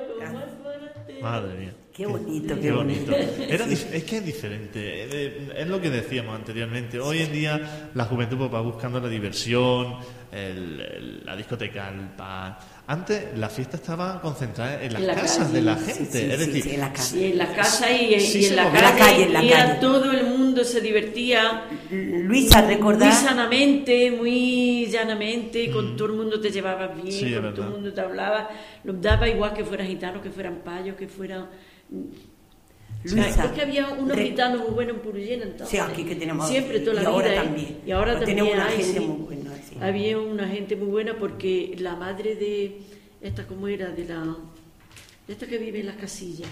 Madre 1.22 1.54
mía. 1.54 1.74
Qué 1.92 2.04
bonito, 2.06 2.54
Qué 2.56 2.60
qué 2.60 2.72
bonito. 2.72 3.12
Era 3.14 3.64
es 3.64 4.04
que 4.04 4.18
es 4.18 4.26
diferente. 4.26 5.60
Es 5.62 5.66
lo 5.66 5.80
que 5.80 5.88
decíamos 5.90 6.34
anteriormente. 6.36 7.00
Hoy 7.00 7.20
en 7.22 7.32
día 7.32 7.88
la 7.94 8.04
juventud 8.04 8.36
pues, 8.36 8.52
va 8.52 8.60
buscando 8.60 9.00
la 9.00 9.08
diversión, 9.08 9.94
el- 10.30 10.80
el- 10.80 11.22
la 11.24 11.34
discoteca, 11.34 11.88
el 11.88 12.08
pan. 12.10 12.58
Antes 12.88 13.36
la 13.36 13.48
fiesta 13.48 13.76
estaba 13.78 14.20
concentrada 14.20 14.80
en 14.80 14.92
las 14.92 15.02
En 15.02 15.08
la 15.08 15.14
casas 15.14 15.38
calle, 15.48 15.52
de 15.54 15.62
la 15.62 15.76
gente. 15.76 16.04
sí, 16.20 16.30
es 16.30 16.40
sí, 16.40 16.46
decir, 16.46 16.62
sí, 16.62 16.70
en 16.74 16.80
la 16.80 16.92
casa. 16.92 17.02
Sí, 17.10 17.24
en 17.24 17.38
la 17.38 17.52
casa 17.52 17.90
y, 17.92 18.20
Sí 18.20 18.38
y 18.40 18.46
en 18.46 18.56
la 18.56 18.70
calle, 18.70 18.78
En 18.78 18.84
la 18.84 18.96
calle, 18.96 19.22
en 19.24 19.32
la 19.32 19.42
y 19.42 19.48
era 19.48 19.66
calle. 19.66 19.80
todo 19.80 20.10
el 20.12 20.24
mundo 20.26 20.62
se 20.64 20.80
divertía 20.80 21.64
Luisa, 21.90 22.62
muy 22.62 22.74
¿recordás? 22.74 23.22
sanamente, 23.22 24.10
muy 24.12 24.86
llanamente, 24.86 25.70
con 25.72 25.96
todo 25.96 26.08
el 26.08 26.14
mundo 26.14 26.40
te 26.40 26.50
llevabas 26.50 26.90
bien, 27.02 27.40
Mm. 27.40 27.42
Con 27.42 27.54
todo 27.54 27.64
el 27.66 27.72
mundo 27.72 27.92
te 27.92 28.00
hablaba, 28.00 28.48
los 28.84 29.00
daba 29.02 29.28
igual 29.28 29.52
que 29.52 29.64
fueran 29.64 29.86
gitanos, 29.88 30.22
que 30.22 30.30
fueran 30.30 30.60
payos, 30.64 30.94
que 30.96 31.08
fueran... 31.08 31.48
Luisa, 33.14 33.44
es 33.44 33.50
que 33.52 33.62
había 33.62 33.88
unos 33.90 34.16
gitanos 34.18 34.60
muy 34.62 34.70
buenos 34.70 34.96
en 34.96 35.02
Purullena 35.02 35.44
entonces. 35.44 35.68
Sí, 35.68 35.78
aquí 35.78 36.04
que 36.04 36.16
tenemos. 36.16 36.48
Siempre, 36.48 36.80
toda 36.80 36.94
la 36.96 37.02
y 37.02 37.06
ahora 37.06 37.28
vida. 37.28 37.34
¿eh? 37.40 37.44
también. 37.44 37.78
Y 37.86 37.90
ahora 37.92 38.12
también 38.18 38.36
tenemos 38.38 38.54
una 38.54 38.66
hay, 38.66 38.76
gente 38.76 38.98
sí. 39.00 39.06
muy 39.06 39.16
buena. 39.26 39.50
sí. 39.68 39.76
Había 39.80 40.18
una 40.18 40.48
gente 40.48 40.76
muy 40.76 40.88
buena 40.88 41.14
porque 41.18 41.74
la 41.78 41.96
madre 41.96 42.34
de... 42.36 42.80
Esta, 43.20 43.46
¿cómo 43.46 43.68
era? 43.68 43.88
De 43.90 44.04
la... 44.04 44.36
De 45.26 45.32
esta 45.32 45.46
que 45.46 45.58
vive 45.58 45.80
en 45.80 45.86
las 45.86 45.96
casillas. 45.96 46.48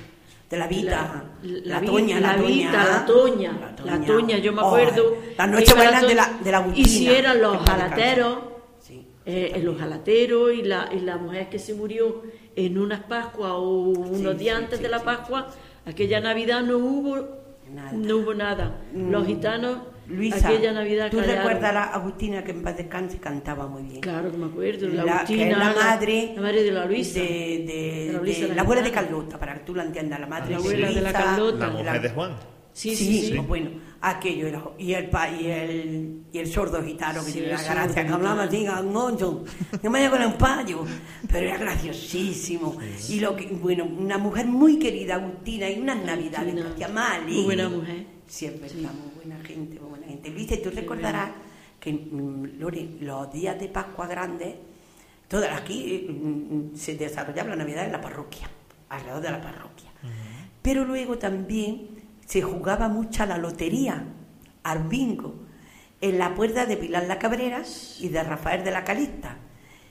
De 0.50 0.58
la 0.58 0.66
Vita, 0.68 1.24
la, 1.42 1.80
Vi- 1.80 1.86
Toña, 1.86 2.20
la, 2.20 2.36
Toña. 2.36 2.46
Vita, 2.48 2.84
la 2.84 3.06
Toña, 3.06 3.74
la 3.84 4.04
Toña, 4.04 4.38
yo 4.38 4.52
me 4.52 4.60
Oh, 4.60 4.66
acuerdo. 4.66 5.16
la 5.38 5.46
que 5.46 5.50
noche 5.52 5.74
buena 5.74 6.02
de 6.02 6.14
la, 6.14 6.38
de 6.44 6.50
la 6.52 6.58
Agustina. 6.58 6.86
Y 6.86 6.90
si 6.90 7.08
eran 7.10 7.40
los 7.40 7.56
jalateros. 7.64 8.38
Sí, 8.80 9.06
eh, 9.24 9.58
los 9.64 9.78
jalateros 9.78 10.52
y 10.52 10.62
la, 10.62 10.90
y 10.94 11.00
la 11.00 11.16
mujer 11.16 11.48
que 11.48 11.58
se 11.58 11.72
murió 11.74 12.22
en 12.54 12.78
unas 12.78 13.00
Pascuas 13.04 13.52
o 13.54 13.70
unos 13.88 14.36
días 14.38 14.58
antes 14.58 14.80
de 14.82 14.88
la. 14.90 15.02
Pascua, 15.02 15.48
aquella 15.86 16.20
Navidad 16.20 16.62
no 16.62 16.78
hubo 16.78 17.16
Nada. 17.72 17.92
no 17.92 18.16
hubo 18.18 18.34
nada. 18.34 18.80
Los 18.94 19.26
gitanos, 19.26 19.78
Luisa, 20.08 20.48
aquella 20.48 20.72
Navidad 20.72 21.10
¿tú 21.10 21.16
callaron. 21.18 21.36
recuerdas 21.38 21.70
a 21.70 21.72
la 21.72 21.84
Agustina 21.84 22.44
que 22.44 22.50
en 22.52 22.62
paz 22.62 22.76
descanse 22.76 23.18
cantaba 23.18 23.66
muy 23.66 23.82
bien? 23.82 24.00
Claro 24.00 24.30
que 24.30 24.36
me 24.36 24.46
acuerdo, 24.46 24.88
la, 24.88 25.04
La- 25.04 25.12
Agustina, 25.16 25.44
que 25.44 25.50
es 25.50 25.58
la 25.58 25.72
madre, 25.74 26.32
la 26.36 26.42
madre 26.42 26.62
de 26.62 26.70
la 26.72 26.84
Luisa. 26.86 27.20
de, 27.20 27.26
de- 27.26 28.04
De 28.06 28.12
la 28.12 28.18
Luisa 28.20 28.40
de- 28.42 28.48
de 28.48 28.54
la 28.54 28.62
abuela 28.62 28.82
de. 28.82 28.90
Carlota, 28.92 29.38
para 29.38 29.54
que 29.54 29.60
tú 29.60 29.74
la 29.74 29.84
entiendas, 29.84 30.20
la 30.20 30.26
madre 30.26 30.50
La 30.50 30.56
abuela 30.58 30.88
de 30.88 30.94
la 30.94 31.00
Luisa, 31.00 31.12
Carlota. 31.24 31.66
la 31.66 31.72
mujer 31.72 32.02
de 32.02 32.10
Juan. 32.10 32.36
Sí, 32.72 32.94
Sí, 32.94 33.04
sí, 33.06 33.26
sí. 33.28 33.32
pues 33.36 33.46
bueno, 33.48 33.70
aquello 34.10 34.46
era. 34.46 34.62
Y 34.78 34.92
el, 34.94 35.08
pa- 35.10 35.30
y 35.30 35.46
el, 35.50 36.22
y 36.32 36.38
el 36.38 36.46
sordo 36.46 36.82
gitano 36.82 37.20
que 37.24 37.26
Sí, 37.30 37.32
tiene 37.40 37.48
la 37.54 37.60
el 37.60 37.64
gracia, 37.68 38.06
que 38.06 38.12
hablaba 38.12 38.42
así, 38.44 38.64
gangoso, 38.64 39.44
que 39.80 39.88
me 39.88 39.98
vaya 39.98 40.10
con 40.10 40.22
un 40.22 40.38
payo, 40.38 40.84
pero 41.30 41.46
era 41.48 41.58
graciosísimo. 41.58 42.76
Y 43.08 43.20
lo 43.20 43.34
que, 43.36 43.46
bueno, 43.46 43.84
una 43.84 44.18
mujer 44.18 44.46
muy 44.46 44.78
querida, 44.78 45.14
Agustina, 45.16 45.68
y 45.70 45.78
unas 45.80 46.04
navidades 46.04 46.54
que 46.54 46.60
Agustina, 46.60 46.70
hacía 46.74 46.88
mal. 46.88 47.24
muy 47.26 47.44
buena 47.44 47.68
mujer. 47.68 48.06
Siempre 48.26 48.66
está 48.66 48.90
muy 48.92 49.10
buena 49.16 49.36
gente, 49.44 49.78
muy 49.80 49.90
buena 49.90 50.06
gente. 50.06 50.30
Luisa, 50.30 50.54
y 50.54 50.62
tú 50.62 50.70
recordarás 50.70 51.30
que, 51.80 51.92
mm, 51.92 52.58
Lore, 52.58 52.88
los 53.00 53.32
días 53.32 53.58
de 53.60 53.68
Pascua 53.68 54.06
Grande, 54.06 54.58
todas 55.28 55.60
aquí 55.60 56.06
mm, 56.08 56.12
mm, 56.72 56.76
se 56.76 56.96
desarrollaba 56.96 57.50
la 57.50 57.56
Navidad 57.56 57.84
en 57.86 57.92
la 57.92 58.00
parroquia, 58.00 58.48
alrededor 58.88 59.22
de 59.22 59.30
la 59.30 59.40
parroquia. 59.40 59.90
Pero 60.62 60.84
luego 60.84 61.18
también 61.18 61.88
se 62.26 62.42
jugaba 62.42 62.88
mucho 62.88 63.22
a 63.22 63.26
la 63.26 63.38
lotería, 63.38 64.04
al 64.62 64.84
bingo, 64.88 65.34
en 66.00 66.18
la 66.18 66.34
puerta 66.34 66.66
de 66.66 66.76
Pilar 66.76 67.04
la 67.04 67.18
Cabrera 67.18 67.62
y 68.00 68.08
de 68.08 68.22
Rafael 68.22 68.64
de 68.64 68.70
la 68.70 68.84
Calista. 68.84 69.38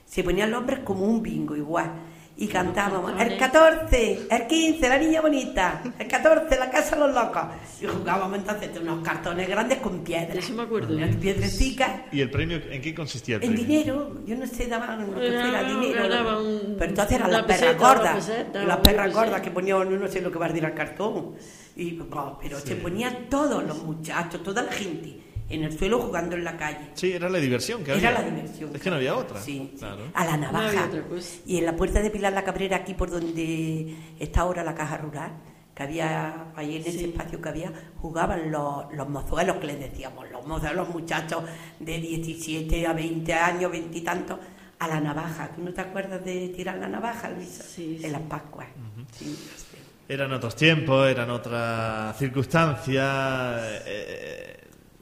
Se 0.04 0.22
ponían 0.22 0.50
los 0.50 0.60
hombres 0.60 0.80
como 0.80 1.06
un 1.06 1.22
bingo 1.22 1.56
igual. 1.56 1.92
Y 2.36 2.48
cantábamos, 2.48 3.12
el 3.12 3.38
cartones. 3.38 3.38
14, 3.38 4.26
el 4.28 4.46
15, 4.48 4.88
la 4.88 4.98
niña 4.98 5.20
bonita, 5.20 5.82
el 5.96 6.08
14, 6.08 6.58
la 6.58 6.68
casa 6.68 6.96
de 6.96 7.00
los 7.06 7.14
locos. 7.14 7.42
Y 7.80 7.86
jugábamos 7.86 8.38
entonces 8.38 8.74
de 8.74 8.80
unos 8.80 9.04
cartones 9.06 9.48
grandes 9.48 9.78
con 9.78 10.02
piedras. 10.02 10.38
Eso 10.38 10.52
me 10.54 10.62
acuerdo. 10.64 10.96
Unas 10.96 11.14
piedrecitas 11.14 11.90
¿Y 12.10 12.20
el 12.20 12.30
premio 12.30 12.60
en 12.70 12.82
qué 12.82 12.92
consistía 12.92 13.36
el 13.36 13.44
en 13.44 13.52
premio? 13.54 13.66
dinero, 13.68 14.16
yo 14.26 14.36
no 14.36 14.46
sé, 14.48 14.66
daban 14.66 15.08
lo 15.12 15.14
que 15.20 15.28
Era- 15.28 15.42
fuera 15.42 15.62
dinero. 15.62 16.42
un 16.42 16.74
pero 16.76 16.90
entonces 16.90 17.16
eran 17.16 17.30
las 17.30 17.42
perras 17.44 17.78
gordas. 17.78 18.30
las 18.52 18.76
perras 18.78 19.12
gordas 19.14 19.40
que 19.40 19.50
ponían, 19.52 20.00
no 20.00 20.08
sé 20.08 20.20
lo 20.20 20.32
que 20.32 20.38
va 20.38 20.46
a 20.46 20.48
decir 20.48 20.66
al 20.66 20.74
cartón. 20.74 21.34
Y, 21.76 22.00
oh, 22.00 22.38
pero 22.42 22.58
se 22.58 22.74
ponían 22.76 23.28
todos 23.30 23.62
los 23.62 23.80
muchachos, 23.84 24.42
toda 24.42 24.62
la 24.62 24.72
gente 24.72 25.20
en 25.48 25.62
el 25.64 25.78
suelo 25.78 26.00
jugando 26.00 26.36
en 26.36 26.44
la 26.44 26.56
calle. 26.56 26.90
Sí, 26.94 27.12
era 27.12 27.28
la 27.28 27.38
diversión 27.38 27.84
que 27.84 27.92
Era 27.92 28.08
había. 28.10 28.22
la 28.22 28.30
diversión. 28.30 28.70
Es 28.74 28.80
que 28.82 28.90
no 28.90 28.96
había 28.96 29.14
otra. 29.16 29.40
Sí, 29.40 29.70
sí. 29.72 29.78
Claro. 29.78 30.04
A 30.14 30.24
la 30.24 30.36
No 30.36 30.42
navaja. 30.52 30.68
había 30.68 30.84
otra 30.86 31.02
cosa. 31.02 31.36
Y 31.46 31.58
en 31.58 31.66
la 31.66 31.76
puerta 31.76 32.00
de 32.00 32.10
Pilar 32.10 32.32
la 32.32 32.44
Cabrera, 32.44 32.76
aquí 32.78 32.94
por 32.94 33.10
donde 33.10 33.94
está 34.18 34.40
ahora 34.42 34.64
la 34.64 34.74
caja 34.74 34.96
rural, 34.98 35.32
que 35.74 35.82
había 35.82 36.46
ahí 36.56 36.76
en 36.76 36.82
ese 36.86 37.04
espacio 37.06 37.40
que 37.42 37.48
había, 37.48 37.72
jugaban 38.00 38.50
los, 38.52 38.92
los 38.94 39.08
mozuelos 39.08 39.56
que 39.56 39.66
les 39.66 39.80
decíamos, 39.80 40.30
los 40.30 40.46
mozuelos, 40.46 40.88
muchachos 40.88 41.42
de 41.80 41.98
17 41.98 42.86
a 42.86 42.92
20 42.92 43.34
años, 43.34 43.70
20 43.72 43.98
y 43.98 44.00
tantos, 44.02 44.38
a 44.78 44.88
la 44.88 45.00
navaja. 45.00 45.50
¿Tú 45.54 45.62
no 45.62 45.72
te 45.72 45.80
acuerdas 45.80 46.24
de 46.24 46.48
tirar 46.50 46.76
la 46.78 46.88
navaja, 46.88 47.28
Luisa? 47.30 47.62
Sí, 47.64 47.96
En 47.96 48.02
sí. 48.02 48.08
las 48.10 48.20
Pascuas. 48.22 48.68
Sí, 49.12 49.24
sí. 49.56 49.76
Eran 50.08 50.32
otros 50.32 50.54
tiempos, 50.54 51.08
eran 51.08 51.30
otras 51.30 52.16
circunstancias. 52.18 53.62
eh, 53.86 54.50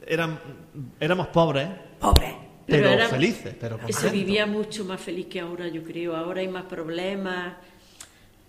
eran, 0.06 0.38
éramos 1.00 1.28
pobres, 1.28 1.68
Pobre. 2.00 2.34
pero, 2.66 2.88
era- 2.88 3.08
felices. 3.08 3.54
Pero 3.60 3.78
que 3.78 3.92
se 3.92 4.10
vivía 4.10 4.46
mucho 4.46 4.84
más 4.84 5.00
feliz 5.00 5.26
que 5.26 5.40
ahora, 5.40 5.68
yo 5.68 5.82
creo. 5.82 6.16
Ahora 6.16 6.40
hay 6.40 6.48
más 6.48 6.64
problemas. 6.64 7.54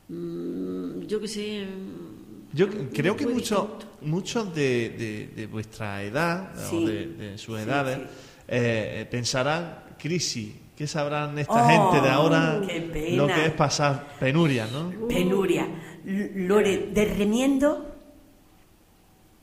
mm, 0.10 1.02
yo 1.08 1.20
qué 1.22 1.28
sé. 1.28 1.66
mm, 1.66 2.56
Yo 2.56 2.68
creo 2.94 3.16
que 3.16 3.26
muchos 3.26 3.68
muchos 4.02 4.54
de, 4.54 4.90
de- 4.90 5.28
de 5.36 5.48
vuestra 5.48 6.04
edad 6.04 6.54
Sí. 6.70 6.76
o 6.84 6.88
de, 6.88 7.06
de 7.08 7.38
sus 7.38 7.58
Sí, 7.58 7.64
edades 7.64 7.98
sí. 7.98 8.04
eh, 8.50 9.08
pensarán 9.10 9.80
crisis. 9.98 10.54
¿Qué 10.76 10.86
sabrán 10.88 11.38
esta 11.40 11.54
Oh, 11.64 11.68
gente 11.92 12.02
de 12.08 12.10
ahora 12.14 12.60
qué 12.68 12.82
pena. 12.82 13.16
lo 13.18 13.28
que 13.28 13.46
es 13.46 13.52
pasar 13.54 14.18
penurias, 14.20 14.72
no? 14.72 14.92
Penuria. 15.08 15.68
L- 16.06 16.32
Lore, 16.48 16.90
de 16.92 17.06
remiendo, 17.06 17.96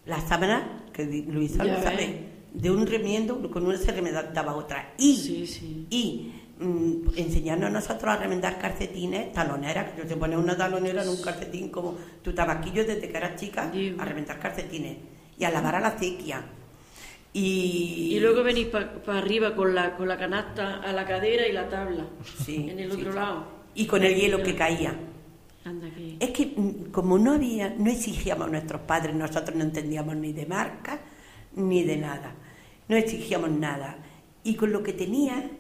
la 0.07 0.21
sábana, 0.21 0.70
que 1.09 1.25
Luisa 1.33 1.65
lo 1.65 1.81
sabe, 1.83 2.21
de 2.53 2.71
un 2.71 2.87
remiendo, 2.87 3.51
con 3.51 3.67
una 3.67 3.77
se 3.79 3.93
remendaba 3.93 4.55
otra. 4.57 4.95
Y, 4.99 5.17
Sí, 5.17 5.47
sí. 5.47 5.87
y 5.91 6.33
mm, 6.59 7.09
enseñarnos 7.17 7.69
a 7.69 7.73
nosotros 7.73 8.05
a 8.13 8.17
remendar 8.17 8.59
calcetines, 8.59 9.33
taloneras, 9.33 9.93
que 9.93 10.03
yo 10.03 10.07
te 10.09 10.17
pones 10.17 10.39
una 10.39 10.57
talonera 10.57 11.03
en 11.03 11.09
un 11.09 11.23
calcetín 11.23 11.69
como 11.71 11.97
tu 12.23 12.33
tabaquillo 12.33 12.85
desde 12.85 13.09
que 13.09 13.17
eras 13.17 13.41
chica, 13.41 13.73
a 13.99 14.05
remendar 14.05 14.39
calcetines. 14.39 14.97
Y 15.39 15.45
a 15.45 15.51
lavar 15.51 15.77
a 15.77 15.81
la 15.81 15.89
acequia. 15.89 16.45
Y, 17.33 18.11
Y 18.17 18.21
luego 18.21 18.43
venís 18.43 18.67
para 18.67 19.19
arriba 19.19 19.55
con 19.55 19.75
la, 19.75 19.97
con 19.97 20.09
la 20.09 20.19
canasta 20.19 20.81
a 20.83 20.93
la 20.93 21.07
cadera 21.07 21.47
y 21.47 21.53
la 21.53 21.69
tabla. 21.69 22.05
Sí, 22.45 22.67
en 22.69 22.79
el 22.79 22.91
otro 22.91 23.13
sí. 23.13 23.17
lado. 23.17 23.45
y 23.75 23.87
con 23.87 24.03
el 24.03 24.15
hielo 24.17 24.43
que 24.43 24.55
caía. 24.57 24.95
Anda 25.65 25.91
que. 25.91 26.17
Es 26.21 26.31
que 26.31 26.47
mm, 26.57 26.91
como 26.91 27.19
no 27.19 27.33
había, 27.33 27.71
no 27.79 27.91
exigíamos 27.91 28.49
a 28.49 28.51
nuestros 28.51 28.81
padres, 28.83 29.15
nosotros 29.15 29.55
no 29.57 29.65
entendíamos 29.65 30.17
ni 30.17 30.33
de 30.33 30.47
marca 30.47 31.01
ni 31.57 31.83
de 31.83 31.97
nada. 31.97 32.35
No 32.89 32.97
exigíamos 32.97 33.51
nada. 33.51 33.99
Y 34.43 34.55
con 34.55 34.73
lo 34.73 34.83
que 34.83 34.93
tenía, 34.93 35.51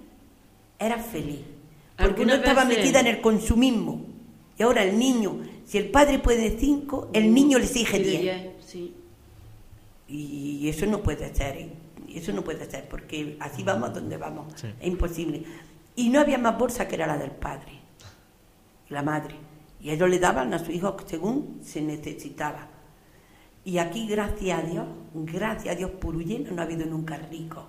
era 0.78 0.98
feliz. 0.98 1.40
Porque 1.98 2.24
no 2.24 2.34
estaba 2.34 2.64
veces- 2.64 2.78
metida 2.84 3.00
en 3.00 3.06
el 3.08 3.20
consumismo. 3.20 4.06
Y 4.58 4.62
ahora 4.62 4.82
el 4.84 4.98
niño, 4.98 5.38
si 5.66 5.78
el 5.78 5.90
padre 5.90 6.18
puede 6.18 6.58
cinco, 6.58 7.10
el 7.12 7.32
niño 7.34 7.58
le 7.58 7.64
exige 7.64 7.98
diez. 7.98 8.20
diez, 8.22 8.46
Sí. 8.64 8.94
Y 10.08 10.68
eso 10.68 10.86
no 10.86 11.02
puede 11.02 11.32
ser, 11.34 11.56
¿eh? 11.56 11.70
eso 12.12 12.32
no 12.32 12.42
puede 12.42 12.68
ser, 12.68 12.88
porque 12.88 13.36
así 13.40 13.62
vamos 13.62 13.94
donde 13.94 14.16
vamos, 14.16 14.52
Sí. 14.56 14.66
es 14.80 14.86
imposible. 14.88 15.44
Y 15.94 16.08
no 16.08 16.20
había 16.20 16.38
más 16.38 16.58
bolsa 16.58 16.88
que 16.88 16.96
era 16.96 17.06
la 17.06 17.16
del 17.16 17.30
padre, 17.30 17.72
la 18.88 19.02
madre. 19.02 19.36
Y 19.80 19.90
ellos 19.90 20.08
le 20.10 20.18
daban 20.18 20.52
a 20.54 20.58
su 20.58 20.70
hijo 20.72 20.96
según 21.06 21.60
se 21.62 21.80
necesitaba. 21.80 22.68
Y 23.64 23.78
aquí, 23.78 24.06
gracias 24.06 24.58
a 24.58 24.62
Dios, 24.62 24.86
gracias 25.14 25.74
a 25.74 25.78
Dios, 25.78 25.90
Purullena 25.92 26.50
no 26.50 26.62
ha 26.62 26.64
habido 26.64 26.86
nunca 26.86 27.16
rico. 27.16 27.66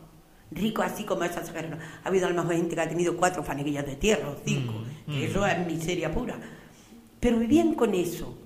Rico 0.51 0.81
así 0.81 1.03
como 1.05 1.23
esas 1.23 1.51
no. 1.53 1.77
Ha 2.03 2.07
habido 2.07 2.27
a 2.27 2.29
lo 2.29 2.35
mejor 2.35 2.55
gente 2.55 2.75
que 2.75 2.81
ha 2.81 2.89
tenido 2.89 3.15
cuatro 3.15 3.41
faneguillas 3.43 3.85
de 3.85 3.95
tierra 3.95 4.29
o 4.29 4.35
cinco, 4.45 4.73
que 5.05 5.25
eso 5.25 5.45
es 5.45 5.65
miseria 5.65 6.11
pura. 6.11 6.35
Pero 7.19 7.39
vivían 7.39 7.73
con 7.75 7.93
eso. 7.93 8.37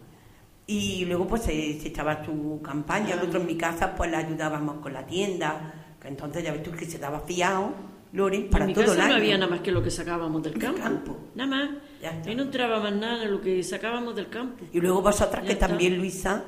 Y 0.68 1.06
luego 1.06 1.28
pues 1.28 1.44
se, 1.44 1.80
se 1.80 1.88
echaba 1.88 2.24
su 2.26 2.60
campaña, 2.64 3.16
nosotros 3.16 3.42
en 3.42 3.48
mi 3.48 3.56
casa 3.58 3.96
pues 3.96 4.10
le 4.12 4.18
ayudábamos 4.18 4.78
con 4.78 4.94
la 4.94 5.06
tienda, 5.06 5.96
que 6.00 6.08
entonces 6.08 6.44
ya 6.44 6.52
ves 6.52 6.64
tú 6.64 6.72
que 6.72 6.86
se 6.86 6.98
daba 7.00 7.20
fiado, 7.22 7.72
Loren, 8.14 8.50
para 8.50 8.66
en 8.66 8.70
mi 8.70 8.74
todo 8.74 8.86
casa 8.86 8.96
el 8.96 9.02
año. 9.02 9.10
no 9.12 9.16
había 9.18 9.38
nada 9.38 9.52
más 9.52 9.60
que 9.62 9.72
lo 9.72 9.84
que 9.84 9.92
sacábamos 9.92 10.42
del 10.44 10.54
Del 10.54 10.62
campo. 10.62 10.82
campo. 10.82 11.18
Nada 11.36 11.50
más. 11.50 11.70
Ya 12.02 12.12
está. 12.12 12.30
Ahí 12.30 12.36
no 12.36 12.44
entraba 12.44 12.80
más 12.80 12.94
nada 12.94 13.20
de 13.20 13.28
lo 13.30 13.42
que 13.42 13.62
sacábamos 13.64 14.16
del 14.16 14.30
campo. 14.30 14.66
Y 14.74 14.80
luego 14.80 15.02
vosotras 15.02 15.44
Ya 15.44 15.48
que 15.48 15.54
está. 15.54 15.68
también, 15.68 15.98
Luisa, 15.98 16.44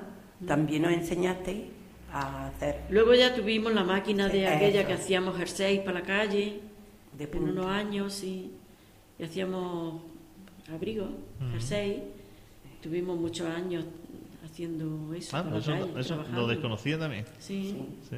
también 0.46 0.82
nos 0.84 0.92
enseñasteis 0.92 1.66
a 2.12 2.48
hacer 2.48 2.82
Luego 2.90 3.14
ya 3.14 3.34
tuvimos 3.36 3.74
la 3.74 3.84
máquina 3.84 4.28
de 4.30 4.46
Eso. 4.46 4.56
aquella 4.56 4.88
que 4.88 4.94
hacíamos 4.94 5.36
jerseys 5.38 5.80
para 5.82 6.00
la 6.00 6.06
calle, 6.06 6.60
de 7.18 7.24
en 7.24 7.30
punto. 7.30 7.52
unos 7.52 7.66
años, 7.66 8.14
sí. 8.14 8.52
Y 9.20 9.24
hacíamos 9.24 10.02
abrigos, 10.74 11.10
jerseys. 11.52 12.02
Tuvimos 12.82 13.18
muchos 13.20 13.48
años 13.48 13.84
haciendo 14.46 15.14
eso. 15.16 15.36
Ah, 15.36 15.44
para 15.44 15.56
la 15.56 15.60
eso, 15.60 15.72
calle, 15.72 15.92
eso 16.00 16.08
trabajando. 16.14 16.42
lo 16.42 16.48
desconocía 16.48 17.00
también. 17.00 17.26
Sí, 17.40 17.76
Sí. 18.10 18.18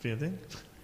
Fíjate. 0.00 0.32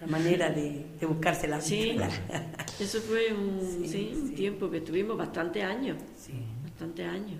La 0.01 0.07
manera 0.07 0.49
de, 0.49 0.85
de 0.99 1.05
buscarse 1.05 1.47
la 1.47 1.59
sí. 1.59 1.91
vida. 1.91 2.09
Eso 2.79 2.99
fue 3.01 3.33
un, 3.33 3.59
Sí, 3.83 3.87
sí, 3.89 4.11
un 4.15 4.27
sí. 4.29 4.33
tiempo 4.35 4.69
que 4.71 4.81
tuvimos 4.81 5.17
bastantes 5.17 5.63
años. 5.63 5.97
Sí. 6.15 6.33
Bastantes 6.63 7.05
años. 7.07 7.39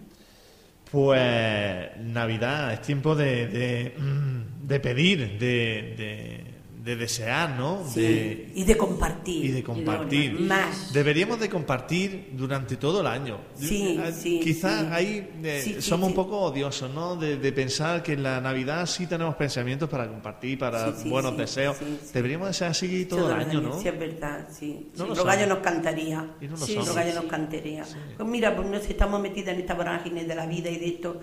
Pues 0.92 1.98
Navidad, 2.00 2.74
es 2.74 2.82
tiempo 2.82 3.16
de, 3.16 3.48
de, 3.48 3.94
mm, 3.98 4.68
de 4.68 4.80
pedir, 4.80 5.38
de, 5.40 6.44
de, 6.84 6.92
de 6.92 6.96
desear, 6.96 7.52
¿no? 7.52 7.84
Sí, 7.88 8.02
De, 8.02 8.52
y 8.56 8.64
de 8.64 8.78
compartir. 8.78 9.46
y 9.46 9.48
de 9.50 9.64
compartir. 9.64 10.40
Más. 10.40 10.94
Deberíamos 10.94 11.40
de 11.40 11.50
compartir 11.50 12.30
durante 12.34 12.78
todo 12.78 13.02
el 13.02 13.08
año. 13.08 13.40
Sí, 13.56 14.00
Eh, 14.02 14.12
sí, 14.12 14.40
Quizás 14.44 14.82
sí. 14.82 14.88
ahí 14.92 15.30
eh, 15.44 15.78
somos 15.82 16.10
un 16.10 16.16
poco 16.16 16.40
odiosos, 16.40 16.90
¿no? 16.92 17.16
De, 17.16 17.38
de 17.38 17.52
pensar 17.52 18.02
que 18.04 18.14
en 18.14 18.24
la 18.24 18.40
Navidad 18.42 18.86
sí 18.86 19.08
tenemos 19.08 19.36
pensamientos 19.36 19.90
para 19.90 20.08
compartir, 20.08 20.58
para 20.58 20.92
buenos 21.06 21.38
deseos. 21.38 21.78
Deberíamos 22.14 22.48
de 22.48 22.54
ser 22.54 22.68
así 22.70 23.06
todo 23.06 23.32
el 23.34 23.40
año, 23.40 23.62
¿no? 23.62 23.80
Sí, 23.80 23.88
es 23.88 24.00
verdad, 24.00 24.48
sí. 24.52 24.90
No 24.98 25.06
los 25.08 25.24
gallos 25.26 25.48
nos 25.48 25.60
cantaría. 25.60 26.36
Y 26.42 26.48
no 26.48 26.56
lo. 26.58 26.68
Los 26.80 26.96
gallos 26.96 27.16
nos 27.16 27.26
cantaría. 27.26 27.86
Pues 28.18 28.30
mira, 28.30 28.56
pues 28.56 28.68
nos 28.68 28.86
estamos 28.90 29.22
metidas 29.22 29.54
en 29.54 29.62
esta 29.62 29.74
vorágine 29.74 30.24
de 30.24 30.36
la 30.36 30.46
vida 30.46 30.70
y 30.70 30.78
de 30.78 30.88
esto, 30.88 31.20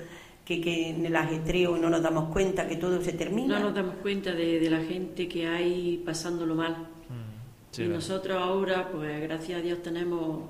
que, 0.46 0.60
que 0.62 0.90
en 0.90 1.04
el 1.04 1.14
ajetreo 1.16 1.76
no 1.76 1.90
nos 1.90 2.00
damos 2.02 2.32
cuenta 2.32 2.66
que 2.66 2.76
todo 2.76 3.02
se 3.02 3.12
termina. 3.12 3.58
No 3.58 3.66
nos 3.66 3.74
damos 3.74 3.96
cuenta 3.96 4.32
de, 4.32 4.58
de 4.60 4.70
la 4.70 4.80
gente 4.80 5.28
que 5.28 5.46
hay 5.46 6.02
pasándolo 6.06 6.54
mal. 6.54 6.72
Mm, 6.72 7.72
sí, 7.72 7.82
y 7.82 7.88
nosotros 7.88 8.38
ahora, 8.40 8.88
pues 8.90 9.20
gracias 9.22 9.58
a 9.58 9.62
Dios, 9.62 9.82
tenemos 9.82 10.42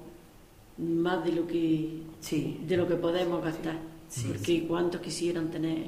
más 0.78 1.24
de 1.24 1.32
lo 1.32 1.46
que 1.46 2.02
Sí, 2.20 2.60
de 2.66 2.76
lo 2.76 2.86
que 2.86 2.96
podemos 2.96 3.42
gastar. 3.42 3.76
Sí, 4.08 4.28
Porque 4.28 4.66
cuántos 4.68 5.00
quisieran 5.00 5.50
tener. 5.50 5.86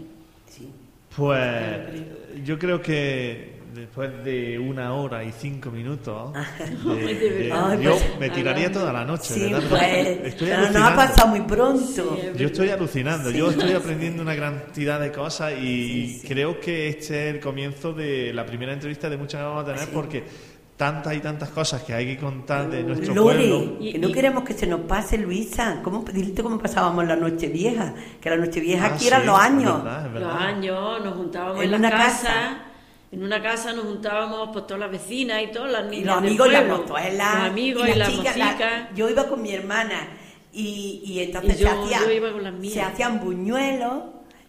sí. 0.48 0.68
Pues 1.14 2.44
yo 2.44 2.58
creo 2.58 2.80
que 2.82 3.57
después 3.78 4.24
de 4.24 4.58
una 4.58 4.92
hora 4.94 5.24
y 5.24 5.32
cinco 5.32 5.70
minutos, 5.70 6.32
de. 6.84 7.50
Ay, 7.52 7.82
yo 7.82 7.92
pues, 7.92 8.18
me 8.20 8.30
tiraría 8.30 8.66
hablando. 8.66 8.80
toda 8.80 8.92
la 8.92 9.04
noche. 9.04 9.34
Sí, 9.34 9.52
¿verdad? 9.52 9.68
pues, 9.68 10.06
Estoy 10.32 10.48
pero 10.48 10.70
nos 10.70 10.82
ha 10.82 10.96
pasado 10.96 11.28
muy 11.28 11.40
pronto. 11.42 11.84
Sí, 11.86 12.26
es 12.26 12.36
Yo 12.36 12.46
estoy 12.46 12.66
verdad. 12.66 12.78
alucinando, 12.80 13.30
yo 13.30 13.50
estoy 13.50 13.72
aprendiendo 13.72 14.22
una 14.22 14.36
cantidad 14.36 15.00
de 15.00 15.12
cosas 15.12 15.52
y 15.60 16.20
creo 16.26 16.60
que 16.60 16.88
este 16.88 17.28
es 17.28 17.34
el 17.34 17.40
comienzo 17.40 17.92
de 17.92 18.32
la 18.34 18.44
primera 18.44 18.72
entrevista 18.72 19.08
de 19.08 19.16
muchas 19.16 19.40
que 19.40 19.46
vamos 19.46 19.62
a 19.68 19.72
tener 19.74 19.88
porque 19.90 20.24
tantas 20.76 21.12
y 21.16 21.18
tantas 21.18 21.48
cosas 21.48 21.82
que 21.82 21.92
hay 21.92 22.06
que 22.06 22.18
contar 22.18 22.70
de 22.70 22.84
nuestro 22.84 23.12
Lore, 23.12 23.36
pueblo. 23.48 23.78
Que 23.80 23.98
no 23.98 24.12
queremos 24.12 24.44
que 24.44 24.52
se 24.54 24.64
nos 24.64 24.82
pase, 24.82 25.18
Luisa. 25.18 25.80
¿Cómo, 25.82 26.04
dile 26.12 26.40
cómo 26.40 26.56
pasábamos 26.56 27.04
la 27.04 27.16
noche 27.16 27.48
vieja? 27.48 27.94
Que 28.20 28.30
la 28.30 28.36
noche 28.36 28.60
vieja 28.60 28.84
Ah, 28.86 28.88
aquí 28.94 29.00
sí, 29.00 29.08
eran 29.08 29.26
los 29.26 29.36
es 29.40 29.44
años. 29.44 29.82
verdad, 29.84 30.06
es 30.14 30.20
Los 30.22 30.34
años 30.34 31.04
nos 31.04 31.14
juntábamos 31.16 31.64
En 31.64 31.74
en, 31.74 31.82
casas. 31.82 32.22
casa. 32.22 32.58
En 33.10 33.22
una 33.24 33.42
casa 33.42 33.72
nos 33.72 33.84
juntábamos 33.84 34.50
pues 34.52 34.66
todas 34.66 34.80
las 34.80 34.90
vecinas 34.90 35.42
y 35.42 35.46
todas 35.50 35.72
las 35.72 35.84
Y 35.92 35.96
niñas. 35.96 36.06
los 36.06 36.22
del 36.22 36.28
amigos 36.30 36.48
y 36.48 36.52
las 36.52 36.66
mozuelas. 36.66 37.34
Los 37.34 37.50
amigos 37.50 37.88
y, 37.88 37.94
las 37.94 38.08
chicas, 38.10 38.36
la- 38.36 38.90
yo 38.94 39.08
iba 39.08 39.26
con 39.28 39.40
mi 39.42 39.52
hermana 39.52 40.08
y, 40.52 41.02
y 41.04 41.20
entonces 41.20 41.58
Y 41.58 41.62
yo- 41.62 41.68
se, 41.68 41.74
hacía- 41.74 42.00
yo 42.06 42.12
iba 42.12 42.32
con 42.32 42.42
las 42.44 42.52
mías. 42.52 42.74
se 42.74 42.82
hacían 42.82 43.20
buñuelos 43.20 44.02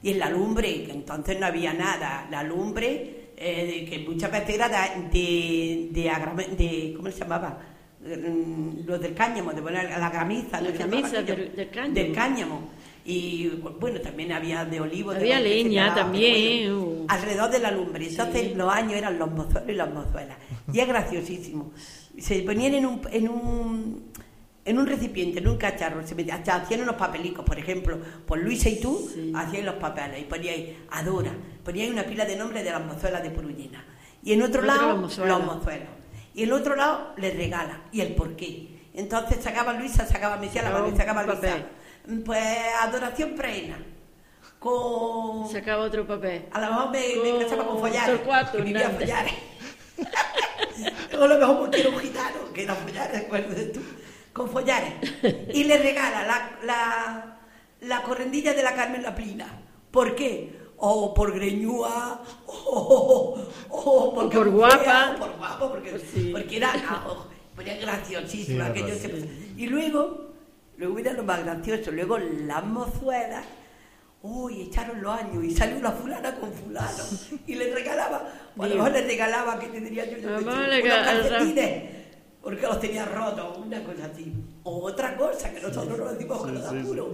y 0.03 0.11
en 0.11 0.19
la 0.19 0.29
lumbre, 0.29 0.83
que 0.83 0.91
entonces 0.91 1.39
no 1.39 1.45
había 1.45 1.73
nada, 1.73 2.27
la 2.29 2.43
lumbre, 2.43 3.31
eh, 3.37 3.85
que 3.89 3.99
muchas 3.99 4.29
veces 4.31 4.55
era 4.55 4.67
de, 4.67 5.09
de, 5.09 5.89
de, 5.91 6.55
de- 6.57 6.93
¿cómo 6.97 7.09
se 7.11 7.19
llamaba? 7.19 7.59
Mm, 8.01 8.85
Los 8.85 8.99
del 9.01 9.13
cáñamo, 9.13 9.51
de 9.53 9.61
poner 9.61 9.89
la 9.89 10.11
camisa. 10.11 10.59
La 10.61 10.69
¿no 10.69 10.75
se 10.75 10.79
llamaba 10.79 11.01
camisa 11.01 11.21
del- 11.21 11.55
del 11.55 11.69
cáñamo. 11.69 11.93
Del 11.93 12.13
cáñamo. 12.13 12.69
Y 13.05 13.47
bueno, 13.79 13.99
también 14.01 14.31
había 14.31 14.65
de 14.65 14.81
olivo. 14.81 15.11
de 15.11 15.17
Había 15.19 15.37
se 15.37 15.43
leña 15.43 15.95
también, 15.95 16.73
bueno, 16.73 16.91
uh. 17.01 17.05
alrededor 17.07 17.49
de 17.49 17.59
la 17.59 17.71
lumbre. 17.71 18.07
Entonces 18.07 18.49
Sí. 18.49 18.53
los 18.55 18.71
años 18.71 18.93
eran 18.93 19.17
los 19.17 19.31
mozuelos 19.31 19.69
y 19.69 19.73
las 19.73 19.91
mozuelas. 19.91 20.37
Y 20.71 20.79
es 20.79 20.87
graciosísimo. 20.87 21.71
Se 22.17 22.39
ponían 22.41 22.73
en 22.75 22.85
un, 22.85 23.01
en 23.11 23.29
un, 23.29 24.11
en 24.65 24.77
un 24.77 24.85
recipiente, 24.85 25.39
en 25.39 25.47
un 25.47 25.57
cacharro, 25.57 26.05
se 26.05 26.13
metía, 26.13 26.35
hasta 26.35 26.55
hacían 26.57 26.81
unos 26.81 26.95
papelicos, 26.95 27.43
por 27.45 27.57
ejemplo, 27.57 27.97
por 28.27 28.37
Luisa 28.37 28.69
y 28.69 28.79
tú, 28.79 29.09
Sí. 29.13 29.31
hacían 29.33 29.65
los 29.65 29.75
papeles 29.75 30.19
y 30.21 30.23
poníais 30.25 30.75
Adora, 30.91 31.31
poníais 31.63 31.89
una 31.91 32.03
pila 32.03 32.25
de 32.25 32.35
nombres 32.35 32.63
de 32.63 32.71
las 32.71 32.85
mozuelas 32.85 33.23
de 33.23 33.31
Purullina. 33.31 33.83
Y 34.21 34.33
en 34.33 34.41
otro 34.43 34.61
lado, 34.61 34.89
los 34.89 34.99
mozuelos. 34.99 35.37
los 35.37 35.45
mozuelos. 35.55 35.87
Y 36.35 36.43
en 36.43 36.51
otro 36.51 36.75
lado, 36.75 37.13
les 37.17 37.35
regala. 37.35 37.81
Y 37.91 38.01
el 38.01 38.13
porqué. 38.13 38.67
Entonces 38.93 39.41
sacaba 39.41 39.73
Luisa, 39.73 40.05
sacaba, 40.05 40.35
me 40.37 40.47
decía 40.47 40.61
la 40.61 40.67
Sacaba 40.69 40.81
madre, 40.81 40.91
un 40.93 40.97
sacaba 40.99 41.23
Luisa. 41.23 41.65
Pues 42.25 42.47
adoración 42.81 43.35
preina. 43.35 43.77
Con. 44.59 45.49
Sacaba 45.49 45.83
otro 45.83 46.05
papel. 46.05 46.45
A 46.51 46.59
lo 46.61 46.67
mejor 46.67 46.89
me, 46.91 46.99
me 47.23 47.29
Con 47.31 47.39
casaba 47.43 47.65
con 47.67 47.79
Follares. 47.79 48.19
Que 48.51 48.61
vivía 48.61 48.81
Hernández. 48.81 48.99
Follares. 49.09 49.33
o 51.19 51.23
a 51.23 51.27
lo 51.27 51.37
mejor 51.39 51.59
porque 51.59 51.79
era 51.81 51.89
un 51.89 51.99
gitano, 51.99 52.53
que 52.53 52.63
era 52.63 52.75
Follares, 52.75 53.21
acuérdate 53.25 53.65
tú. 53.67 53.81
Con 54.33 54.49
Follares. 54.49 54.93
Y 55.53 55.63
le 55.65 55.77
regala 55.77 56.25
la, 56.25 56.51
la, 56.63 57.37
la 57.81 58.01
correndilla 58.03 58.53
de 58.53 58.63
la 58.63 58.75
Carmen 58.75 59.03
La 59.03 59.15
Plina. 59.15 59.47
¿Por 59.91 60.15
qué? 60.15 60.57
O 60.77 61.13
por 61.13 61.33
greñúa, 61.33 62.21
o, 62.45 63.37
o 63.69 64.13
porque 64.13 64.37
por 64.37 64.45
fea, 64.45 64.51
guapa. 64.55 65.11
o 65.15 65.19
por 65.19 65.37
guapo, 65.37 65.69
porque, 65.71 65.89
Pues 65.91 66.03
sí. 66.13 66.29
porque 66.31 66.55
era, 66.57 66.71
ah, 66.87 67.05
oh, 67.09 67.25
era 67.61 67.75
graciosísima. 67.75 68.67
Sí, 68.67 68.73
que 68.73 68.79
yo 68.79 68.85
verdad. 68.85 68.99
siempre- 69.01 69.29
Y 69.57 69.67
luego, 69.67 70.28
luego 70.79 70.95
mira 70.95 71.13
lo 71.13 71.23
más 71.23 71.43
gracioso, 71.43 71.91
luego 71.91 72.17
las 72.17 72.63
mozuelas 72.65 73.45
Uy, 74.21 74.63
echaron 74.63 75.01
los 75.01 75.17
años 75.17 75.43
y 75.45 75.55
salió 75.55 75.77
una 75.77 75.91
fulana 75.91 76.35
con 76.35 76.51
fulano 76.51 77.03
y 77.47 77.55
le 77.55 77.73
regalaba, 77.73 78.21
o 78.57 78.63
a 78.63 78.67
lo 78.67 78.75
mejor 78.75 78.91
le 78.91 79.01
regalaba, 79.03 79.57
que 79.57 79.67
te 79.67 79.79
diría 79.79 80.05
yo? 80.11 80.17
yo 80.17 80.27
unos 80.39 80.55
calcetines, 80.83 81.83
porque 82.41 82.61
los 82.63 82.81
tenía 82.81 83.05
rotos, 83.05 83.59
una 83.59 83.81
cosa 83.81 84.09
así. 84.11 84.33
O 84.63 84.87
otra 84.87 85.15
cosa 85.15 85.49
que 85.53 85.61
nosotros 85.61 85.97
nos 85.97 86.11
decimos 86.11 86.37
con 86.37 86.53
los 86.53 86.65
apuros. 86.65 87.07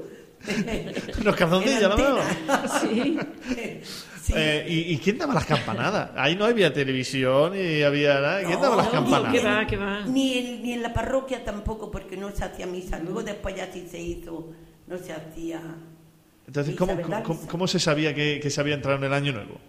Unos 1.22 1.36
calzoncillos, 1.36 1.97
¿no? 1.97 2.18
Sí. 2.82 3.20
Sí. 4.26 4.34
Eh, 4.36 4.65
¿y, 4.67 4.93
y 4.93 4.97
quién 4.97 5.19
daba 5.19 5.36
las 5.36 5.45
campanadas? 5.45 6.09
Ahí 6.15 6.36
no 6.36 6.45
había 6.45 6.73
televisión 6.73 7.53
y 7.55 7.84
había 7.84 8.15
nada. 8.15 8.43
¿Quién 8.43 8.59
daba 8.59 8.76
las 8.78 8.86
No, 8.88 8.91
campanadas? 8.91 9.32
¿qué 9.34 9.45
va? 9.45 9.67
qué 9.67 9.78
va? 9.78 10.01
Ni 10.05 10.38
en, 10.39 10.63
ni 10.63 10.73
en 10.73 10.82
la 10.82 10.91
parroquia 10.93 11.43
tampoco, 11.45 11.91
porque 11.91 12.17
no 12.17 12.32
se 12.32 12.43
hacía 12.43 12.65
misa. 12.65 12.97
Luego 12.97 13.21
después 13.21 13.55
ya 13.55 13.71
sí 13.71 13.88
se 13.89 14.01
hizo, 14.01 14.51
no 14.88 14.97
se 14.97 15.13
hacía. 15.13 15.61
Entonces, 16.47 16.73
misa, 16.73 16.80
¿cómo, 16.80 16.95
¿verdad, 16.97 17.23
cómo, 17.23 17.39
cómo 17.47 17.67
se 17.67 17.80
sabía 17.80 18.15
que, 18.15 18.39
que 18.41 18.49
se 18.49 18.59
había 18.61 18.73
entrado 18.73 18.97
en 18.97 19.03
el 19.03 19.13
año 19.13 19.32
nuevo? 19.32 19.59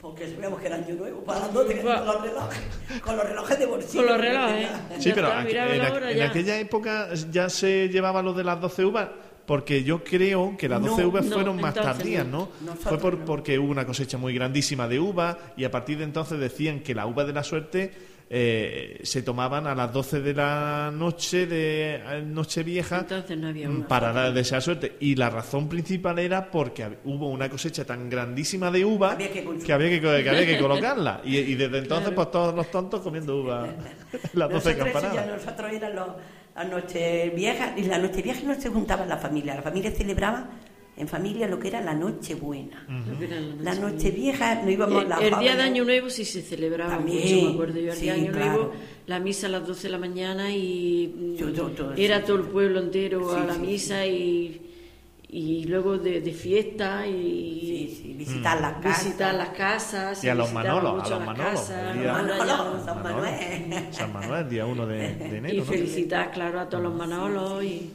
Porque 0.00 0.28
sabíamos 0.30 0.60
que 0.60 0.66
era 0.66 0.76
año 0.76 0.94
nuevo, 0.94 1.22
para 1.24 1.40
las 1.40 1.52
12 1.52 1.80
con 1.82 1.94
los 2.06 2.22
relojes, 2.22 2.60
con 3.02 3.16
los 3.18 3.26
relojes 3.28 3.58
de 3.58 3.66
bolsillo. 3.66 4.02
Con 4.04 4.12
los 4.12 4.20
relojes. 4.20 4.54
tenía. 4.88 5.00
Sí, 5.00 5.12
pero 5.14 5.40
en, 5.40 6.08
en 6.16 6.22
aquella 6.22 6.58
época 6.58 7.08
ya 7.30 7.48
se 7.50 7.88
llevaba 7.90 8.22
lo 8.22 8.32
de 8.32 8.44
las 8.44 8.60
12 8.60 8.84
uvas, 8.84 9.08
porque 9.46 9.84
yo 9.84 10.02
creo 10.04 10.56
que 10.56 10.68
las 10.68 10.80
12 10.82 11.02
No, 11.02 11.08
uvas 11.08 11.26
no, 11.26 11.34
fueron 11.36 11.60
más 11.60 11.74
tardías, 11.74 12.26
no. 12.26 12.48
Fue 12.80 12.98
por- 12.98 13.18
porque 13.24 13.58
hubo 13.58 13.70
una 13.70 13.84
cosecha 13.86 14.16
muy 14.18 14.34
grandísima 14.34 14.88
de 14.88 14.98
uva 15.00 15.38
y 15.56 15.64
a 15.64 15.70
partir 15.70 15.98
de 15.98 16.04
entonces 16.04 16.38
decían 16.38 16.80
que 16.80 16.94
la 16.94 17.06
uva 17.06 17.24
de 17.24 17.32
la 17.32 17.42
suerte 17.44 17.92
eh, 18.36 18.98
se 19.04 19.22
tomaban 19.22 19.64
a 19.68 19.76
las 19.76 19.92
12 19.92 20.20
de 20.20 20.34
la 20.34 20.90
noche 20.92 21.46
de 21.46 21.94
eh, 22.04 22.22
Nochevieja 22.26 23.06
no 23.36 23.70
mm, 23.70 23.82
para 23.84 24.12
dar- 24.12 24.32
desear 24.32 24.60
suerte. 24.60 24.96
Y 24.98 25.14
la 25.14 25.30
razón 25.30 25.68
principal 25.68 26.18
era 26.18 26.50
porque 26.50 26.98
hubo 27.04 27.28
una 27.30 27.48
cosecha 27.48 27.84
tan 27.84 28.10
grandísima 28.10 28.72
de 28.72 28.84
uva 28.84 29.12
Había 29.12 29.30
que 29.30 29.38
había 29.72 29.88
que, 29.88 30.00
que 30.00 30.28
había 30.30 30.46
que 30.46 30.58
colocarla. 30.58 31.20
Y, 31.24 31.36
y 31.38 31.54
desde 31.54 31.78
entonces, 31.78 32.08
Claro. 32.08 32.16
pues 32.16 32.30
todos 32.32 32.54
los 32.56 32.70
tontos 32.72 33.00
comiendo 33.02 33.36
uva. 33.40 33.68
las 34.32 34.50
12 34.50 34.50
Nosotros, 34.50 34.66
eso 34.66 34.70
ya 34.70 34.92
campanadas. 34.92 35.26
nosotros 35.44 35.72
eran 35.72 35.94
los, 35.94 36.08
las 36.56 36.68
noches 36.68 37.34
viejas, 37.36 37.70
y 37.76 37.82
la 37.84 37.98
noche 37.98 38.20
vieja 38.20 38.40
no 38.44 38.60
se 38.60 38.68
juntaban 38.68 39.08
la 39.08 39.16
familia, 39.16 39.54
la 39.54 39.62
familia 39.62 39.92
celebraba 39.92 40.48
en 40.96 41.08
familia 41.08 41.48
lo 41.48 41.58
que 41.58 41.68
era 41.68 41.80
la 41.80 41.92
noche 41.94 42.34
buena. 42.36 42.86
Que 43.18 43.24
era 43.24 43.40
La 43.60 43.74
noche 43.74 44.10
vieja 44.12 44.62
no 44.62 44.70
íbamos 44.70 45.02
El, 45.02 45.08
las 45.08 45.20
el 45.22 45.38
día 45.40 45.56
de 45.56 45.62
Año 45.62 45.84
Nuevo 45.84 46.08
sí 46.10 46.24
se 46.24 46.40
celebraba 46.42 46.96
También, 46.96 47.34
mucho, 47.34 47.46
me 47.48 47.52
acuerdo 47.54 47.80
yo. 47.80 47.92
El 47.92 48.00
día 48.00 48.12
de 48.14 48.18
sí, 48.20 48.22
Año 48.24 48.32
claro. 48.32 48.52
Nuevo, 48.52 48.72
la 49.06 49.18
misa 49.20 49.46
a 49.48 49.50
las 49.50 49.66
12 49.66 49.82
de 49.82 49.88
la 49.90 49.98
mañana 49.98 50.52
y 50.52 51.12
mm, 51.16 51.34
Yo- 51.36 51.50
yo- 51.50 51.66
todo 51.70 51.94
era 51.94 52.18
eso, 52.18 52.26
todo 52.26 52.36
el 52.38 52.44
sí. 52.44 52.48
pueblo 52.52 52.80
entero 52.80 53.28
Sí, 53.28 53.36
a 53.40 53.44
la 53.44 53.54
sí, 53.54 53.60
misa 53.60 54.06
y, 54.06 54.60
y 55.28 55.64
luego 55.64 55.98
de, 55.98 56.20
de 56.20 56.32
fiesta 56.32 57.04
y 57.08 57.60
Sí, 57.90 58.00
sí, 58.02 58.12
visitar 58.14 58.60
las 58.60 58.74
casas. 58.74 59.04
visitar 59.04 59.34
las 59.34 59.48
casas. 59.48 60.22
Y 60.24 60.28
a 60.28 60.34
los 60.36 60.52
Manolos, 60.52 61.04
a 61.10 61.10
los 61.16 61.26
Manolos. 61.26 61.70
Manolo, 61.70 62.44
no. 62.44 62.84
San 62.84 63.02
Manuel. 63.02 63.86
San 63.90 64.12
Manuel, 64.12 64.48
día 64.48 64.64
1 64.64 64.86
de, 64.86 64.96
de 65.16 65.38
enero. 65.38 65.54
Y 65.54 65.58
¿no? 65.58 65.64
felicitar, 65.64 66.30
claro, 66.30 66.60
a 66.60 66.68
todos 66.68 66.84
los 66.84 66.94
Manolos. 66.94 67.64
Y, 67.64 67.90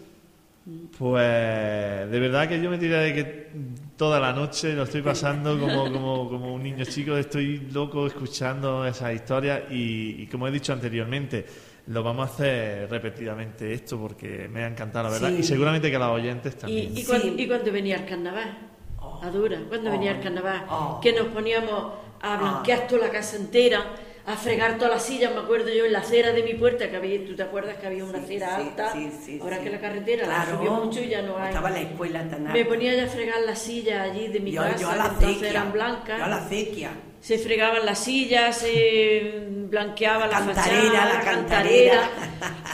Pues 0.97 2.09
de 2.11 2.19
verdad 2.19 2.47
que 2.47 2.61
yo 2.61 2.69
me 2.69 2.77
tiraré 2.77 3.13
que 3.13 3.49
toda 3.95 4.19
la 4.19 4.33
noche 4.33 4.73
lo 4.73 4.83
estoy 4.83 5.01
pasando 5.01 5.57
como, 5.59 5.91
como, 5.91 6.29
como 6.29 6.53
un 6.53 6.63
niño 6.63 6.83
chico, 6.85 7.15
estoy 7.17 7.67
loco 7.71 8.07
escuchando 8.07 8.85
esas 8.85 9.13
historias 9.13 9.61
y, 9.71 10.21
y 10.23 10.27
como 10.27 10.47
he 10.47 10.51
dicho 10.51 10.73
anteriormente, 10.73 11.45
lo 11.87 12.03
vamos 12.03 12.29
a 12.29 12.33
hacer 12.33 12.89
repetidamente 12.89 13.73
esto 13.73 13.97
porque 13.99 14.47
me 14.47 14.63
ha 14.63 14.67
encantado 14.67 15.05
la 15.05 15.11
verdad 15.13 15.29
Sí. 15.29 15.37
y 15.39 15.43
seguramente 15.43 15.89
que 15.89 15.95
a 15.95 15.99
los 15.99 16.09
oyentes 16.11 16.57
también. 16.57 16.95
y, 16.97 17.03
cuando, 17.03 17.25
Sí. 17.27 17.35
y 17.37 17.47
cuando 17.47 17.71
venía 17.71 17.95
el 17.95 18.05
carnaval. 18.05 18.57
Oh. 19.01 19.21
A 19.23 19.29
dura, 19.31 19.59
cuando 19.67 19.89
Oh. 19.89 19.93
venía 19.93 20.11
el 20.11 20.21
carnaval, 20.21 20.65
Oh. 20.69 20.99
que 21.01 21.13
nos 21.13 21.27
poníamos 21.27 21.93
a 22.21 22.33
Ah. 22.33 22.37
blanquear 22.37 22.87
toda 22.87 23.07
la 23.07 23.11
casa 23.11 23.37
entera, 23.37 23.85
a 24.31 24.35
fregar 24.37 24.75
todas 24.77 24.93
las 24.93 25.03
sillas, 25.03 25.33
me 25.33 25.41
acuerdo 25.41 25.69
yo 25.69 25.85
en 25.85 25.93
la 25.93 25.99
acera 25.99 26.31
de 26.31 26.43
mi 26.43 26.53
puerta, 26.53 26.89
que 26.89 26.95
había, 26.97 27.25
tú 27.25 27.35
te 27.35 27.43
acuerdas 27.43 27.77
que 27.77 27.87
había 27.87 28.03
una 28.05 28.19
Sí, 28.19 28.23
acera 28.25 28.55
sí, 28.55 28.61
alta, 28.61 28.91
sí, 28.93 29.11
sí, 29.25 29.39
ahora 29.41 29.57
sí. 29.57 29.63
que 29.63 29.69
la 29.71 29.79
carretera 29.79 30.23
Claro, 30.25 30.51
la 30.51 30.57
subió 30.57 30.71
mucho 30.73 31.01
y 31.01 31.07
ya 31.09 31.21
no 31.21 31.37
hay. 31.37 31.47
Estaba 31.49 31.69
la 31.71 31.81
escuela 31.81 32.29
tan 32.29 32.43
Me 32.43 32.51
alta. 32.51 32.69
ponía 32.69 32.95
ya 32.95 33.03
a 33.05 33.07
fregar 33.07 33.41
las 33.45 33.59
sillas 33.59 34.09
allí 34.11 34.27
de 34.27 34.39
mi 34.39 34.51
yo, 34.51 34.61
casa, 34.61 34.77
yo 34.77 34.89
a 34.89 34.95
la 34.95 35.03
entonces 35.05 35.27
acequia. 35.29 35.49
eran 35.49 35.71
blancas. 35.73 36.17
Yo 36.19 36.23
a 36.25 36.29
la 36.29 36.37
acequia. 36.37 36.89
Se 37.21 37.37
fregaban 37.37 37.85
las 37.85 37.99
sillas, 37.99 38.57
se 38.57 39.43
blanqueaba 39.69 40.27
la, 40.27 40.39
cantarera, 40.39 40.81
fachada, 40.91 41.13
la 41.13 41.19
cantarera, 41.21 42.09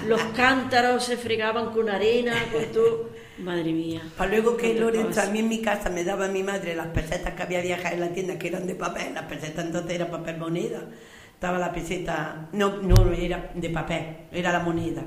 los 0.08 0.22
cántaros 0.36 1.04
se 1.04 1.18
fregaban 1.18 1.72
con 1.72 1.90
arena, 1.90 2.34
con 2.52 2.64
todo. 2.66 3.10
Madre 3.40 3.74
mía. 3.74 4.02
Para 4.18 4.30
luego 4.32 4.56
que 4.56 4.74
Lorenzo, 4.76 5.20
a 5.22 5.26
mí 5.26 5.40
en 5.40 5.50
mi 5.50 5.62
casa 5.62 5.90
me 5.90 6.04
daba 6.06 6.28
mi 6.30 6.42
madre 6.44 6.74
las 6.76 6.88
pesetas 6.88 7.34
que 7.34 7.44
había 7.44 7.60
viajado 7.62 7.96
en 7.96 8.00
la 8.02 8.10
tienda, 8.10 8.38
que 8.40 8.48
eran 8.48 8.66
de 8.66 8.76
papel, 8.76 9.14
las 9.14 9.24
pesetas 9.26 9.66
entonces 9.66 9.92
eran 9.96 10.10
papel 10.10 10.38
moneda. 10.38 10.84
Estaba 11.46 11.60
la 11.60 11.72
peseta, 11.72 12.50
no, 12.54 12.78
no 12.78 13.14
era 13.14 13.52
de 13.54 13.70
papel, 13.70 14.04
era 14.32 14.52
la 14.52 14.62
moneda. 14.62 15.04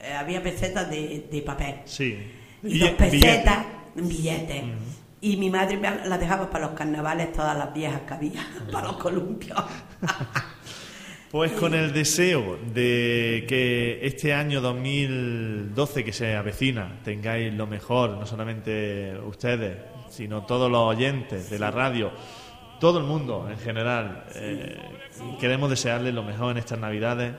Eh, 0.00 0.10
había 0.10 0.42
pesetas 0.42 0.88
de, 0.88 1.28
de 1.30 1.42
papel. 1.42 1.74
Sí. 1.84 2.16
Y 2.62 2.78
dos 2.78 2.92
pesetas, 2.92 3.66
billetes. 3.94 4.64
Y 5.20 5.36
mi 5.36 5.50
madre 5.50 5.76
me 5.76 5.90
las 6.06 6.18
dejaba 6.18 6.48
para 6.48 6.68
los 6.68 6.74
carnavales, 6.74 7.30
todas 7.30 7.58
las 7.58 7.74
viejas 7.74 8.00
que 8.08 8.14
había, 8.14 8.48
para 8.72 8.86
los 8.86 8.96
columpios. 8.96 9.58
Pues 11.30 11.52
con 11.52 11.74
el 11.74 11.92
deseo 11.92 12.58
de 12.72 13.44
que 13.46 13.98
este 14.00 14.32
año 14.32 14.62
2012 14.62 16.04
que 16.04 16.12
se 16.12 16.34
avecina 16.34 17.00
tengáis 17.04 17.52
lo 17.52 17.66
mejor, 17.66 18.12
no 18.12 18.24
solamente 18.24 19.18
ustedes, 19.18 19.76
sino 20.08 20.46
todos 20.46 20.70
los 20.70 20.80
oyentes 20.80 21.50
de 21.50 21.58
la 21.58 21.70
radio, 21.70 22.12
todo 22.80 23.00
el 23.00 23.04
mundo 23.04 23.48
en 23.50 23.58
general, 23.58 24.24
eh, 24.34 24.76
queremos 25.40 25.70
desearles 25.70 26.14
lo 26.14 26.22
mejor 26.22 26.52
en 26.52 26.58
estas 26.58 26.78
Navidades 26.78 27.34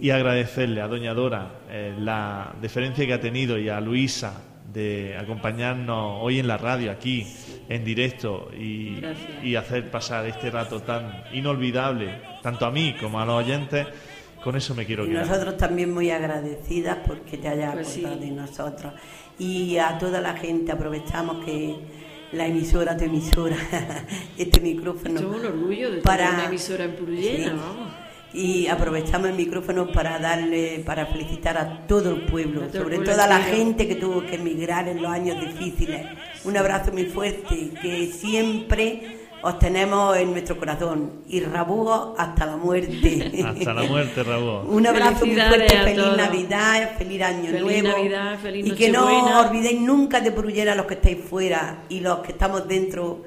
y 0.00 0.10
agradecerle 0.10 0.80
a 0.80 0.88
Doña 0.88 1.14
Dora 1.14 1.50
eh, 1.68 1.94
la 1.98 2.54
deferencia 2.60 3.06
que 3.06 3.12
ha 3.14 3.20
tenido 3.20 3.58
y 3.58 3.68
a 3.68 3.80
Luisa 3.80 4.32
de 4.72 5.16
acompañarnos 5.18 6.18
hoy 6.20 6.38
en 6.38 6.46
la 6.46 6.58
radio 6.58 6.90
aquí 6.92 7.26
en 7.68 7.84
directo 7.84 8.50
y, 8.56 9.02
hacer 9.56 9.90
pasar 9.90 10.26
este 10.26 10.50
rato 10.50 10.80
tan 10.80 11.24
inolvidable, 11.32 12.20
tanto 12.42 12.66
a 12.66 12.70
mí 12.70 12.94
como 13.00 13.18
a 13.18 13.24
los 13.24 13.36
oyentes, 13.44 13.86
con 14.44 14.54
eso 14.56 14.74
me 14.74 14.84
quiero 14.84 15.04
Y 15.04 15.08
quedar. 15.08 15.26
nosotros 15.26 15.56
también 15.56 15.92
muy 15.92 16.10
agradecidas 16.10 16.98
porque 17.06 17.38
te 17.38 17.48
hayas 17.48 17.74
Pues 17.74 17.96
acordado 17.96 18.20
sí. 18.20 18.28
de 18.28 18.30
nosotros. 18.30 18.92
Y 19.38 19.78
a 19.78 19.98
toda 19.98 20.20
la 20.20 20.34
gente 20.36 20.70
aprovechamos 20.70 21.44
que 21.44 21.74
la 22.32 22.46
emisora, 22.46 22.96
tu 22.96 23.04
emisora, 23.04 23.56
este 24.38 24.60
micrófono. 24.60 25.18
Es 25.18 25.24
un 25.24 25.44
orgullo 25.46 25.90
de 25.90 25.98
para- 26.02 26.24
tener 26.26 26.34
una 26.40 26.46
emisora 26.48 26.84
en 26.84 26.96
Purullena, 26.96 27.44
Sí. 27.44 27.50
vamos. 27.56 27.92
Y 28.30 28.66
aprovechamos 28.66 29.30
el 29.30 29.36
micrófono 29.36 29.90
para 29.90 30.18
darle, 30.18 30.82
para 30.84 31.06
felicitar 31.06 31.56
a 31.56 31.86
todo 31.86 32.14
el 32.14 32.26
pueblo, 32.26 32.60
todo 32.68 32.82
sobre 32.82 32.98
todo 32.98 33.22
a 33.22 33.26
la 33.26 33.38
gente 33.40 33.88
que 33.88 33.94
tuvo 33.94 34.20
que 34.26 34.34
emigrar 34.34 34.86
en 34.86 35.00
los 35.00 35.10
años 35.10 35.40
difíciles. 35.40 36.06
Un 36.44 36.54
abrazo 36.58 36.92
muy 36.92 37.06
fuerte, 37.06 37.70
que 37.80 38.06
siempre 38.12 39.17
os 39.40 39.58
tenemos 39.58 40.16
en 40.16 40.32
nuestro 40.32 40.56
corazón 40.56 41.22
y 41.28 41.40
rabugos 41.40 42.18
hasta 42.18 42.46
la 42.46 42.56
muerte. 42.56 43.44
Hasta 43.46 43.72
la 43.72 43.82
muerte, 43.84 44.22
Raúl. 44.22 44.66
Un 44.68 44.86
abrazo 44.86 45.26
muy 45.26 45.36
fuerte, 45.36 45.78
feliz 45.78 45.96
todos. 45.96 46.16
Navidad, 46.16 46.96
feliz 46.98 47.22
Año 47.22 47.50
Feliz 47.50 47.82
Nuevo. 47.82 47.98
Navidad, 47.98 48.38
feliz 48.40 48.66
y 48.66 48.70
que 48.72 48.90
no 48.90 49.06
os 49.06 49.46
olvidéis 49.46 49.80
nunca 49.80 50.20
de 50.20 50.32
Purullera 50.32 50.74
los 50.74 50.86
que 50.86 50.94
estáis 50.94 51.18
fuera 51.18 51.84
y 51.88 52.00
los 52.00 52.18
que 52.18 52.32
estamos 52.32 52.66
dentro, 52.66 53.24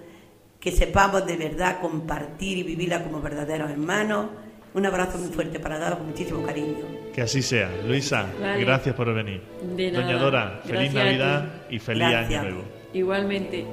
que 0.59 0.71
sepamos 0.71 1.25
de 1.25 1.37
verdad 1.37 1.79
compartir 1.79 2.57
y 2.57 2.63
vivirla 2.63 3.03
como 3.03 3.21
verdaderos 3.21 3.71
hermanos. 3.71 4.27
Un 4.73 4.85
abrazo 4.85 5.17
muy 5.17 5.29
fuerte 5.29 5.59
para 5.59 5.77
daros 5.77 5.99
con 5.99 6.07
muchísimo 6.07 6.43
cariño. 6.43 6.77
Que 7.13 7.21
así 7.21 7.41
sea. 7.41 7.69
Luisa, 7.85 8.25
gracias 8.59 8.95
por 8.95 9.13
venir. 9.13 9.41
De 9.75 9.91
Doña 9.91 10.17
Dora, 10.17 10.61
feliz 10.65 10.93
Navidad 10.93 11.45
y 11.69 11.79
feliz 11.79 12.03
Año 12.03 12.41
Nuevo. 12.41 12.63
Igualmente. 12.93 13.65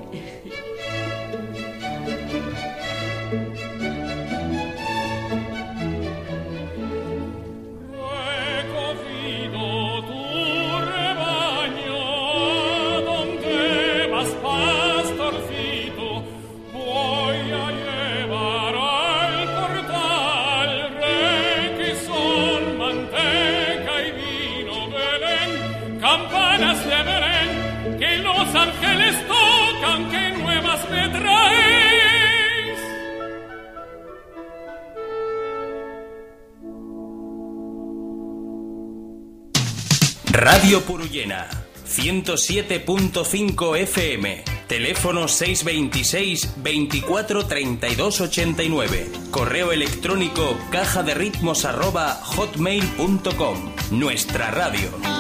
Radio 40.39 40.83
Purullena, 40.83 41.49
107.5 41.85 43.77
FM, 43.77 44.45
teléfono 44.69 45.27
626 45.27 46.63
24 46.63 47.45
32 47.45 48.21
89, 48.21 49.11
correo 49.33 49.73
electrónico 49.73 50.57
caja 50.71 51.03
de 51.03 51.15
ritmos 51.15 51.65
arroba 51.65 52.15
hotmail.com, 52.23 53.75
nuestra 53.91 54.53
radio. 54.53 55.18